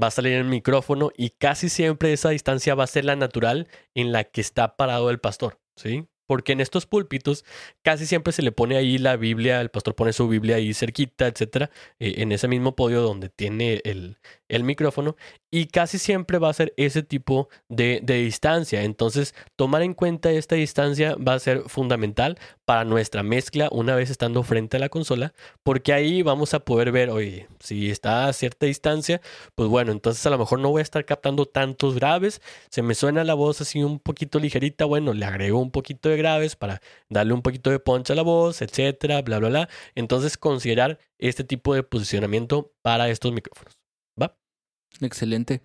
va 0.00 0.08
a 0.08 0.10
salir 0.10 0.34
el 0.34 0.44
micrófono 0.44 1.10
y 1.16 1.30
casi 1.30 1.68
siempre 1.68 2.12
esa 2.12 2.30
distancia 2.30 2.74
va 2.74 2.84
a 2.84 2.88
ser 2.88 3.04
la 3.04 3.16
natural 3.16 3.68
en 3.94 4.12
la 4.12 4.24
que 4.24 4.40
está 4.40 4.76
parado 4.76 5.10
el 5.10 5.18
pastor, 5.18 5.58
¿sí? 5.76 6.06
Porque 6.26 6.52
en 6.52 6.60
estos 6.60 6.86
púlpitos 6.86 7.44
casi 7.82 8.04
siempre 8.04 8.32
se 8.32 8.42
le 8.42 8.50
pone 8.50 8.76
ahí 8.76 8.98
la 8.98 9.16
Biblia, 9.16 9.60
el 9.60 9.70
pastor 9.70 9.94
pone 9.94 10.12
su 10.12 10.28
Biblia 10.28 10.56
ahí 10.56 10.74
cerquita, 10.74 11.28
etcétera, 11.28 11.70
eh, 12.00 12.14
en 12.18 12.32
ese 12.32 12.48
mismo 12.48 12.74
podio 12.74 13.00
donde 13.00 13.28
tiene 13.28 13.80
el, 13.84 14.18
el 14.48 14.64
micrófono 14.64 15.16
y 15.50 15.66
casi 15.66 15.98
siempre 15.98 16.38
va 16.38 16.50
a 16.50 16.52
ser 16.52 16.74
ese 16.76 17.02
tipo 17.02 17.48
de, 17.68 18.00
distancia. 18.06 18.82
Entonces, 18.82 19.34
tomar 19.56 19.82
en 19.82 19.94
cuenta 19.94 20.30
esta 20.30 20.54
distancia 20.54 21.16
va 21.16 21.34
a 21.34 21.38
ser 21.38 21.62
fundamental 21.68 22.38
para 22.64 22.84
nuestra 22.84 23.22
mezcla 23.22 23.68
una 23.70 23.94
vez 23.94 24.10
estando 24.10 24.42
frente 24.42 24.76
a 24.76 24.80
la 24.80 24.88
consola, 24.88 25.34
porque 25.62 25.92
ahí 25.92 26.22
vamos 26.22 26.54
a 26.54 26.60
poder 26.60 26.92
ver, 26.92 27.10
oye, 27.10 27.48
si 27.60 27.90
está 27.90 28.28
a 28.28 28.32
cierta 28.32 28.66
distancia, 28.66 29.20
pues 29.54 29.68
bueno, 29.68 29.92
entonces 29.92 30.24
a 30.26 30.30
lo 30.30 30.38
mejor 30.38 30.58
no 30.58 30.70
voy 30.70 30.80
a 30.80 30.82
estar 30.82 31.04
captando 31.04 31.46
tantos 31.46 31.94
graves, 31.94 32.42
se 32.70 32.82
me 32.82 32.94
suena 32.94 33.24
la 33.24 33.34
voz 33.34 33.60
así 33.60 33.82
un 33.82 33.98
poquito 34.00 34.38
ligerita, 34.38 34.84
bueno, 34.84 35.14
le 35.14 35.24
agrego 35.24 35.60
un 35.60 35.70
poquito 35.70 36.08
de 36.08 36.16
graves 36.16 36.56
para 36.56 36.80
darle 37.08 37.32
un 37.34 37.42
poquito 37.42 37.70
de 37.70 37.78
poncha 37.78 38.12
a 38.12 38.16
la 38.16 38.22
voz, 38.22 38.62
etcétera, 38.62 39.22
bla, 39.22 39.38
bla, 39.38 39.48
bla. 39.48 39.68
Entonces, 39.94 40.36
considerar 40.36 40.98
este 41.18 41.44
tipo 41.44 41.74
de 41.74 41.82
posicionamiento 41.82 42.72
para 42.82 43.08
estos 43.08 43.32
micrófonos. 43.32 43.85
Excelente. 45.00 45.62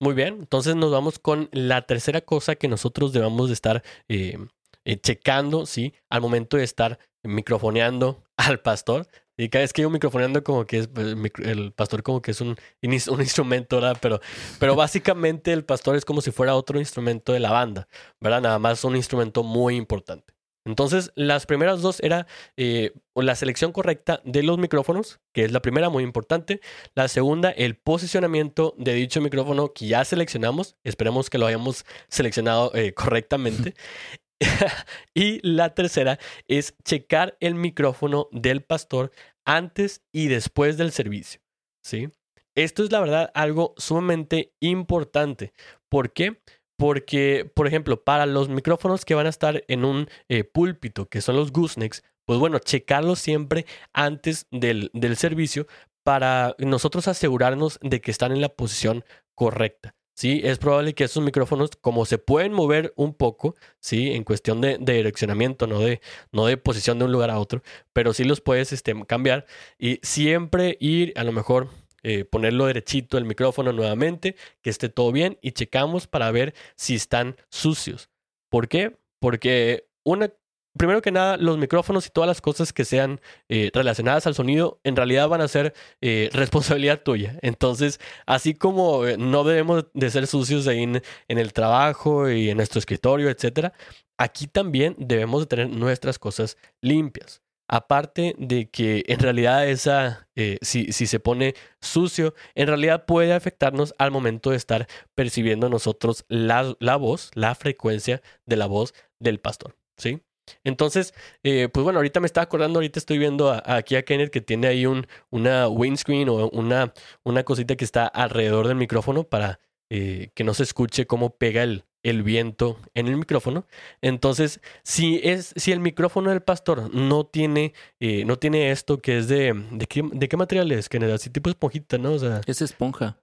Muy 0.00 0.14
bien, 0.14 0.38
entonces 0.40 0.74
nos 0.74 0.90
vamos 0.90 1.18
con 1.18 1.48
la 1.52 1.86
tercera 1.86 2.20
cosa 2.20 2.56
que 2.56 2.66
nosotros 2.66 3.12
debemos 3.12 3.48
de 3.48 3.54
estar 3.54 3.82
eh, 4.08 4.36
eh, 4.84 5.00
checando, 5.00 5.64
¿sí? 5.64 5.94
Al 6.10 6.20
momento 6.20 6.56
de 6.56 6.64
estar 6.64 6.98
microfoneando 7.22 8.24
al 8.36 8.60
pastor. 8.60 9.06
Y 9.36 9.48
cada 9.48 9.62
vez 9.62 9.72
que 9.72 9.82
digo 9.82 9.90
microfoneando 9.90 10.44
como 10.44 10.66
que 10.66 10.78
es 10.80 10.88
pues, 10.88 11.14
el 11.44 11.72
pastor 11.72 12.02
como 12.02 12.20
que 12.20 12.32
es 12.32 12.40
un, 12.40 12.56
un 12.82 13.20
instrumento, 13.20 13.76
¿verdad? 13.76 13.96
Pero, 14.00 14.20
pero 14.58 14.76
básicamente 14.76 15.52
el 15.52 15.64
pastor 15.64 15.96
es 15.96 16.04
como 16.04 16.20
si 16.20 16.32
fuera 16.32 16.54
otro 16.54 16.78
instrumento 16.78 17.32
de 17.32 17.40
la 17.40 17.50
banda, 17.50 17.88
¿verdad? 18.20 18.42
Nada 18.42 18.58
más 18.58 18.84
un 18.84 18.96
instrumento 18.96 19.42
muy 19.42 19.76
importante. 19.76 20.31
Entonces, 20.64 21.10
las 21.16 21.46
primeras 21.46 21.82
dos 21.82 22.00
era 22.00 22.26
eh, 22.56 22.92
la 23.14 23.34
selección 23.34 23.72
correcta 23.72 24.20
de 24.24 24.42
los 24.42 24.58
micrófonos, 24.58 25.20
que 25.32 25.44
es 25.44 25.52
la 25.52 25.60
primera, 25.60 25.88
muy 25.88 26.04
importante. 26.04 26.60
La 26.94 27.08
segunda, 27.08 27.50
el 27.50 27.76
posicionamiento 27.76 28.74
de 28.78 28.94
dicho 28.94 29.20
micrófono 29.20 29.72
que 29.72 29.88
ya 29.88 30.04
seleccionamos. 30.04 30.76
Esperemos 30.84 31.30
que 31.30 31.38
lo 31.38 31.46
hayamos 31.46 31.84
seleccionado 32.08 32.72
eh, 32.74 32.94
correctamente. 32.94 33.74
y 35.14 35.40
la 35.46 35.74
tercera 35.74 36.18
es 36.48 36.74
checar 36.84 37.36
el 37.40 37.54
micrófono 37.54 38.28
del 38.32 38.62
pastor 38.62 39.12
antes 39.44 40.02
y 40.12 40.28
después 40.28 40.76
del 40.76 40.92
servicio. 40.92 41.40
¿sí? 41.82 42.10
Esto 42.54 42.84
es 42.84 42.92
la 42.92 43.00
verdad 43.00 43.30
algo 43.34 43.74
sumamente 43.76 44.54
importante. 44.60 45.52
¿Por 45.88 46.12
qué? 46.12 46.40
Porque, 46.82 47.48
por 47.54 47.68
ejemplo, 47.68 48.02
para 48.02 48.26
los 48.26 48.48
micrófonos 48.48 49.04
que 49.04 49.14
van 49.14 49.26
a 49.26 49.28
estar 49.28 49.62
en 49.68 49.84
un 49.84 50.08
eh, 50.28 50.42
púlpito, 50.42 51.08
que 51.08 51.20
son 51.20 51.36
los 51.36 51.52
goosenecks, 51.52 52.02
pues 52.24 52.40
bueno, 52.40 52.58
checarlos 52.58 53.20
siempre 53.20 53.66
antes 53.92 54.48
del, 54.50 54.90
del 54.92 55.16
servicio 55.16 55.68
para 56.02 56.56
nosotros 56.58 57.06
asegurarnos 57.06 57.78
de 57.82 58.00
que 58.00 58.10
están 58.10 58.32
en 58.32 58.40
la 58.40 58.48
posición 58.48 59.04
correcta. 59.36 59.94
Sí, 60.16 60.40
es 60.42 60.58
probable 60.58 60.92
que 60.94 61.04
esos 61.04 61.22
micrófonos, 61.22 61.70
como 61.80 62.04
se 62.04 62.18
pueden 62.18 62.52
mover 62.52 62.92
un 62.96 63.14
poco, 63.14 63.54
sí, 63.78 64.10
en 64.10 64.24
cuestión 64.24 64.60
de, 64.60 64.76
direccionamiento, 64.78 65.68
no 65.68 65.78
de, 65.78 66.00
no 66.32 66.46
de 66.46 66.56
posición 66.56 66.98
de 66.98 67.04
un 67.04 67.12
lugar 67.12 67.30
a 67.30 67.38
otro, 67.38 67.62
pero 67.92 68.12
sí 68.12 68.24
los 68.24 68.40
puedes 68.40 68.72
este, 68.72 68.94
cambiar 69.06 69.46
y 69.78 70.00
siempre 70.02 70.78
ir 70.80 71.12
a 71.14 71.22
lo 71.22 71.30
mejor 71.30 71.68
eh, 72.02 72.24
ponerlo 72.24 72.66
derechito 72.66 73.18
el 73.18 73.24
micrófono 73.24 73.72
nuevamente, 73.72 74.36
que 74.60 74.70
esté 74.70 74.88
todo 74.88 75.12
bien 75.12 75.38
y 75.40 75.52
checamos 75.52 76.06
para 76.06 76.30
ver 76.30 76.54
si 76.76 76.94
están 76.94 77.36
sucios. 77.48 78.10
¿Por 78.48 78.68
qué? 78.68 78.96
Porque 79.20 79.86
una, 80.04 80.32
primero 80.76 81.02
que 81.02 81.12
nada, 81.12 81.36
los 81.36 81.58
micrófonos 81.58 82.06
y 82.06 82.10
todas 82.10 82.28
las 82.28 82.40
cosas 82.40 82.72
que 82.72 82.84
sean 82.84 83.20
eh, 83.48 83.70
relacionadas 83.72 84.26
al 84.26 84.34
sonido 84.34 84.80
en 84.84 84.96
realidad 84.96 85.28
van 85.28 85.40
a 85.40 85.48
ser 85.48 85.74
eh, 86.00 86.28
responsabilidad 86.34 87.02
tuya. 87.02 87.38
Entonces, 87.42 88.00
así 88.26 88.54
como 88.54 89.04
no 89.18 89.44
debemos 89.44 89.86
de 89.94 90.10
ser 90.10 90.26
sucios 90.26 90.66
ahí 90.66 90.82
en, 90.82 91.02
en, 91.28 91.38
el 91.38 91.52
trabajo 91.52 92.30
y 92.30 92.50
en 92.50 92.56
nuestro 92.56 92.78
escritorio, 92.78 93.30
etcétera, 93.30 93.72
aquí 94.18 94.46
también 94.46 94.96
debemos 94.98 95.42
de 95.42 95.46
tener 95.46 95.68
nuestras 95.70 96.18
cosas 96.18 96.56
limpias. 96.80 97.41
Aparte 97.68 98.34
de 98.38 98.68
que 98.70 99.04
en 99.06 99.20
realidad 99.20 99.68
esa, 99.68 100.28
eh, 100.36 100.58
si, 100.62 100.92
si, 100.92 101.06
se 101.06 101.20
pone 101.20 101.54
sucio, 101.80 102.34
en 102.54 102.66
realidad 102.68 103.06
puede 103.06 103.32
afectarnos 103.32 103.94
al 103.98 104.10
momento 104.10 104.50
de 104.50 104.56
estar 104.56 104.86
percibiendo 105.14 105.68
nosotros 105.68 106.24
la, 106.28 106.74
la 106.80 106.96
voz, 106.96 107.30
la 107.34 107.54
frecuencia 107.54 108.22
de 108.46 108.56
la 108.56 108.66
voz 108.66 108.94
del 109.18 109.40
pastor, 109.40 109.76
¿sí? 109.96 110.22
Entonces, 110.64 111.14
eh, 111.42 111.68
pues 111.72 111.84
bueno, 111.84 111.98
ahorita 111.98 112.20
me 112.20 112.26
estaba 112.26 112.44
acordando, 112.44 112.78
ahorita 112.78 112.98
estoy 112.98 113.18
viendo 113.18 113.60
aquí 113.64 113.96
a 113.96 114.04
Kenneth 114.04 114.30
que 114.30 114.40
tiene 114.40 114.66
ahí 114.66 114.86
un, 114.86 115.06
una 115.30 115.68
windscreen 115.68 116.28
o 116.28 116.48
una, 116.50 116.92
una 117.22 117.44
cosita 117.44 117.76
que 117.76 117.84
está 117.84 118.06
alrededor 118.06 118.68
del 118.68 118.76
micrófono 118.76 119.24
para 119.24 119.60
eh, 119.90 120.30
que 120.34 120.44
no 120.44 120.54
se 120.54 120.64
escuche 120.64 121.06
cómo 121.06 121.36
pega 121.36 121.62
el, 121.62 121.84
el 122.02 122.22
viento 122.22 122.78
en 122.94 123.08
el 123.08 123.16
micrófono. 123.16 123.66
Entonces, 124.00 124.60
si 124.82 125.20
es, 125.22 125.52
si 125.56 125.72
el 125.72 125.80
micrófono 125.80 126.30
del 126.30 126.42
pastor 126.42 126.92
no 126.94 127.24
tiene, 127.24 127.74
eh, 128.00 128.24
no 128.24 128.38
tiene 128.38 128.70
esto 128.70 128.98
que 128.98 129.18
es 129.18 129.28
de, 129.28 129.54
¿de 129.72 129.86
qué, 129.86 130.02
de 130.12 130.28
qué 130.28 130.36
material 130.36 130.72
es? 130.72 130.88
Que 130.88 130.98
así 131.12 131.30
tipo 131.30 131.50
esponjita, 131.50 131.98
¿no? 131.98 132.12
O 132.12 132.18
sea, 132.18 132.40
es 132.46 132.62
esponja. 132.62 133.18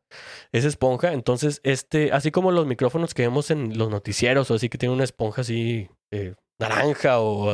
Es 0.51 0.65
esponja. 0.65 1.13
Entonces, 1.13 1.61
este, 1.63 2.11
así 2.11 2.31
como 2.31 2.51
los 2.51 2.65
micrófonos 2.67 3.13
que 3.13 3.23
vemos 3.23 3.51
en 3.51 3.77
los 3.77 3.89
noticieros, 3.89 4.49
o 4.51 4.55
así 4.55 4.69
que 4.69 4.77
tiene 4.77 4.95
una 4.95 5.03
esponja 5.03 5.41
así 5.41 5.89
eh, 6.11 6.35
naranja 6.59 7.19
o, 7.19 7.51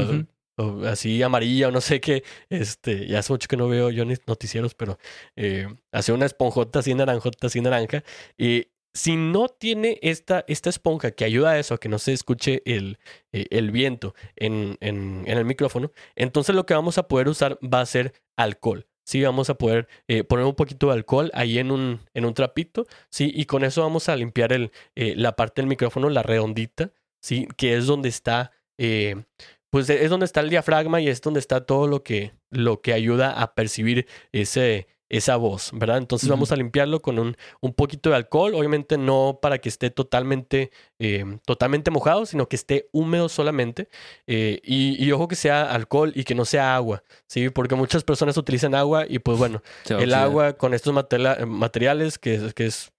así 0.85 1.21
amarilla 1.21 1.67
o 1.69 1.71
no 1.71 1.81
sé 1.81 1.99
qué. 1.99 2.23
Este, 2.49 3.07
ya 3.07 3.19
hace 3.19 3.33
mucho 3.33 3.47
que 3.47 3.57
no 3.57 3.67
veo 3.67 3.89
yo 3.91 4.05
noticieros, 4.27 4.73
pero 4.75 4.97
eh, 5.35 5.67
hace 5.91 6.13
una 6.13 6.25
esponjota 6.25 6.79
así 6.79 6.93
naranjota, 6.93 7.47
así 7.47 7.61
naranja. 7.61 8.03
Y 8.37 8.67
si 8.95 9.17
no 9.17 9.49
tiene 9.49 9.99
esta, 10.01 10.45
esta 10.47 10.69
esponja 10.69 11.11
que 11.11 11.25
ayuda 11.25 11.51
a 11.51 11.59
eso, 11.59 11.73
a 11.73 11.77
que 11.77 11.89
no 11.89 11.99
se 11.99 12.13
escuche 12.13 12.63
el, 12.65 12.97
eh, 13.33 13.45
el 13.51 13.71
viento 13.71 14.15
en, 14.37 14.77
en, 14.79 15.27
el 15.27 15.43
micrófono, 15.43 15.91
entonces 16.15 16.55
lo 16.55 16.65
que 16.65 16.73
vamos 16.73 16.97
a 16.97 17.09
poder 17.09 17.27
usar 17.27 17.59
va 17.61 17.81
a 17.81 17.85
ser 17.85 18.13
alcohol. 18.37 18.87
Sí, 19.03 19.21
vamos 19.21 19.51
a 19.51 19.55
poder 19.55 19.87
eh, 20.07 20.23
poner 20.23 20.45
un 20.45 20.55
poquito 20.55 20.87
de 20.87 20.93
alcohol 20.93 21.29
ahí 21.35 21.59
en 21.59 21.71
un, 21.71 21.99
en 22.13 22.25
un 22.25 22.33
trapito, 22.33 22.87
sí, 23.11 23.31
y 23.35 23.45
con 23.45 23.63
eso 23.65 23.81
vamos 23.81 24.07
a 24.09 24.15
limpiar 24.15 24.53
el, 24.53 24.71
eh, 24.95 25.13
la 25.15 25.35
parte 25.35 25.61
del 25.61 25.67
micrófono, 25.67 26.09
la 26.09 26.23
redondita, 26.23 26.91
sí, 27.21 27.47
que 27.57 27.75
es 27.75 27.85
donde 27.85 28.09
está, 28.09 28.51
pues 29.69 29.89
es 29.89 30.09
donde 30.09 30.25
está 30.25 30.39
el 30.39 30.49
diafragma 30.49 31.01
y 31.01 31.09
es 31.09 31.21
donde 31.21 31.41
está 31.41 31.65
todo 31.65 31.85
lo 31.87 32.01
que, 32.01 32.31
lo 32.49 32.81
que 32.81 32.93
ayuda 32.93 33.39
a 33.39 33.53
percibir 33.53 34.07
ese, 34.31 34.87
esa 35.17 35.35
voz, 35.35 35.71
¿verdad? 35.73 35.97
Entonces 35.97 36.29
vamos 36.29 36.51
a 36.51 36.55
limpiarlo 36.55 37.01
con 37.01 37.19
un, 37.19 37.37
un, 37.61 37.73
poquito 37.73 38.09
de 38.09 38.15
alcohol, 38.15 38.55
obviamente 38.55 38.97
no 38.97 39.39
para 39.41 39.59
que 39.59 39.69
esté 39.69 39.89
totalmente, 39.89 40.71
eh, 40.99 41.25
totalmente 41.45 41.91
mojado, 41.91 42.25
sino 42.25 42.47
que 42.47 42.55
esté 42.55 42.89
húmedo 42.91 43.29
solamente. 43.29 43.89
Eh, 44.27 44.59
y, 44.63 45.11
ojo 45.11 45.27
que 45.27 45.35
sea 45.35 45.63
alcohol 45.63 46.11
y 46.15 46.23
que 46.23 46.35
no 46.35 46.45
sea 46.45 46.75
agua, 46.75 47.03
¿sí? 47.27 47.49
Porque 47.49 47.75
muchas 47.75 48.03
personas 48.03 48.37
utilizan 48.37 48.75
agua 48.75 49.05
y 49.07 49.19
pues 49.19 49.37
bueno, 49.37 49.61
el 49.89 50.13
agua 50.13 50.53
con 50.53 50.73
estos 50.73 50.93
materiales 50.93 52.17
que, 52.17 52.51
que 52.55 52.65
es 52.65 52.91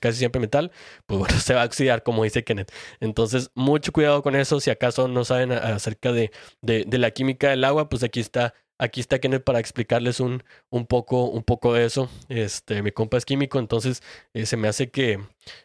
casi 0.00 0.18
siempre 0.18 0.40
metal, 0.40 0.72
pues 1.06 1.18
bueno, 1.20 1.38
se 1.38 1.54
va 1.54 1.62
a 1.62 1.66
oxidar, 1.66 2.02
como 2.02 2.24
dice 2.24 2.44
Kenneth. 2.44 2.72
Entonces, 3.00 3.50
mucho 3.54 3.92
cuidado 3.92 4.22
con 4.22 4.34
eso. 4.34 4.60
Si 4.60 4.70
acaso 4.70 5.08
no 5.08 5.24
saben 5.24 5.52
acerca 5.52 6.12
de, 6.12 6.30
de, 6.60 6.84
de 6.84 6.98
la 6.98 7.10
química 7.10 7.50
del 7.50 7.64
agua, 7.64 7.88
pues 7.88 8.02
aquí 8.02 8.20
está 8.20 8.54
Aquí 8.78 9.00
está 9.00 9.18
Kenneth 9.18 9.44
para 9.44 9.60
explicarles 9.60 10.20
un, 10.20 10.42
un, 10.70 10.86
poco, 10.86 11.24
un 11.26 11.42
poco 11.42 11.74
de 11.74 11.84
eso. 11.84 12.10
Este, 12.28 12.82
mi 12.82 12.92
compa 12.92 13.16
es 13.16 13.24
químico, 13.24 13.58
entonces 13.58 14.02
eh, 14.34 14.46
se 14.46 14.56
me 14.56 14.68
hace 14.68 14.90
que 14.90 15.18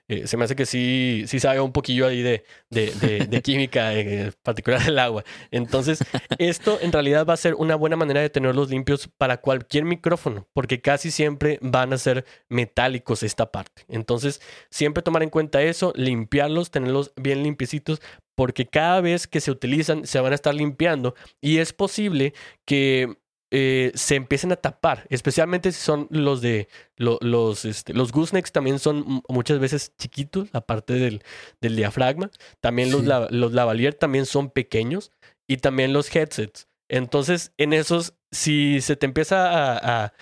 eh, 0.08 0.28
se 0.28 0.38
me 0.38 0.46
hace 0.46 0.56
que 0.56 0.66
sí, 0.66 1.24
sí 1.28 1.40
sabe 1.40 1.60
un 1.60 1.72
poquillo 1.72 2.06
ahí 2.08 2.22
de, 2.22 2.44
de, 2.70 3.28
de, 3.28 3.42
química, 3.42 3.94
en 3.94 4.34
particular 4.44 4.82
el 4.88 5.00
agua. 5.00 5.24
Entonces, 5.52 6.00
esto 6.38 6.80
en 6.82 6.92
realidad 6.92 7.26
va 7.26 7.34
a 7.34 7.38
ser 7.38 7.56
una 7.56 7.76
buena 7.76 7.96
manera 7.96 8.22
de 8.22 8.30
tenerlos 8.30 8.70
limpios 8.70 9.10
para 9.18 9.38
cualquier 9.38 9.86
micrófono, 9.86 10.48
porque 10.54 10.82
casi 10.82 11.12
siempre 11.12 11.58
van 11.62 11.94
a 11.94 11.98
ser 11.98 12.26
metálicos 12.50 13.24
esta 13.24 13.52
parte. 13.52 13.84
Entonces, 13.88 14.42
siempre 14.70 15.04
tomar 15.04 15.24
en 15.24 15.30
cuenta 15.30 15.62
eso, 15.62 15.94
limpiarlos, 15.96 16.72
tenerlos 16.72 17.14
bien 17.16 17.44
limpiecitos 17.44 18.02
porque 18.42 18.66
cada 18.66 19.02
vez 19.02 19.28
que 19.28 19.40
se 19.40 19.52
utilizan 19.52 20.08
se 20.08 20.20
van 20.20 20.32
a 20.32 20.36
estar 20.36 20.56
limpiando 20.56 21.14
y 21.42 21.60
es 21.60 21.74
posible 21.74 22.34
que 22.66 23.20
eh, 23.52 23.92
se 23.94 24.16
empiecen 24.16 24.52
a 24.52 24.56
tapar, 24.56 25.06
especialmente 25.12 25.72
si 25.72 25.80
son 25.80 26.08
los 26.10 26.42
de 26.42 26.68
los, 26.98 27.66
este, 27.66 27.94
los 27.94 28.12
goosenecks 28.12 28.52
también 28.52 28.80
son 28.80 29.22
muchas 29.30 29.60
veces 29.60 29.94
chiquitos, 29.96 30.50
aparte 30.54 30.94
del, 30.94 31.22
del 31.62 31.76
diafragma. 31.76 32.32
También 32.62 32.90
los, 32.90 33.04
los 33.30 33.54
lavalier 33.54 33.94
también 33.94 34.26
son 34.26 34.50
pequeños 34.50 35.12
y 35.48 35.58
también 35.58 35.94
los 35.94 36.10
headsets. 36.16 36.68
Entonces, 36.90 37.54
en 37.58 37.74
esos, 37.74 38.16
si 38.32 38.80
se 38.82 38.96
te 38.96 39.06
empieza 39.06 40.08
a, 40.08 40.14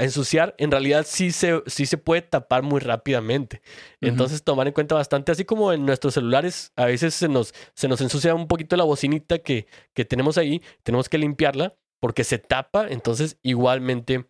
ensuciar, 0.00 0.54
en 0.58 0.70
realidad 0.70 1.04
sí 1.06 1.32
se, 1.32 1.62
sí 1.66 1.86
se 1.86 1.98
puede 1.98 2.22
tapar 2.22 2.62
muy 2.62 2.80
rápidamente. 2.80 3.62
Entonces, 4.00 4.42
tomar 4.42 4.66
en 4.66 4.72
cuenta 4.72 4.94
bastante, 4.94 5.32
así 5.32 5.44
como 5.44 5.72
en 5.72 5.86
nuestros 5.86 6.14
celulares, 6.14 6.72
a 6.76 6.86
veces 6.86 7.14
se 7.14 7.28
nos, 7.28 7.54
se 7.74 7.88
nos 7.88 8.00
ensucia 8.00 8.34
un 8.34 8.48
poquito 8.48 8.76
la 8.76 8.84
bocinita 8.84 9.38
que, 9.38 9.66
que 9.94 10.04
tenemos 10.04 10.38
ahí, 10.38 10.62
tenemos 10.82 11.08
que 11.08 11.18
limpiarla 11.18 11.76
porque 12.00 12.24
se 12.24 12.38
tapa, 12.38 12.88
entonces 12.88 13.38
igualmente, 13.42 14.28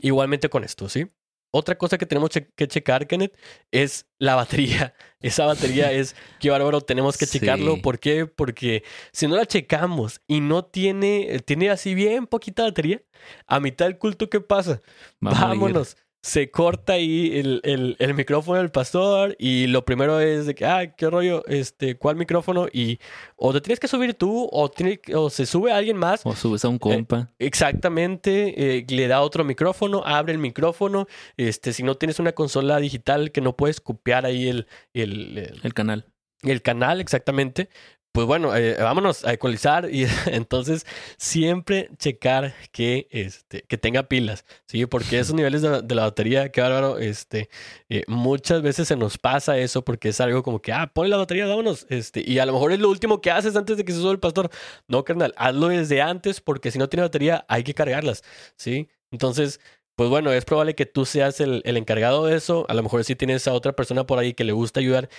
igualmente 0.00 0.48
con 0.48 0.64
esto, 0.64 0.88
¿sí? 0.88 1.10
Otra 1.56 1.78
cosa 1.78 1.96
que 1.96 2.04
tenemos 2.04 2.28
que 2.30 2.68
checar, 2.68 3.06
Kenneth, 3.06 3.34
es 3.70 4.06
la 4.18 4.34
batería. 4.34 4.94
Esa 5.22 5.46
batería 5.46 5.90
es, 5.90 6.14
qué 6.38 6.50
bárbaro, 6.50 6.82
tenemos 6.82 7.16
que 7.16 7.26
checarlo. 7.26 7.80
¿Por 7.80 7.98
qué? 7.98 8.26
Porque 8.26 8.84
si 9.10 9.26
no 9.26 9.36
la 9.36 9.46
checamos 9.46 10.20
y 10.26 10.40
no 10.40 10.66
tiene, 10.66 11.40
tiene 11.46 11.70
así 11.70 11.94
bien 11.94 12.26
poquita 12.26 12.64
batería, 12.64 13.02
a 13.46 13.58
mitad 13.58 13.86
del 13.86 13.96
culto, 13.96 14.28
¿qué 14.28 14.42
pasa? 14.42 14.82
Vámonos 15.18 15.96
se 16.22 16.50
corta 16.50 16.94
ahí 16.94 17.38
el, 17.38 17.60
el, 17.62 17.96
el, 17.98 18.14
micrófono 18.14 18.58
del 18.58 18.70
pastor 18.70 19.36
y 19.38 19.68
lo 19.68 19.84
primero 19.84 20.18
es 20.18 20.46
de 20.46 20.54
que, 20.54 20.66
ah, 20.66 20.94
qué 20.96 21.08
rollo, 21.08 21.44
este, 21.46 21.96
¿cuál 21.96 22.16
micrófono? 22.16 22.66
Y 22.72 22.98
o 23.36 23.52
te 23.52 23.60
tienes 23.60 23.78
que 23.78 23.86
subir 23.86 24.14
tú 24.14 24.48
o, 24.50 24.68
tiene, 24.68 25.00
o 25.14 25.30
se 25.30 25.46
sube 25.46 25.72
alguien 25.72 25.96
más. 25.96 26.26
O 26.26 26.34
subes 26.34 26.64
a 26.64 26.68
un 26.68 26.78
compa. 26.78 27.28
Eh, 27.38 27.46
exactamente, 27.46 28.78
eh, 28.78 28.86
le 28.88 29.06
da 29.06 29.20
otro 29.20 29.44
micrófono, 29.44 30.02
abre 30.04 30.32
el 30.32 30.38
micrófono, 30.38 31.06
este, 31.36 31.72
si 31.72 31.82
no 31.82 31.96
tienes 31.96 32.18
una 32.18 32.32
consola 32.32 32.78
digital 32.78 33.30
que 33.30 33.40
no 33.40 33.56
puedes 33.56 33.80
copiar 33.80 34.26
ahí 34.26 34.48
el, 34.48 34.66
el, 34.94 35.58
el 35.62 35.74
canal. 35.74 36.06
El 36.42 36.60
canal, 36.60 37.00
exactamente 37.00 37.70
pues 38.16 38.26
bueno, 38.26 38.56
eh, 38.56 38.76
vámonos 38.78 39.26
a 39.26 39.34
ecualizar 39.34 39.90
y 39.92 40.06
entonces 40.28 40.86
siempre 41.18 41.90
checar 41.98 42.54
que, 42.72 43.08
este, 43.10 43.60
que 43.60 43.76
tenga 43.76 44.04
pilas, 44.04 44.46
¿sí? 44.66 44.86
Porque 44.86 45.18
esos 45.18 45.34
niveles 45.36 45.60
de, 45.60 45.94
la 45.94 46.02
batería, 46.04 46.50
qué 46.50 46.62
bárbaro, 46.62 46.96
este, 46.96 47.50
eh, 47.90 48.04
muchas 48.06 48.62
veces 48.62 48.88
se 48.88 48.96
nos 48.96 49.18
pasa 49.18 49.58
eso 49.58 49.84
porque 49.84 50.08
es 50.08 50.20
algo 50.22 50.42
como 50.42 50.62
que, 50.62 50.72
ah, 50.72 50.90
ponle 50.94 51.10
la 51.10 51.18
batería, 51.18 51.44
vámonos, 51.44 51.86
este, 51.90 52.22
y 52.26 52.38
a 52.38 52.46
lo 52.46 52.54
mejor 52.54 52.72
es 52.72 52.78
lo 52.78 52.88
último 52.88 53.20
que 53.20 53.30
haces 53.30 53.54
antes 53.54 53.76
de 53.76 53.84
que 53.84 53.92
se 53.92 53.98
suba 53.98 54.12
el 54.12 54.18
pastor. 54.18 54.48
No, 54.88 55.04
carnal, 55.04 55.34
hazlo 55.36 55.68
desde 55.68 56.00
antes 56.00 56.40
porque 56.40 56.70
si 56.70 56.78
no 56.78 56.88
tiene 56.88 57.02
batería 57.02 57.44
hay 57.50 57.64
que 57.64 57.74
cargarlas, 57.74 58.24
¿sí? 58.56 58.88
Entonces, 59.10 59.60
pues 59.94 60.08
bueno, 60.08 60.32
es 60.32 60.46
probable 60.46 60.74
que 60.74 60.86
tú 60.86 61.04
seas 61.04 61.38
el, 61.40 61.60
el, 61.66 61.76
encargado 61.76 62.24
de 62.24 62.36
eso. 62.36 62.64
A 62.70 62.74
lo 62.74 62.82
mejor 62.82 63.04
si 63.04 63.14
tienes 63.14 63.46
a 63.46 63.52
otra 63.52 63.74
persona 63.74 64.06
por 64.06 64.18
ahí 64.18 64.32
que 64.32 64.44
le 64.44 64.52
gusta 64.52 64.80
ayudar, 64.80 65.10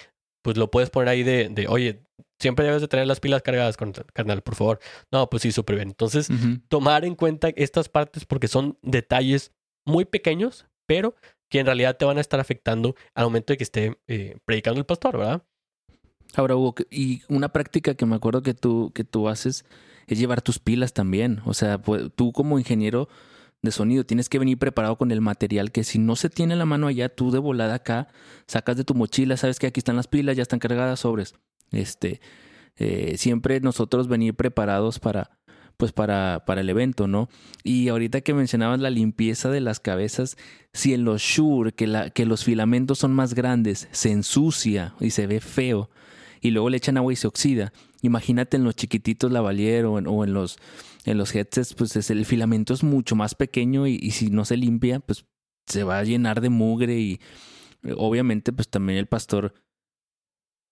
pues 0.41 0.57
lo 0.57 0.71
puedes 0.71 0.89
poner 0.89 1.09
ahí 1.09 1.23
de, 1.23 1.49
de 1.49 1.67
oye, 1.67 2.01
siempre 2.39 2.65
debes 2.65 2.81
de 2.81 2.87
tener 2.87 3.07
las 3.07 3.19
pilas 3.19 3.41
cargadas, 3.41 3.77
carnal, 4.13 4.41
por 4.41 4.55
favor. 4.55 4.79
No, 5.11 5.29
pues 5.29 5.43
sí, 5.43 5.51
súper 5.51 5.75
bien. 5.75 5.89
Entonces, 5.89 6.29
tomar 6.67 7.05
en 7.05 7.15
cuenta 7.15 7.49
estas 7.55 7.89
partes 7.89 8.25
porque 8.25 8.47
son 8.47 8.77
detalles 8.81 9.51
muy 9.85 10.05
pequeños, 10.05 10.65
pero 10.85 11.15
que 11.49 11.59
en 11.59 11.65
realidad 11.65 11.97
te 11.97 12.05
van 12.05 12.17
a 12.17 12.21
estar 12.21 12.39
afectando 12.39 12.95
al 13.15 13.25
momento 13.25 13.53
de 13.53 13.57
que 13.57 13.63
esté 13.63 13.97
eh, 14.07 14.37
predicando 14.45 14.79
el 14.79 14.85
pastor, 14.85 15.17
¿verdad? 15.17 15.43
Ahora, 16.35 16.55
Hugo, 16.55 16.75
y 16.91 17.21
una 17.29 17.49
práctica 17.49 17.95
que 17.95 18.05
me 18.05 18.15
acuerdo 18.15 18.43
que 18.43 18.53
tú, 18.53 18.91
que 18.93 19.03
tú 19.03 19.29
haces 19.29 19.65
es 20.07 20.19
llevar 20.19 20.41
tus 20.41 20.59
pilas 20.59 20.93
también. 20.93 21.41
O 21.45 21.53
sea, 21.53 21.81
pues, 21.81 22.09
tú 22.15 22.33
como 22.33 22.59
ingeniero 22.59 23.07
de 23.61 23.71
sonido. 23.71 24.05
Tienes 24.05 24.29
que 24.29 24.39
venir 24.39 24.57
preparado 24.57 24.97
con 24.97 25.11
el 25.11 25.21
material 25.21 25.71
que 25.71 25.83
si 25.83 25.99
no 25.99 26.15
se 26.15 26.29
tiene 26.29 26.55
la 26.55 26.65
mano 26.65 26.87
allá, 26.87 27.09
tú 27.09 27.31
de 27.31 27.39
volada 27.39 27.75
acá, 27.75 28.07
sacas 28.47 28.77
de 28.77 28.83
tu 28.83 28.93
mochila, 28.93 29.37
sabes 29.37 29.59
que 29.59 29.67
aquí 29.67 29.79
están 29.79 29.95
las 29.95 30.07
pilas, 30.07 30.35
ya 30.35 30.43
están 30.43 30.59
cargadas 30.59 30.99
sobres. 31.01 31.33
Este, 31.71 32.21
eh, 32.77 33.15
siempre 33.17 33.59
nosotros 33.59 34.07
venir 34.07 34.35
preparados 34.35 34.99
para, 34.99 35.39
pues 35.77 35.91
para, 35.91 36.43
para 36.45 36.61
el 36.61 36.69
evento, 36.69 37.07
¿no? 37.07 37.29
Y 37.63 37.87
ahorita 37.89 38.21
que 38.21 38.33
mencionabas 38.33 38.79
la 38.79 38.89
limpieza 38.89 39.49
de 39.49 39.61
las 39.61 39.79
cabezas, 39.79 40.37
si 40.73 40.93
en 40.93 41.03
los 41.03 41.21
Shure, 41.21 41.73
que, 41.73 41.87
la, 41.87 42.09
que 42.09 42.25
los 42.25 42.43
filamentos 42.43 42.99
son 42.99 43.13
más 43.13 43.33
grandes, 43.33 43.87
se 43.91 44.11
ensucia 44.11 44.95
y 44.99 45.11
se 45.11 45.27
ve 45.27 45.39
feo, 45.39 45.89
y 46.39 46.51
luego 46.51 46.69
le 46.69 46.77
echan 46.77 46.97
agua 46.97 47.13
y 47.13 47.15
se 47.15 47.27
oxida, 47.27 47.73
imagínate 48.01 48.57
en 48.57 48.63
los 48.63 48.75
chiquititos 48.75 49.31
lavalier 49.31 49.85
o 49.85 49.93
o 49.93 50.23
en 50.23 50.33
los 50.33 50.59
en 51.07 51.17
los 51.17 51.33
headsets, 51.33 51.73
pues 51.73 51.95
es, 51.95 52.09
el 52.11 52.25
filamento 52.25 52.73
es 52.73 52.83
mucho 52.83 53.15
más 53.15 53.33
pequeño 53.33 53.87
y, 53.87 54.11
si 54.11 54.29
no 54.29 54.43
se 54.43 54.57
limpia, 54.57 54.99
pues 54.99 55.25
se 55.65 55.83
va 55.83 55.99
a 55.99 56.03
llenar 56.03 56.41
de 56.41 56.49
mugre 56.49 56.99
y 56.99 57.21
obviamente 57.95 58.51
pues 58.51 58.67
también 58.67 58.99
el 58.99 59.07
pastor 59.07 59.53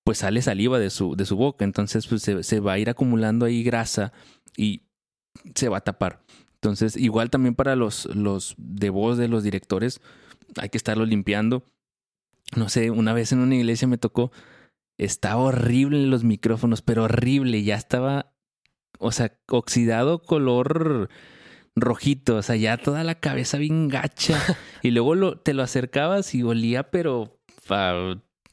pues 0.06 0.20
sale 0.20 0.43
saliva 0.43 0.78
de 0.78 0.91
su, 0.91 1.16
de 1.16 1.26
su 1.26 1.36
boca, 1.36 1.66
entonces 1.66 2.06
pues 2.06 2.22
se, 2.22 2.43
se 2.43 2.60
va 2.60 2.74
a 2.74 2.80
ir 2.80 2.91
acumulando 2.91 3.43
ahí 3.43 3.64
grasa 3.64 4.14
y 4.56 4.84
se 5.56 5.68
va 5.68 5.78
a 5.78 5.84
tapar. 5.84 6.24
Entonces, 6.53 6.95
igual 6.95 7.32
también 7.32 7.56
para 7.56 7.76
los, 7.76 8.06
los 8.16 8.53
de 8.58 8.91
voz 8.91 9.18
de 9.18 9.28
los 9.28 9.43
directores, 9.43 10.01
hay 10.58 10.70
que 10.70 10.78
estarlo 10.78 11.06
limpiando. 11.06 11.64
No 12.56 12.70
sé, 12.70 12.91
una 12.91 13.14
vez 13.14 13.32
en 13.32 13.39
una 13.39 13.56
iglesia 13.56 13.88
me 13.88 13.97
tocó, 13.97 14.32
estaba 14.99 15.41
horrible 15.41 16.06
los 16.06 16.24
micrófonos, 16.24 16.84
pero 16.84 17.06
horrible, 17.06 17.64
ya 17.64 17.76
estaba, 17.76 18.32
o 18.99 19.12
sea, 19.12 19.36
oxidado 19.47 20.22
color 20.22 21.10
rojito, 21.76 22.38
o 22.38 22.41
sea, 22.43 22.56
ya 22.56 22.78
toda 22.78 23.03
la 23.03 23.16
cabeza 23.16 23.58
bien 23.58 23.88
gacha. 23.88 24.39
y 24.84 24.91
luego 24.91 25.16
lo, 25.16 25.39
te 25.39 25.56
lo 25.56 25.64
acercabas 25.64 26.36
y 26.36 26.43
olía, 26.43 26.91
pero 26.91 27.39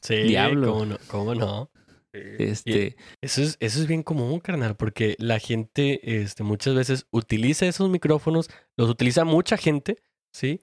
sí, 0.03 0.15
diablo. 0.23 0.73
¿cómo 0.73 0.85
no? 0.85 0.97
¿Cómo 1.07 1.35
no? 1.35 1.71
Este... 2.13 2.95
eso, 3.21 3.41
es, 3.41 3.57
eso 3.59 3.79
es 3.79 3.87
bien 3.87 4.03
común, 4.03 4.39
carnal, 4.39 4.75
porque 4.75 5.15
la 5.17 5.39
gente 5.39 6.21
este, 6.21 6.43
muchas 6.43 6.75
veces 6.75 7.07
utiliza 7.09 7.65
esos 7.65 7.89
micrófonos, 7.89 8.51
los 8.77 8.87
utiliza 8.89 9.25
mucha 9.25 9.57
gente, 9.57 9.97
¿sí? 10.31 10.61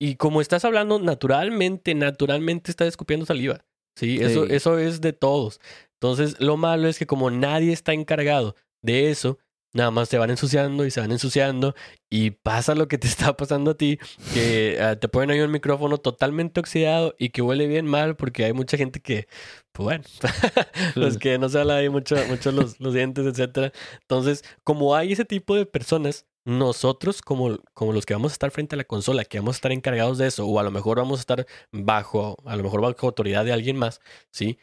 Y 0.00 0.14
como 0.14 0.40
estás 0.40 0.64
hablando, 0.64 1.00
naturalmente, 1.00 1.94
naturalmente 1.96 2.70
estás 2.70 2.86
escupiendo 2.86 3.26
saliva. 3.26 3.64
Sí, 3.96 4.18
eso, 4.20 4.46
eso 4.46 4.78
es 4.78 5.00
de 5.00 5.12
todos. 5.12 5.60
Entonces, 5.94 6.38
lo 6.38 6.56
malo 6.56 6.86
es 6.86 7.00
que 7.00 7.06
como 7.06 7.32
nadie 7.32 7.72
está 7.72 7.92
encargado 7.92 8.54
de 8.80 9.10
eso, 9.10 9.38
nada 9.72 9.90
más 9.90 10.08
se 10.08 10.18
van 10.18 10.30
ensuciando 10.30 10.84
y 10.86 10.90
se 10.90 11.00
van 11.00 11.12
ensuciando 11.12 11.74
y 12.10 12.30
pasa 12.30 12.74
lo 12.74 12.88
que 12.88 12.98
te 12.98 13.06
está 13.08 13.36
pasando 13.36 13.72
a 13.72 13.74
ti, 13.76 13.98
que 14.34 14.78
ah, 14.80 14.96
te 14.96 15.08
ponen 15.08 15.30
ahí 15.30 15.40
un 15.40 15.50
micrófono 15.50 15.98
totalmente 15.98 16.60
oxidado 16.60 17.14
y 17.18 17.30
que 17.30 17.42
huele 17.42 17.66
bien 17.66 17.86
mal 17.86 18.16
porque 18.16 18.44
hay 18.44 18.52
mucha 18.52 18.76
gente 18.76 19.00
que, 19.00 19.28
pues 19.72 19.84
bueno, 19.84 20.04
los 20.94 21.18
que 21.18 21.38
no 21.38 21.48
se 21.48 21.60
habla 21.60 21.76
ahí 21.76 21.88
mucho, 21.88 22.16
mucho 22.28 22.52
los, 22.52 22.80
los 22.80 22.94
dientes, 22.94 23.26
etcétera. 23.26 23.72
Entonces, 24.02 24.44
como 24.64 24.94
hay 24.94 25.12
ese 25.12 25.24
tipo 25.24 25.54
de 25.54 25.66
personas, 25.66 26.26
nosotros 26.44 27.20
como, 27.20 27.58
como 27.74 27.92
los 27.92 28.06
que 28.06 28.14
vamos 28.14 28.32
a 28.32 28.34
estar 28.34 28.50
frente 28.50 28.74
a 28.74 28.78
la 28.78 28.84
consola, 28.84 29.24
que 29.24 29.38
vamos 29.38 29.56
a 29.56 29.58
estar 29.58 29.72
encargados 29.72 30.16
de 30.16 30.28
eso, 30.28 30.46
o 30.46 30.58
a 30.58 30.62
lo 30.62 30.70
mejor 30.70 30.96
vamos 30.98 31.18
a 31.18 31.22
estar 31.22 31.46
bajo, 31.72 32.36
a 32.46 32.56
lo 32.56 32.62
mejor 32.62 32.80
bajo 32.80 33.06
autoridad 33.06 33.44
de 33.44 33.52
alguien 33.52 33.76
más, 33.76 34.00
¿sí? 34.30 34.58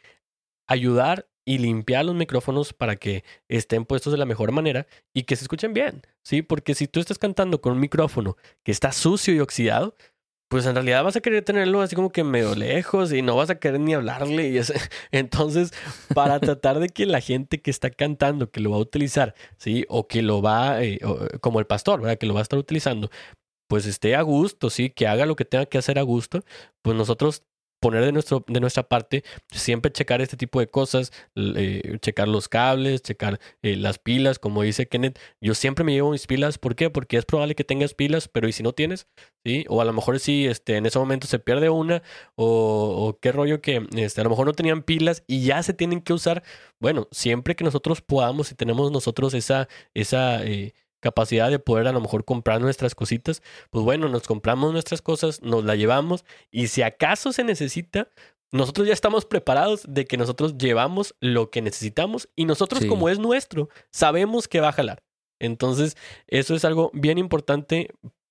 Ayudar 0.66 1.28
y 1.46 1.58
limpiar 1.58 2.04
los 2.04 2.14
micrófonos 2.14 2.74
para 2.74 2.96
que 2.96 3.24
estén 3.48 3.86
puestos 3.86 4.12
de 4.12 4.18
la 4.18 4.26
mejor 4.26 4.52
manera 4.52 4.86
y 5.14 5.22
que 5.22 5.36
se 5.36 5.44
escuchen 5.44 5.72
bien, 5.72 6.02
¿sí? 6.22 6.42
Porque 6.42 6.74
si 6.74 6.88
tú 6.88 7.00
estás 7.00 7.18
cantando 7.18 7.60
con 7.62 7.72
un 7.72 7.80
micrófono 7.80 8.36
que 8.64 8.72
está 8.72 8.92
sucio 8.92 9.32
y 9.32 9.40
oxidado, 9.40 9.94
pues 10.48 10.66
en 10.66 10.74
realidad 10.74 11.04
vas 11.04 11.16
a 11.16 11.20
querer 11.20 11.44
tenerlo 11.44 11.80
así 11.82 11.96
como 11.96 12.10
que 12.10 12.24
medio 12.24 12.54
lejos 12.54 13.12
y 13.12 13.22
no 13.22 13.36
vas 13.36 13.50
a 13.50 13.58
querer 13.58 13.80
ni 13.80 13.94
hablarle. 13.94 14.48
Y 14.48 14.60
Entonces, 15.12 15.72
para 16.14 16.40
tratar 16.40 16.80
de 16.80 16.88
que 16.88 17.06
la 17.06 17.20
gente 17.20 17.62
que 17.62 17.70
está 17.70 17.90
cantando, 17.90 18.50
que 18.50 18.60
lo 18.60 18.70
va 18.70 18.76
a 18.76 18.80
utilizar, 18.80 19.34
¿sí? 19.56 19.84
O 19.88 20.08
que 20.08 20.22
lo 20.22 20.42
va, 20.42 20.82
eh, 20.82 20.98
como 21.40 21.60
el 21.60 21.66
pastor, 21.66 22.00
¿verdad? 22.00 22.18
Que 22.18 22.26
lo 22.26 22.34
va 22.34 22.40
a 22.40 22.42
estar 22.42 22.58
utilizando, 22.58 23.10
pues 23.68 23.86
esté 23.86 24.16
a 24.16 24.22
gusto, 24.22 24.70
¿sí? 24.70 24.90
Que 24.90 25.06
haga 25.06 25.26
lo 25.26 25.36
que 25.36 25.44
tenga 25.44 25.66
que 25.66 25.78
hacer 25.78 25.98
a 25.98 26.02
gusto, 26.02 26.40
pues 26.82 26.96
nosotros 26.96 27.44
poner 27.80 28.04
de, 28.04 28.12
nuestro, 28.12 28.44
de 28.48 28.60
nuestra 28.60 28.88
parte, 28.88 29.24
siempre 29.52 29.92
checar 29.92 30.20
este 30.20 30.36
tipo 30.36 30.60
de 30.60 30.68
cosas, 30.68 31.12
eh, 31.34 31.98
checar 32.00 32.28
los 32.28 32.48
cables, 32.48 33.02
checar 33.02 33.38
eh, 33.62 33.76
las 33.76 33.98
pilas, 33.98 34.38
como 34.38 34.62
dice 34.62 34.88
Kenneth. 34.88 35.18
Yo 35.40 35.54
siempre 35.54 35.84
me 35.84 35.92
llevo 35.92 36.10
mis 36.10 36.26
pilas, 36.26 36.58
¿por 36.58 36.74
qué? 36.74 36.90
Porque 36.90 37.16
es 37.16 37.24
probable 37.24 37.54
que 37.54 37.64
tengas 37.64 37.94
pilas, 37.94 38.28
pero 38.28 38.48
¿y 38.48 38.52
si 38.52 38.62
no 38.62 38.72
tienes? 38.72 39.06
¿Sí? 39.44 39.64
O 39.68 39.80
a 39.80 39.84
lo 39.84 39.92
mejor 39.92 40.18
si 40.20 40.46
este, 40.46 40.76
en 40.76 40.86
ese 40.86 40.98
momento 40.98 41.26
se 41.26 41.38
pierde 41.38 41.70
una, 41.70 42.02
o, 42.34 43.18
qué 43.20 43.32
rollo 43.32 43.60
que 43.60 43.86
este, 43.96 44.20
a 44.20 44.24
lo 44.24 44.30
mejor 44.30 44.46
no 44.46 44.52
tenían 44.52 44.82
pilas 44.82 45.22
y 45.26 45.44
ya 45.44 45.62
se 45.62 45.74
tienen 45.74 46.00
que 46.00 46.12
usar. 46.12 46.42
Bueno, 46.80 47.08
siempre 47.10 47.56
que 47.56 47.64
nosotros 47.64 48.00
podamos 48.02 48.50
y 48.50 48.54
tenemos 48.54 48.90
nosotros 48.90 49.34
esa, 49.34 49.68
esa 49.94 50.44
eh, 50.44 50.74
capacidad 51.00 51.50
de 51.50 51.58
poder 51.58 51.86
a 51.86 51.92
lo 51.92 52.00
mejor 52.00 52.24
comprar 52.24 52.60
nuestras 52.60 52.94
cositas, 52.94 53.42
pues 53.70 53.84
bueno, 53.84 54.08
nos 54.08 54.26
compramos 54.26 54.72
nuestras 54.72 55.02
cosas, 55.02 55.42
nos 55.42 55.64
la 55.64 55.76
llevamos 55.76 56.24
y 56.50 56.68
si 56.68 56.82
acaso 56.82 57.32
se 57.32 57.44
necesita, 57.44 58.08
nosotros 58.52 58.86
ya 58.86 58.92
estamos 58.92 59.24
preparados 59.24 59.84
de 59.88 60.04
que 60.06 60.16
nosotros 60.16 60.56
llevamos 60.56 61.14
lo 61.20 61.50
que 61.50 61.62
necesitamos 61.62 62.28
y 62.36 62.44
nosotros 62.44 62.84
como 62.86 63.08
es 63.08 63.18
nuestro, 63.18 63.68
sabemos 63.90 64.48
que 64.48 64.60
va 64.60 64.68
a 64.68 64.72
jalar. 64.72 65.02
Entonces, 65.38 65.96
eso 66.28 66.54
es 66.54 66.64
algo 66.64 66.90
bien 66.94 67.18
importante, 67.18 67.90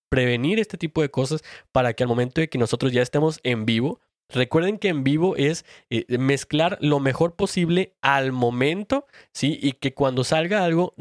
prevenir 0.09 0.59
este 0.59 0.78
tipo 0.78 1.01
de 1.01 1.11
cosas 1.11 1.43
para 1.72 1.93
que 1.93 2.03
al 2.03 2.09
momento 2.09 2.41
de 2.41 2.49
que 2.49 2.57
nosotros 2.57 2.91
ya 2.91 3.01
estemos 3.01 3.39
en 3.43 3.66
vivo, 3.66 3.99
Recuerden 4.30 4.80
que 4.80 4.88
en 4.88 5.03
vivo 5.03 5.36
es 5.36 5.66
eh, 5.89 6.05
mezclar 6.18 6.78
lo 6.82 6.99
mejor 6.99 7.36
posible 7.36 7.95
al 8.01 8.32
momento, 8.32 9.05
¿sí? 9.32 9.59
Y 9.61 9.74
que 9.74 9.93
cuando 9.93 10.24
salga 10.24 10.63
algo, 10.63 10.95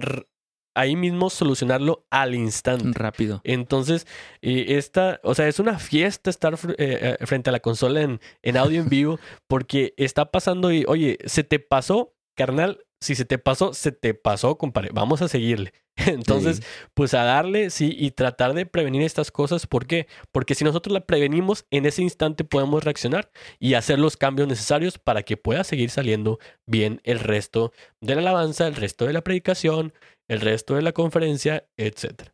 ahí 0.74 0.96
mismo 0.96 1.30
solucionarlo 1.30 2.06
al 2.10 2.34
instante. 2.34 2.90
Rápido. 2.92 3.40
Entonces, 3.44 4.06
eh, 4.42 4.66
esta, 4.76 5.20
o 5.22 5.34
sea, 5.34 5.48
es 5.48 5.58
una 5.58 5.78
fiesta 5.78 6.30
estar 6.30 6.54
eh, 6.54 7.16
eh, 7.18 7.26
frente 7.26 7.50
a 7.50 7.52
la 7.52 7.60
consola 7.60 8.02
en, 8.02 8.20
en 8.42 8.56
audio 8.56 8.80
en 8.80 8.88
vivo 8.88 9.18
porque 9.46 9.94
está 9.96 10.30
pasando 10.30 10.72
y, 10.72 10.84
oye, 10.86 11.18
se 11.24 11.44
te 11.44 11.58
pasó, 11.58 12.14
carnal, 12.34 12.80
si 13.04 13.14
se 13.14 13.24
te 13.24 13.38
pasó, 13.38 13.74
se 13.74 13.92
te 13.92 14.14
pasó, 14.14 14.56
compadre. 14.56 14.90
Vamos 14.92 15.20
a 15.20 15.28
seguirle. 15.28 15.72
Entonces, 15.96 16.62
pues 16.94 17.14
a 17.14 17.22
darle, 17.22 17.70
sí, 17.70 17.94
y 17.96 18.10
tratar 18.10 18.54
de 18.54 18.66
prevenir 18.66 19.02
estas 19.02 19.30
cosas. 19.30 19.66
¿Por 19.66 19.86
qué? 19.86 20.08
Porque 20.32 20.54
si 20.54 20.64
nosotros 20.64 20.92
la 20.92 21.06
prevenimos, 21.06 21.66
en 21.70 21.86
ese 21.86 22.02
instante 22.02 22.44
podemos 22.44 22.82
reaccionar 22.82 23.30
y 23.58 23.74
hacer 23.74 23.98
los 23.98 24.16
cambios 24.16 24.48
necesarios 24.48 24.98
para 24.98 25.22
que 25.22 25.36
pueda 25.36 25.64
seguir 25.64 25.90
saliendo 25.90 26.38
bien 26.66 27.00
el 27.04 27.20
resto 27.20 27.72
de 28.00 28.14
la 28.14 28.22
alabanza, 28.22 28.66
el 28.66 28.74
resto 28.74 29.04
de 29.04 29.12
la 29.12 29.22
predicación, 29.22 29.92
el 30.28 30.40
resto 30.40 30.74
de 30.74 30.82
la 30.82 30.92
conferencia, 30.92 31.66
etc. 31.76 32.30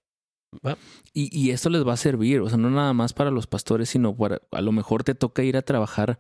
Y, 1.15 1.37
y, 1.37 1.51
esto 1.51 1.71
les 1.71 1.87
va 1.87 1.93
a 1.93 1.97
servir, 1.97 2.41
o 2.41 2.49
sea, 2.49 2.59
no 2.59 2.71
nada 2.71 2.93
más 2.93 3.13
para 3.13 3.31
los 3.31 3.47
pastores, 3.47 3.89
sino 3.91 4.17
para, 4.17 4.43
a 4.51 4.61
lo 4.61 4.73
mejor 4.73 5.05
te 5.05 5.15
toca 5.15 5.45
ir 5.45 5.57
a 5.57 5.63
trabajar 5.63 6.19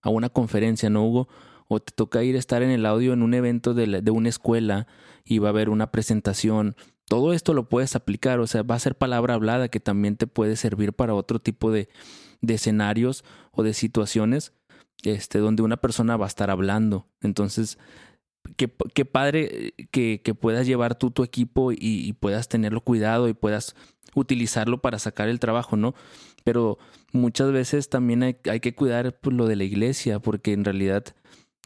a 0.00 0.10
una 0.10 0.28
conferencia, 0.28 0.90
¿no, 0.90 1.04
Hugo? 1.04 1.28
O 1.66 1.80
te 1.80 1.92
toca 1.92 2.22
ir 2.22 2.36
a 2.36 2.38
estar 2.38 2.62
en 2.62 2.70
el 2.70 2.86
audio 2.86 3.12
en 3.12 3.22
un 3.22 3.34
evento 3.34 3.74
de, 3.74 4.00
de 4.00 4.10
una 4.10 4.28
escuela 4.28 4.86
y 5.24 5.38
va 5.38 5.48
a 5.48 5.50
haber 5.50 5.70
una 5.70 5.90
presentación. 5.90 6.76
Todo 7.06 7.32
esto 7.32 7.52
lo 7.52 7.68
puedes 7.68 7.96
aplicar, 7.96 8.38
o 8.38 8.46
sea, 8.46 8.62
va 8.62 8.76
a 8.76 8.80
ser 8.80 8.96
palabra 8.96 9.34
hablada 9.34 9.68
que 9.68 9.80
también 9.80 10.16
te 10.16 10.26
puede 10.26 10.56
servir 10.56 10.92
para 10.92 11.14
otro 11.14 11.40
tipo 11.40 11.72
de, 11.72 11.88
de 12.42 12.54
escenarios 12.54 13.24
o 13.50 13.62
de 13.62 13.74
situaciones 13.74 14.52
este, 15.02 15.38
donde 15.38 15.62
una 15.62 15.76
persona 15.76 16.16
va 16.16 16.26
a 16.26 16.28
estar 16.28 16.50
hablando. 16.50 17.06
Entonces, 17.20 17.78
qué, 18.56 19.04
padre 19.04 19.74
eh, 19.78 20.18
que, 20.22 20.34
puedas 20.34 20.66
llevar 20.66 20.96
tú 20.96 21.10
tu 21.10 21.22
equipo 21.22 21.72
y, 21.72 22.12
puedas 22.14 22.48
tenerlo 22.48 22.80
cuidado 22.80 23.28
y 23.28 23.34
puedas 23.34 23.74
utilizarlo 24.14 24.80
para 24.80 24.98
sacar 24.98 25.28
el 25.28 25.40
trabajo, 25.40 25.76
¿no? 25.76 25.94
Pero 26.44 26.78
muchas 27.12 27.52
veces 27.52 27.88
también 27.88 28.22
hay, 28.22 28.36
hay 28.50 28.60
que 28.60 28.74
cuidar 28.74 29.18
pues, 29.20 29.34
lo 29.34 29.46
de 29.46 29.56
la 29.56 29.64
iglesia, 29.64 30.18
porque 30.18 30.52
en 30.52 30.64
realidad, 30.64 31.04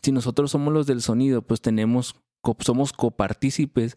si 0.02 0.12
nosotros 0.12 0.50
somos 0.50 0.72
los 0.72 0.86
del 0.86 1.02
sonido, 1.02 1.42
pues 1.42 1.60
tenemos, 1.60 2.16
somos 2.60 2.92
copartícipes 2.92 3.96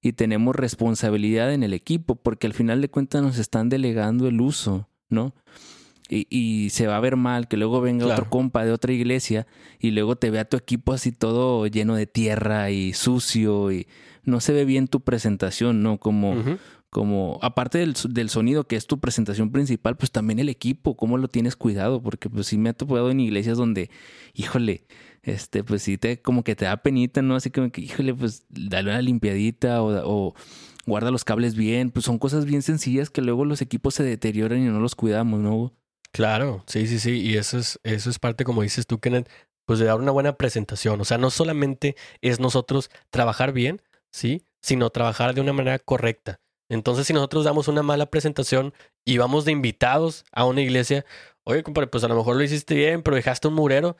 y 0.00 0.14
tenemos 0.14 0.56
responsabilidad 0.56 1.52
en 1.54 1.62
el 1.62 1.74
equipo, 1.74 2.16
porque 2.16 2.46
al 2.46 2.54
final 2.54 2.80
de 2.80 2.88
cuentas 2.88 3.22
nos 3.22 3.38
están 3.38 3.68
delegando 3.68 4.26
el 4.26 4.40
uso, 4.40 4.88
¿no? 5.08 5.34
Y, 6.08 6.68
se 6.70 6.86
va 6.86 6.96
a 6.96 7.00
ver 7.00 7.16
mal 7.16 7.48
que 7.48 7.56
luego 7.56 7.80
venga 7.80 8.06
otro 8.06 8.28
compa 8.28 8.64
de 8.64 8.72
otra 8.72 8.92
iglesia 8.92 9.46
y 9.78 9.92
luego 9.92 10.16
te 10.16 10.30
vea 10.30 10.44
tu 10.44 10.56
equipo 10.56 10.92
así 10.92 11.12
todo 11.12 11.66
lleno 11.66 11.94
de 11.94 12.06
tierra 12.06 12.70
y 12.70 12.92
sucio 12.92 13.72
y 13.72 13.86
no 14.24 14.40
se 14.40 14.52
ve 14.52 14.64
bien 14.64 14.88
tu 14.88 15.00
presentación, 15.00 15.82
¿no? 15.82 15.98
Como, 15.98 16.36
como 16.90 17.38
aparte 17.42 17.78
del, 17.78 17.94
del, 18.10 18.28
sonido 18.28 18.64
que 18.64 18.76
es 18.76 18.86
tu 18.86 19.00
presentación 19.00 19.50
principal, 19.50 19.96
pues 19.96 20.12
también 20.12 20.38
el 20.38 20.48
equipo, 20.48 20.96
cómo 20.96 21.18
lo 21.18 21.28
tienes 21.28 21.56
cuidado, 21.56 22.02
porque 22.02 22.28
pues 22.28 22.46
sí 22.46 22.58
me 22.58 22.70
ha 22.70 22.74
topado 22.74 23.10
en 23.10 23.20
iglesias 23.20 23.56
donde, 23.56 23.90
híjole, 24.34 24.84
este, 25.22 25.64
pues 25.64 25.82
sí 25.82 25.98
te, 25.98 26.20
como 26.20 26.44
que 26.44 26.54
te 26.54 26.66
da 26.66 26.76
penita, 26.76 27.22
¿no? 27.22 27.36
Así 27.36 27.50
como 27.50 27.70
que, 27.70 27.80
híjole, 27.80 28.14
pues 28.14 28.44
dale 28.50 28.90
una 28.90 29.02
limpiadita 29.02 29.82
o, 29.82 29.90
o 30.04 30.34
guarda 30.86 31.10
los 31.10 31.24
cables 31.24 31.54
bien, 31.56 31.90
pues 31.90 32.04
son 32.04 32.18
cosas 32.18 32.44
bien 32.44 32.62
sencillas 32.62 33.10
que 33.10 33.22
luego 33.22 33.44
los 33.44 33.62
equipos 33.62 33.94
se 33.94 34.04
deterioran 34.04 34.58
y 34.60 34.66
no 34.66 34.80
los 34.80 34.94
cuidamos, 34.94 35.40
¿no? 35.40 35.72
Claro, 36.12 36.62
sí, 36.66 36.86
sí, 36.86 36.98
sí. 36.98 37.20
Y 37.22 37.36
eso 37.36 37.58
es, 37.58 37.80
eso 37.84 38.10
es 38.10 38.18
parte, 38.18 38.44
como 38.44 38.62
dices 38.62 38.86
tú, 38.86 39.00
Kenneth, 39.00 39.28
pues 39.66 39.78
de 39.78 39.86
dar 39.86 39.98
una 39.98 40.10
buena 40.12 40.36
presentación. 40.36 41.00
O 41.00 41.04
sea, 41.04 41.18
no 41.18 41.30
solamente 41.30 41.96
es 42.20 42.38
nosotros 42.40 42.90
trabajar 43.10 43.52
bien, 43.52 43.80
¿sí? 44.12 44.44
Sino 44.60 44.90
trabajar 44.90 45.34
de 45.34 45.40
una 45.40 45.52
manera 45.52 45.78
correcta. 45.78 46.40
Entonces, 46.68 47.06
si 47.06 47.12
nosotros 47.12 47.44
damos 47.44 47.68
una 47.68 47.82
mala 47.82 48.06
presentación 48.06 48.74
y 49.04 49.18
vamos 49.18 49.44
de 49.44 49.52
invitados 49.52 50.24
a 50.32 50.44
una 50.44 50.60
iglesia, 50.60 51.04
oye, 51.44 51.62
compadre, 51.62 51.88
pues 51.88 52.04
a 52.04 52.08
lo 52.08 52.16
mejor 52.16 52.36
lo 52.36 52.42
hiciste 52.42 52.74
bien, 52.74 53.02
pero 53.02 53.16
dejaste 53.16 53.48
un 53.48 53.54
murero, 53.54 53.96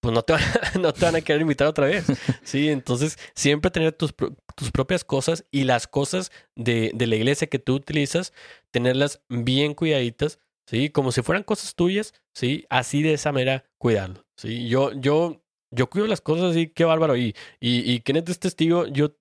pues 0.00 0.12
no 0.14 0.22
te 0.22 0.34
van, 0.34 0.42
no 0.80 0.92
te 0.92 1.04
van 1.04 1.16
a 1.16 1.20
querer 1.20 1.42
invitar 1.42 1.66
otra 1.68 1.86
vez. 1.86 2.04
Sí, 2.42 2.68
entonces 2.68 3.18
siempre 3.34 3.70
tener 3.70 3.92
tus, 3.92 4.14
tus 4.56 4.70
propias 4.72 5.04
cosas 5.04 5.44
y 5.50 5.64
las 5.64 5.86
cosas 5.86 6.30
de, 6.56 6.90
de 6.94 7.06
la 7.06 7.16
iglesia 7.16 7.46
que 7.48 7.58
tú 7.58 7.74
utilizas, 7.74 8.32
tenerlas 8.70 9.20
bien 9.28 9.74
cuidaditas 9.74 10.38
¿sí? 10.66 10.90
Como 10.90 11.12
si 11.12 11.22
fueran 11.22 11.42
cosas 11.42 11.74
tuyas, 11.74 12.14
¿sí? 12.34 12.66
Así 12.70 13.02
de 13.02 13.14
esa 13.14 13.32
manera 13.32 13.64
cuidarlo, 13.78 14.24
¿sí? 14.36 14.68
Yo, 14.68 14.92
yo, 14.92 15.42
yo 15.70 15.90
cuido 15.90 16.06
las 16.06 16.20
cosas 16.20 16.52
así, 16.52 16.68
qué 16.68 16.84
bárbaro. 16.84 17.16
Y, 17.16 17.34
y, 17.60 17.92
y 17.92 18.00
Kenneth 18.00 18.28
es 18.28 18.38
testigo, 18.38 18.86
yo 18.86 19.16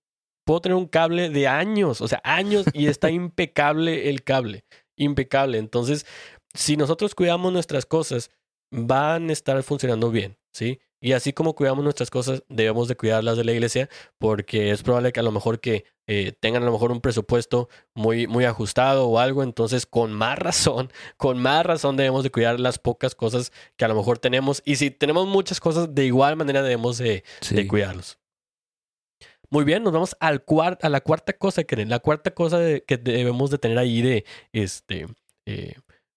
puedo 0.45 0.61
tener 0.61 0.75
un 0.77 0.87
cable 0.87 1.29
de 1.29 1.47
años, 1.47 2.01
o 2.01 2.07
sea, 2.07 2.21
años 2.23 2.65
y 2.73 2.87
está 2.87 3.09
impecable 3.09 4.09
el 4.09 4.23
cable, 4.23 4.65
impecable. 4.95 5.57
Entonces, 5.57 6.05
si 6.53 6.77
nosotros 6.77 7.15
cuidamos 7.15 7.51
nuestras 7.53 7.85
cosas, 7.85 8.31
van 8.71 9.29
a 9.29 9.33
estar 9.33 9.61
funcionando 9.63 10.11
bien, 10.11 10.37
¿sí? 10.51 10.79
Y 11.03 11.11
así 11.11 11.33
como 11.33 11.53
cuidamos 11.53 11.83
nuestras 11.83 12.09
cosas, 12.09 12.43
debemos 12.47 12.87
de 12.87 12.95
cuidarlas 12.95 13.35
de 13.35 13.43
la 13.43 13.51
iglesia, 13.51 13.89
porque 14.19 14.71
es 14.71 14.83
probable 14.83 15.11
que 15.11 15.19
a 15.19 15.23
lo 15.23 15.33
mejor 15.33 15.59
que 15.59 15.83
eh, 16.07 16.31
tengan 16.39 16.63
a 16.63 16.65
lo 16.65 16.71
mejor 16.71 16.93
un 16.93 17.01
presupuesto 17.01 17.67
muy, 17.93 18.25
muy 18.25 18.45
ajustado 18.45 19.09
o 19.09 19.19
algo, 19.19 19.43
entonces 19.43 19.85
con 19.85 20.13
más 20.13 20.39
razón, 20.39 20.93
con 21.17 21.39
más 21.39 21.65
razón 21.65 21.97
debemos 21.97 22.23
de 22.23 22.31
cuidar 22.31 22.57
las 22.57 22.79
pocas 22.79 23.15
cosas 23.15 23.51
que 23.75 23.83
a 23.83 23.89
lo 23.89 23.95
mejor 23.95 24.17
tenemos. 24.17 24.61
Y 24.63 24.77
si 24.77 24.91
tenemos 24.91 25.27
muchas 25.27 25.59
cosas, 25.59 25.93
de 25.93 26.05
igual 26.05 26.37
manera 26.37 26.63
debemos 26.63 26.99
de, 26.99 27.25
cuidarlos. 27.67 28.17
Muy 29.49 29.65
bien, 29.65 29.83
nos 29.83 29.91
vamos 29.91 30.15
al 30.21 30.45
a 30.81 30.87
la 30.87 31.01
cuarta 31.01 31.33
cosa, 31.33 31.65
que 31.65 31.85
la 31.85 31.99
cuarta 31.99 32.31
cosa 32.31 32.79
que 32.79 32.95
debemos 32.95 33.51
de 33.51 33.57
tener 33.57 33.77
ahí 33.77 34.01
de 34.01 34.23
este. 34.53 35.07
Eh, 35.45 35.75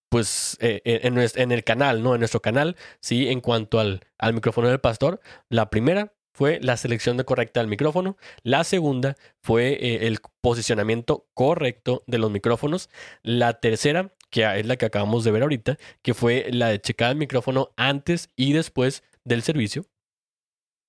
pues 0.08 0.56
eh, 0.60 0.80
eh, 0.84 1.00
en, 1.02 1.52
el 1.52 1.64
canal, 1.64 2.02
¿no? 2.02 2.14
En 2.14 2.20
nuestro 2.20 2.40
canal, 2.40 2.76
sí, 3.00 3.28
en 3.28 3.40
cuanto 3.40 3.80
al, 3.80 4.00
al 4.18 4.34
micrófono 4.34 4.68
del 4.68 4.80
pastor, 4.80 5.20
la 5.48 5.70
primera 5.70 6.12
fue 6.36 6.60
la 6.60 6.76
selección 6.76 7.16
correcta 7.24 7.60
del 7.60 7.68
micrófono. 7.68 8.18
La 8.42 8.62
segunda 8.62 9.16
fue 9.42 9.72
eh, 9.72 10.06
el 10.06 10.18
posicionamiento 10.42 11.26
correcto 11.32 12.04
de 12.06 12.18
los 12.18 12.30
micrófonos. 12.30 12.90
La 13.22 13.58
tercera, 13.58 14.12
que 14.30 14.44
es 14.60 14.66
la 14.66 14.76
que 14.76 14.84
acabamos 14.84 15.24
de 15.24 15.30
ver 15.30 15.42
ahorita, 15.42 15.78
que 16.02 16.12
fue 16.12 16.46
la 16.50 16.68
de 16.68 16.80
checar 16.80 17.12
el 17.12 17.16
micrófono 17.16 17.72
antes 17.76 18.28
y 18.36 18.52
después 18.52 19.02
del 19.24 19.42
servicio. 19.42 19.86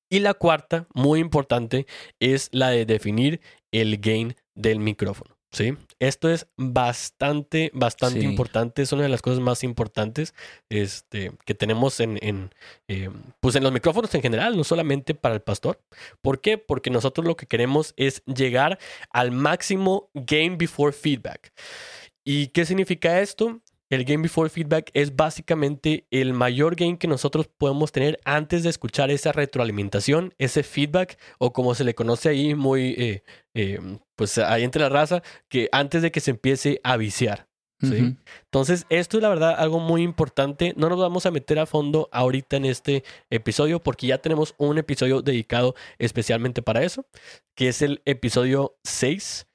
Y 0.09 0.19
la 0.19 0.33
cuarta, 0.33 0.87
muy 0.93 1.21
importante, 1.21 1.87
es 2.19 2.49
la 2.51 2.69
de 2.69 2.85
definir 2.85 3.39
el 3.71 3.99
gain 3.99 4.35
del 4.53 4.79
micrófono. 4.79 5.36
Sí, 5.51 5.77
esto 5.99 6.29
es 6.29 6.47
bastante, 6.57 7.71
bastante 7.73 8.19
importante. 8.19 8.81
Es 8.81 8.91
una 8.91 9.03
de 9.03 9.09
las 9.09 9.21
cosas 9.21 9.39
más 9.39 9.63
importantes 9.63 10.33
este, 10.69 11.31
que 11.45 11.55
tenemos 11.55 11.99
en, 12.01 12.19
en 12.21 12.51
eh, 12.89 13.09
pues 13.39 13.55
en 13.55 13.63
los 13.63 13.71
micrófonos 13.71 14.13
en 14.13 14.21
general, 14.21 14.57
no 14.57 14.63
solamente 14.65 15.15
para 15.15 15.35
el 15.35 15.41
pastor. 15.41 15.81
¿Por 16.21 16.41
qué? 16.41 16.57
Porque 16.57 16.89
nosotros 16.89 17.25
lo 17.25 17.37
que 17.37 17.47
queremos 17.47 17.93
es 17.95 18.23
llegar 18.25 18.77
al 19.09 19.31
máximo 19.31 20.09
gain 20.13 20.57
before 20.57 20.91
feedback. 20.91 21.53
¿Y 22.25 22.47
qué 22.47 22.65
significa 22.65 23.21
esto? 23.21 23.61
El 23.89 24.03
Game 24.03 24.23
Before 24.23 24.49
Feedback 24.49 24.89
es 24.93 25.15
básicamente 25.15 26.07
el 26.11 26.33
mayor 26.33 26.75
gain 26.75 26.97
que 26.97 27.07
nosotros 27.07 27.47
podemos 27.47 27.91
tener 27.91 28.19
antes 28.25 28.63
de 28.63 28.69
escuchar 28.69 29.11
esa 29.11 29.31
retroalimentación, 29.31 30.33
ese 30.37 30.63
feedback, 30.63 31.17
o 31.39 31.53
como 31.53 31.73
se 31.73 31.85
le 31.85 31.95
conoce 31.95 32.29
ahí 32.29 32.53
muy, 32.53 32.95
eh, 32.97 33.23
eh, 33.53 33.79
pues 34.15 34.37
ahí 34.39 34.63
entre 34.63 34.81
la 34.81 34.89
raza, 34.89 35.23
que 35.47 35.69
antes 35.71 36.01
de 36.01 36.11
que 36.11 36.19
se 36.19 36.31
empiece 36.31 36.81
a 36.83 36.97
viciar. 36.97 37.47
¿sí? 37.79 38.17
Entonces, 38.45 38.85
esto 38.89 39.17
es 39.17 39.23
la 39.23 39.29
verdad 39.29 39.55
algo 39.57 39.79
muy 39.79 40.01
importante. 40.01 40.73
No 40.75 40.89
nos 40.89 40.99
vamos 40.99 41.25
a 41.25 41.31
meter 41.31 41.59
a 41.59 41.65
fondo 41.65 42.09
ahorita 42.11 42.57
en 42.57 42.65
este 42.65 43.03
episodio 43.29 43.81
porque 43.81 44.07
ya 44.07 44.17
tenemos 44.17 44.55
un 44.57 44.77
episodio 44.77 45.21
dedicado 45.21 45.75
especialmente 45.99 46.61
para 46.61 46.83
eso, 46.83 47.05
que 47.55 47.69
es 47.69 47.81
el 47.81 48.01
episodio 48.05 48.77
6 48.83 49.46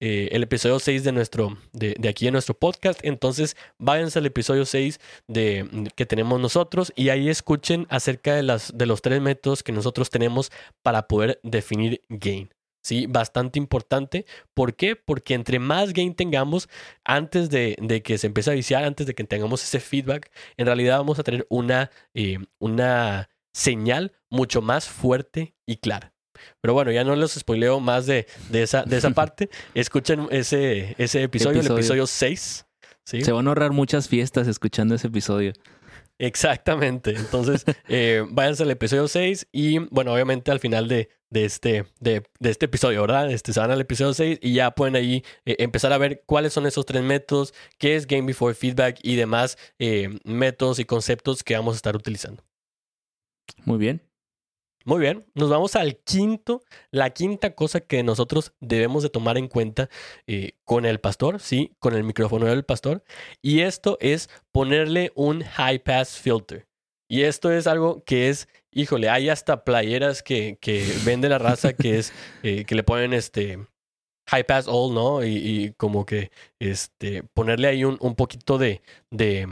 eh, 0.00 0.30
el 0.32 0.42
episodio 0.42 0.78
6 0.78 1.04
de, 1.04 1.12
nuestro, 1.12 1.58
de, 1.72 1.94
de, 1.98 2.08
aquí 2.08 2.26
en 2.26 2.32
nuestro 2.32 2.54
podcast. 2.54 3.00
Entonces, 3.02 3.56
váyanse 3.78 4.18
al 4.18 4.26
episodio 4.26 4.64
6 4.64 4.98
de, 5.28 5.90
que 5.94 6.06
tenemos 6.06 6.40
nosotros 6.40 6.92
y 6.96 7.10
ahí 7.10 7.28
escuchen 7.28 7.86
acerca 7.90 8.34
de, 8.34 8.42
las, 8.42 8.76
de 8.76 8.86
los 8.86 9.02
tres 9.02 9.20
métodos 9.20 9.62
que 9.62 9.72
nosotros 9.72 10.10
tenemos 10.10 10.50
para 10.82 11.06
poder 11.06 11.38
definir 11.42 12.00
gain. 12.08 12.50
¿sí? 12.82 13.06
Bastante 13.06 13.58
importante. 13.58 14.26
¿Por 14.54 14.74
qué? 14.74 14.96
Porque 14.96 15.34
entre 15.34 15.58
más 15.58 15.92
gain 15.92 16.14
tengamos, 16.14 16.68
antes 17.04 17.50
de, 17.50 17.76
de, 17.80 18.02
que 18.02 18.18
se 18.18 18.26
empiece 18.26 18.50
a 18.50 18.54
viciar, 18.54 18.84
antes 18.84 19.06
de 19.06 19.14
que 19.14 19.24
tengamos 19.24 19.62
ese 19.62 19.80
feedback, 19.80 20.30
en 20.56 20.66
realidad 20.66 20.98
vamos 20.98 21.18
a 21.18 21.22
tener 21.24 21.46
una, 21.50 21.90
eh, 22.14 22.38
una 22.58 23.28
señal 23.52 24.12
mucho 24.30 24.62
más 24.62 24.88
fuerte 24.88 25.54
y 25.66 25.76
clara. 25.76 26.14
Pero 26.60 26.74
bueno, 26.74 26.90
ya 26.90 27.04
no 27.04 27.14
les 27.16 27.32
spoileo 27.32 27.80
más 27.80 28.06
de, 28.06 28.26
de, 28.50 28.62
esa, 28.62 28.82
de 28.84 28.96
esa 28.96 29.10
parte. 29.14 29.50
Escuchen 29.74 30.28
ese, 30.30 30.94
ese 30.98 31.22
episodio, 31.22 31.60
el 31.60 31.66
episodio 31.66 32.06
6. 32.06 32.66
Se 33.04 33.32
van 33.32 33.46
a 33.46 33.50
ahorrar 33.50 33.72
muchas 33.72 34.08
fiestas 34.08 34.46
escuchando 34.46 34.94
ese 34.94 35.08
episodio. 35.08 35.52
Exactamente. 36.20 37.16
Entonces, 37.16 37.64
eh, 37.88 38.24
váyanse 38.28 38.62
al 38.62 38.70
episodio 38.70 39.08
6 39.08 39.48
y, 39.52 39.78
bueno, 39.78 40.12
obviamente 40.12 40.50
al 40.50 40.60
final 40.60 40.86
de, 40.86 41.08
de, 41.30 41.46
este, 41.46 41.86
de, 41.98 42.22
de, 42.38 42.50
este 42.50 42.66
episodio, 42.66 43.00
¿verdad? 43.00 43.30
Este, 43.30 43.54
se 43.54 43.60
van 43.60 43.70
al 43.70 43.80
episodio 43.80 44.12
6 44.12 44.38
y 44.42 44.52
ya 44.52 44.70
pueden 44.72 44.96
ahí 44.96 45.24
eh, 45.46 45.56
empezar 45.60 45.94
a 45.94 45.98
ver 45.98 46.22
cuáles 46.26 46.52
son 46.52 46.66
esos 46.66 46.84
tres 46.84 47.02
métodos, 47.02 47.54
qué 47.78 47.96
es 47.96 48.06
Game 48.06 48.26
Before 48.26 48.54
Feedback 48.54 48.98
y 49.02 49.16
demás 49.16 49.56
eh, 49.78 50.10
métodos 50.24 50.78
y 50.78 50.84
conceptos 50.84 51.42
que 51.42 51.54
vamos 51.54 51.74
a 51.74 51.76
estar 51.76 51.96
utilizando. 51.96 52.44
Muy 53.64 53.78
bien. 53.78 54.09
Muy 54.86 54.98
bien, 54.98 55.26
nos 55.34 55.50
vamos 55.50 55.76
al 55.76 55.98
quinto, 55.98 56.62
la 56.90 57.10
quinta 57.10 57.54
cosa 57.54 57.80
que 57.80 58.02
nosotros 58.02 58.54
debemos 58.60 59.02
de 59.02 59.10
tomar 59.10 59.36
en 59.36 59.46
cuenta 59.46 59.90
eh, 60.26 60.52
con 60.64 60.86
el 60.86 61.00
pastor, 61.00 61.38
sí, 61.38 61.76
con 61.78 61.94
el 61.94 62.02
micrófono 62.02 62.46
del 62.46 62.64
pastor, 62.64 63.04
y 63.42 63.60
esto 63.60 63.98
es 64.00 64.30
ponerle 64.52 65.12
un 65.14 65.42
high 65.42 65.80
pass 65.80 66.18
filter. 66.18 66.66
Y 67.10 67.22
esto 67.24 67.50
es 67.52 67.66
algo 67.66 68.04
que 68.04 68.30
es, 68.30 68.48
híjole, 68.70 69.10
hay 69.10 69.28
hasta 69.28 69.64
playeras 69.64 70.22
que, 70.22 70.56
que 70.60 70.86
vende 71.04 71.28
la 71.28 71.38
raza 71.38 71.74
que 71.74 71.98
es, 71.98 72.12
eh, 72.42 72.64
que 72.64 72.74
le 72.74 72.82
ponen 72.82 73.12
este 73.12 73.58
high 74.28 74.44
pass 74.46 74.66
all, 74.66 74.94
¿no? 74.94 75.24
Y, 75.24 75.74
como 75.76 76.06
que 76.06 76.30
este, 76.58 77.22
ponerle 77.34 77.68
ahí 77.68 77.84
un, 77.84 77.98
un 78.00 78.14
poquito 78.14 78.56
de, 78.58 78.80
de 79.10 79.46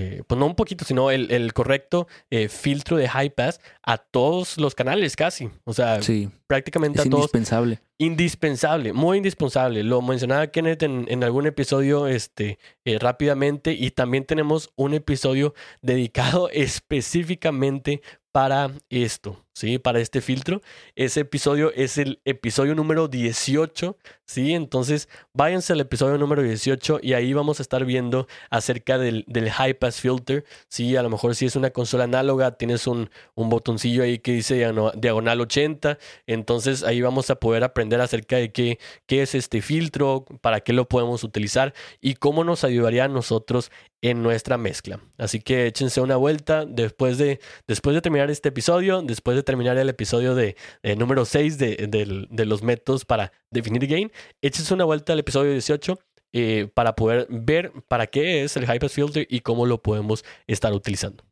eh, 0.00 0.22
pues 0.28 0.38
no 0.38 0.46
un 0.46 0.54
poquito, 0.54 0.84
sino 0.84 1.10
el, 1.10 1.52
correcto 1.52 2.06
eh, 2.30 2.48
filtro 2.48 2.96
de 2.96 3.08
high 3.08 3.30
pass 3.30 3.60
a 3.82 3.98
todos 3.98 4.56
los 4.56 4.76
canales 4.76 5.16
casi. 5.16 5.50
O 5.64 5.72
sea, 5.72 5.98
prácticamente 6.46 7.00
a 7.00 7.04
todos. 7.04 7.22
Indispensable. 7.22 7.80
Indispensable, 7.98 8.92
muy 8.92 9.16
indispensable. 9.16 9.82
Lo 9.82 10.00
mencionaba 10.00 10.46
Kenneth 10.46 10.84
en, 10.84 11.24
algún 11.24 11.48
episodio 11.48 12.06
este, 12.06 12.60
eh, 12.84 13.00
rápidamente 13.00 13.72
y 13.72 13.90
también 13.90 14.24
tenemos 14.24 14.70
un 14.76 14.94
episodio 14.94 15.52
dedicado 15.82 16.48
específicamente 16.52 18.00
para 18.30 18.70
esto, 18.90 19.44
¿sí? 19.58 19.78
Para 19.78 19.98
este 19.98 20.20
filtro. 20.20 20.62
Ese 20.94 21.20
episodio 21.20 21.72
es 21.74 21.98
el 21.98 22.20
episodio 22.24 22.76
número 22.76 23.08
18, 23.08 23.96
¿sí? 24.24 24.54
Entonces, 24.54 25.08
váyanse 25.32 25.72
al 25.72 25.80
episodio 25.80 26.16
número 26.16 26.42
18 26.42 27.00
y 27.02 27.14
ahí 27.14 27.32
vamos 27.32 27.58
a 27.58 27.62
estar 27.62 27.84
viendo 27.84 28.28
acerca 28.50 28.98
del, 28.98 29.24
del 29.26 29.50
High 29.50 29.74
Pass 29.74 30.00
Filter, 30.00 30.44
¿sí? 30.68 30.94
A 30.94 31.02
lo 31.02 31.10
mejor 31.10 31.34
si 31.34 31.46
es 31.46 31.56
una 31.56 31.70
consola 31.70 32.04
análoga, 32.04 32.52
tienes 32.52 32.86
un, 32.86 33.10
un 33.34 33.48
botoncillo 33.48 34.04
ahí 34.04 34.20
que 34.20 34.32
dice 34.32 34.64
diagonal 34.94 35.40
80, 35.40 35.98
entonces 36.28 36.84
ahí 36.84 37.00
vamos 37.00 37.30
a 37.30 37.34
poder 37.34 37.64
aprender 37.64 38.00
acerca 38.00 38.36
de 38.36 38.52
qué, 38.52 38.78
qué 39.06 39.22
es 39.22 39.34
este 39.34 39.60
filtro, 39.60 40.24
para 40.40 40.60
qué 40.60 40.72
lo 40.72 40.88
podemos 40.88 41.24
utilizar 41.24 41.74
y 42.00 42.14
cómo 42.14 42.44
nos 42.44 42.62
ayudaría 42.62 43.04
a 43.04 43.08
nosotros 43.08 43.72
en 44.02 44.22
nuestra 44.22 44.58
mezcla. 44.58 45.00
Así 45.16 45.40
que 45.40 45.66
échense 45.66 46.00
una 46.00 46.16
vuelta 46.16 46.64
después 46.66 47.18
de, 47.18 47.40
después 47.66 47.94
de 47.94 48.00
terminar 48.00 48.30
este 48.30 48.50
episodio, 48.50 49.02
después 49.02 49.36
de 49.36 49.42
terminar 49.48 49.78
el 49.78 49.88
episodio 49.88 50.34
de, 50.34 50.56
eh, 50.82 50.94
número 50.94 51.24
6 51.24 51.56
de, 51.56 52.44
los 52.44 52.62
métodos 52.62 53.06
para 53.06 53.32
definir 53.50 53.86
gain, 53.86 54.12
échense 54.42 54.74
una 54.74 54.84
vuelta 54.84 55.14
al 55.14 55.20
episodio 55.20 55.52
18 55.52 55.98
eh, 56.34 56.68
para 56.74 56.94
poder 56.94 57.26
ver 57.30 57.72
para 57.88 58.08
qué 58.08 58.44
es 58.44 58.58
el 58.58 58.64
Hyper 58.64 58.90
Filter 58.90 59.26
y 59.30 59.40
cómo 59.40 59.64
lo 59.64 59.80
podemos 59.80 60.22
estar 60.46 60.74
utilizando. 60.74 61.24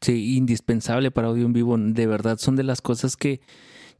Sí, 0.00 0.38
indispensable 0.38 1.10
para 1.10 1.28
audio 1.28 1.44
en 1.44 1.52
vivo. 1.52 1.76
De 1.76 2.06
verdad, 2.06 2.38
son 2.38 2.56
de 2.56 2.62
las 2.62 2.80
cosas 2.80 3.14
que, 3.14 3.42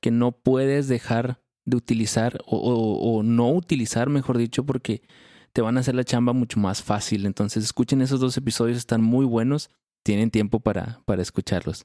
que 0.01 0.11
no 0.11 0.33
puedes 0.33 0.89
dejar 0.89 1.39
de 1.67 1.77
utilizar 1.77 2.41
o, 2.47 2.57
o 2.57 3.23
no 3.23 3.53
utilizar, 3.53 4.09
mejor 4.09 4.39
dicho, 4.39 4.65
porque 4.65 5.03
te 5.53 5.61
van 5.61 5.77
a 5.77 5.81
hacer 5.81 5.95
la 5.95 6.05
chamba 6.05 6.33
mucho 6.33 6.59
más 6.59 6.83
fácil. 6.83 7.27
Entonces 7.27 7.63
escuchen 7.63 8.01
esos 8.01 8.21
dos 8.21 8.39
episodios, 8.39 8.79
están 8.79 9.03
muy 9.03 9.27
buenos, 9.27 9.69
tienen 10.03 10.31
tiempo 10.31 10.61
para, 10.61 11.03
para 11.05 11.21
escucharlos. 11.21 11.85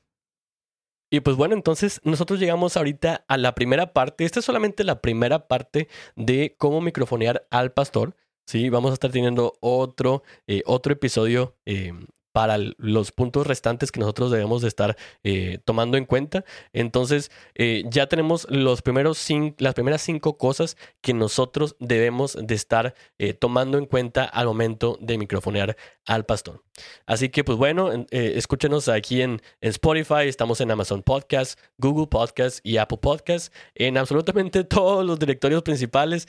Y 1.10 1.20
pues 1.22 1.38
bueno, 1.38 1.54
entonces 1.54 2.02
nosotros 2.04 2.40
llegamos 2.40 2.78
ahorita 2.78 3.26
a 3.28 3.38
la 3.38 3.56
primera 3.56 3.94
parte. 3.94 4.26
Esta 4.26 4.40
es 4.40 4.46
solamente 4.46 4.84
la 4.84 5.02
primera 5.02 5.48
parte 5.48 5.88
de 6.16 6.56
cómo 6.58 6.82
microfonear 6.82 7.48
al 7.52 7.72
pastor. 7.74 8.16
Sí, 8.48 8.70
vamos 8.70 8.92
a 8.92 8.94
estar 8.96 9.12
teniendo 9.12 9.54
otro, 9.60 10.24
eh, 10.48 10.62
otro 10.66 10.94
episodio 10.94 11.56
eh, 11.66 11.94
para 12.36 12.58
los 12.58 13.14
puntos 13.14 13.48
restantes 13.48 13.94
que 13.94 14.02
nosotros 14.02 14.30
debemos 14.30 14.62
de 14.62 14.68
estar 14.68 14.98
eh, 15.24 15.60
tomando 15.64 15.96
en 15.96 16.04
cuenta. 16.04 16.44
Entonces, 16.74 17.32
eh, 17.54 17.86
ya 17.90 18.08
tenemos 18.08 18.46
primeros 18.84 19.26
las 19.58 19.74
primeras 19.74 20.02
cinco 20.02 20.38
cosas 20.38 20.76
que 21.00 21.14
nosotros 21.14 21.78
debemos 21.80 22.38
de 22.38 22.54
estar 22.54 22.94
eh, 23.20 23.34
tomando 23.34 23.78
en 23.78 23.86
cuenta 23.86 24.26
al 24.26 24.48
momento 24.48 24.98
de 25.00 25.18
microfonear 25.18 25.78
al 26.06 26.26
pastor. 26.26 26.62
Así 27.06 27.30
que, 27.30 27.46
pues 27.46 27.58
bueno, 27.58 27.90
escúchenos 28.12 28.90
aquí 28.90 29.22
en, 29.22 29.42
Spotify, 29.62 30.28
estamos 30.28 30.60
en 30.60 30.70
Amazon 30.70 31.04
Podcast, 31.04 31.58
Google 31.78 32.08
Podcast 32.08 32.60
y 32.64 32.78
Apple 32.78 33.00
Podcast, 33.02 33.54
en 33.76 33.98
absolutamente 33.98 34.64
todos 34.66 35.06
los 35.06 35.18
directorios 35.18 35.64
principales, 35.64 36.28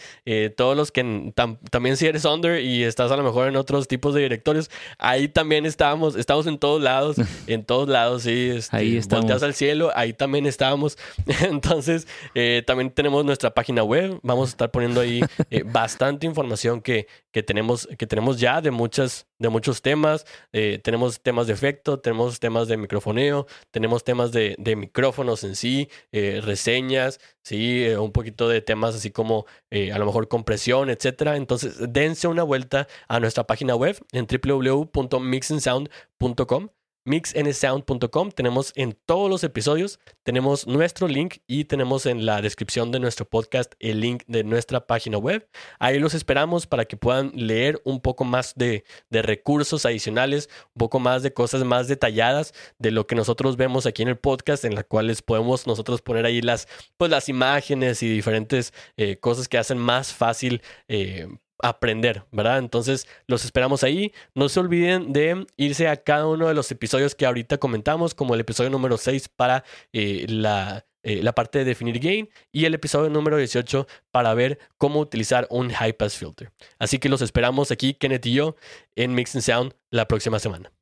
todos 0.56 0.76
los 0.76 0.92
que 0.92 1.32
también 1.34 1.96
si 1.96 2.06
eres 2.06 2.24
under 2.24 2.60
y 2.60 2.84
estás 2.84 3.10
a 3.10 3.16
lo 3.16 3.24
mejor 3.24 3.48
en 3.48 3.56
otros 3.56 3.88
tipos 3.88 4.14
de 4.14 4.22
directorios, 4.22 4.70
ahí 4.98 5.26
también 5.26 5.66
estamos, 5.66 5.95
estamos 6.16 6.46
en 6.46 6.58
todos 6.58 6.82
lados, 6.82 7.16
en 7.46 7.64
todos 7.64 7.88
lados, 7.88 8.22
sí. 8.22 8.50
Este, 8.50 8.76
ahí 8.76 8.96
estamos. 8.96 9.42
al 9.42 9.54
cielo, 9.54 9.90
ahí 9.94 10.12
también 10.12 10.46
estamos. 10.46 10.98
Entonces, 11.42 12.06
eh, 12.34 12.62
también 12.66 12.90
tenemos 12.90 13.24
nuestra 13.24 13.50
página 13.50 13.82
web. 13.82 14.18
Vamos 14.22 14.48
a 14.48 14.50
estar 14.50 14.70
poniendo 14.70 15.00
ahí 15.00 15.20
eh, 15.50 15.62
bastante 15.66 16.26
información 16.26 16.80
que, 16.80 17.06
que, 17.32 17.42
tenemos, 17.42 17.88
que 17.98 18.06
tenemos 18.06 18.38
ya 18.38 18.60
de, 18.60 18.70
muchas, 18.70 19.26
de 19.38 19.48
muchos 19.48 19.82
temas. 19.82 20.26
Eh, 20.52 20.80
tenemos 20.82 21.20
temas 21.20 21.46
de 21.46 21.52
efecto, 21.52 22.00
tenemos 22.00 22.40
temas 22.40 22.66
de 22.68 22.76
microfoneo, 22.76 23.46
tenemos 23.70 24.04
temas 24.04 24.32
de, 24.32 24.56
micrófonos 24.76 25.44
en 25.44 25.56
sí, 25.56 25.88
reseñas, 26.12 27.20
sí, 27.42 27.86
un 27.98 28.12
poquito 28.12 28.48
de 28.48 28.60
temas 28.60 28.94
así 28.94 29.10
como 29.10 29.46
a 29.70 29.98
lo 29.98 30.06
mejor 30.06 30.28
compresión, 30.28 30.90
etcétera. 30.90 31.36
Entonces, 31.36 31.76
dense 31.88 32.28
una 32.28 32.42
vuelta 32.42 32.88
a 33.08 33.20
nuestra 33.20 33.44
página 33.44 33.74
web 33.76 33.96
en 34.12 34.26
www.mixandsound.com 34.26 36.68
mixnsound.com. 37.06 38.32
Tenemos 38.32 38.72
en 38.74 38.92
todos 39.06 39.30
los 39.30 39.42
episodios, 39.44 39.98
tenemos 40.22 40.66
nuestro 40.66 41.08
link 41.08 41.36
y 41.46 41.64
tenemos 41.64 42.04
en 42.04 42.26
la 42.26 42.42
descripción 42.42 42.92
de 42.92 43.00
nuestro 43.00 43.24
podcast 43.24 43.72
el 43.78 44.00
link 44.00 44.24
de 44.26 44.44
nuestra 44.44 44.86
página 44.86 45.16
web. 45.16 45.48
Ahí 45.78 45.98
los 45.98 46.12
esperamos 46.12 46.66
para 46.66 46.84
que 46.84 46.96
puedan 46.96 47.32
leer 47.34 47.80
un 47.84 48.00
poco 48.00 48.24
más 48.24 48.54
de, 48.56 48.84
recursos 49.10 49.86
adicionales, 49.86 50.50
un 50.74 50.80
poco 50.80 51.00
más 51.00 51.22
de 51.22 51.32
cosas 51.32 51.64
más 51.64 51.88
detalladas 51.88 52.52
de 52.78 52.90
lo 52.90 53.06
que 53.06 53.14
nosotros 53.14 53.56
vemos 53.56 53.86
aquí 53.86 54.02
en 54.02 54.08
el 54.08 54.18
podcast, 54.18 54.64
en 54.64 54.74
las 54.74 54.84
cuales 54.84 55.22
podemos 55.22 55.66
nosotros 55.66 56.02
poner 56.02 56.26
ahí 56.26 56.42
las, 56.42 56.68
pues, 56.96 57.10
las 57.10 57.28
imágenes 57.28 58.02
y 58.02 58.08
diferentes 58.08 58.74
eh, 58.96 59.16
cosas 59.18 59.48
que 59.48 59.58
hacen 59.58 59.78
más 59.78 60.12
fácil 60.12 60.60
eh, 60.88 61.28
aprender, 61.62 62.24
¿verdad? 62.32 62.58
Entonces 62.58 63.06
los 63.26 63.44
esperamos 63.44 63.82
ahí. 63.84 64.12
No 64.34 64.48
se 64.48 64.60
olviden 64.60 65.12
de 65.12 65.46
irse 65.56 65.88
a 65.88 65.96
cada 65.96 66.26
uno 66.26 66.48
de 66.48 66.54
los 66.54 66.70
episodios 66.70 67.14
que 67.14 67.26
ahorita 67.26 67.58
comentamos, 67.58 68.14
como 68.14 68.34
el 68.34 68.40
episodio 68.40 68.70
número 68.70 68.96
6 68.96 69.28
para 69.28 69.64
eh, 69.92 70.26
la, 70.28 70.86
eh, 71.02 71.22
la, 71.22 71.34
parte 71.34 71.60
de 71.60 71.64
definir 71.64 71.98
gain 72.00 72.28
y 72.52 72.64
el 72.64 72.74
episodio 72.74 73.10
número 73.10 73.36
18 73.36 73.86
para 74.10 74.34
ver 74.34 74.58
cómo 74.78 75.00
utilizar 75.00 75.46
un 75.50 75.70
high 75.70 75.92
pass 75.92 76.16
filter. 76.16 76.52
Así 76.78 76.98
que 76.98 77.08
los 77.08 77.22
esperamos 77.22 77.70
aquí, 77.70 77.94
Kenneth 77.94 78.26
y 78.26 78.34
yo, 78.34 78.56
en 78.94 79.14
Mix 79.14 79.34
and 79.34 79.42
Sound 79.42 79.74
la 79.90 80.08
próxima 80.08 80.38
semana. 80.38 80.72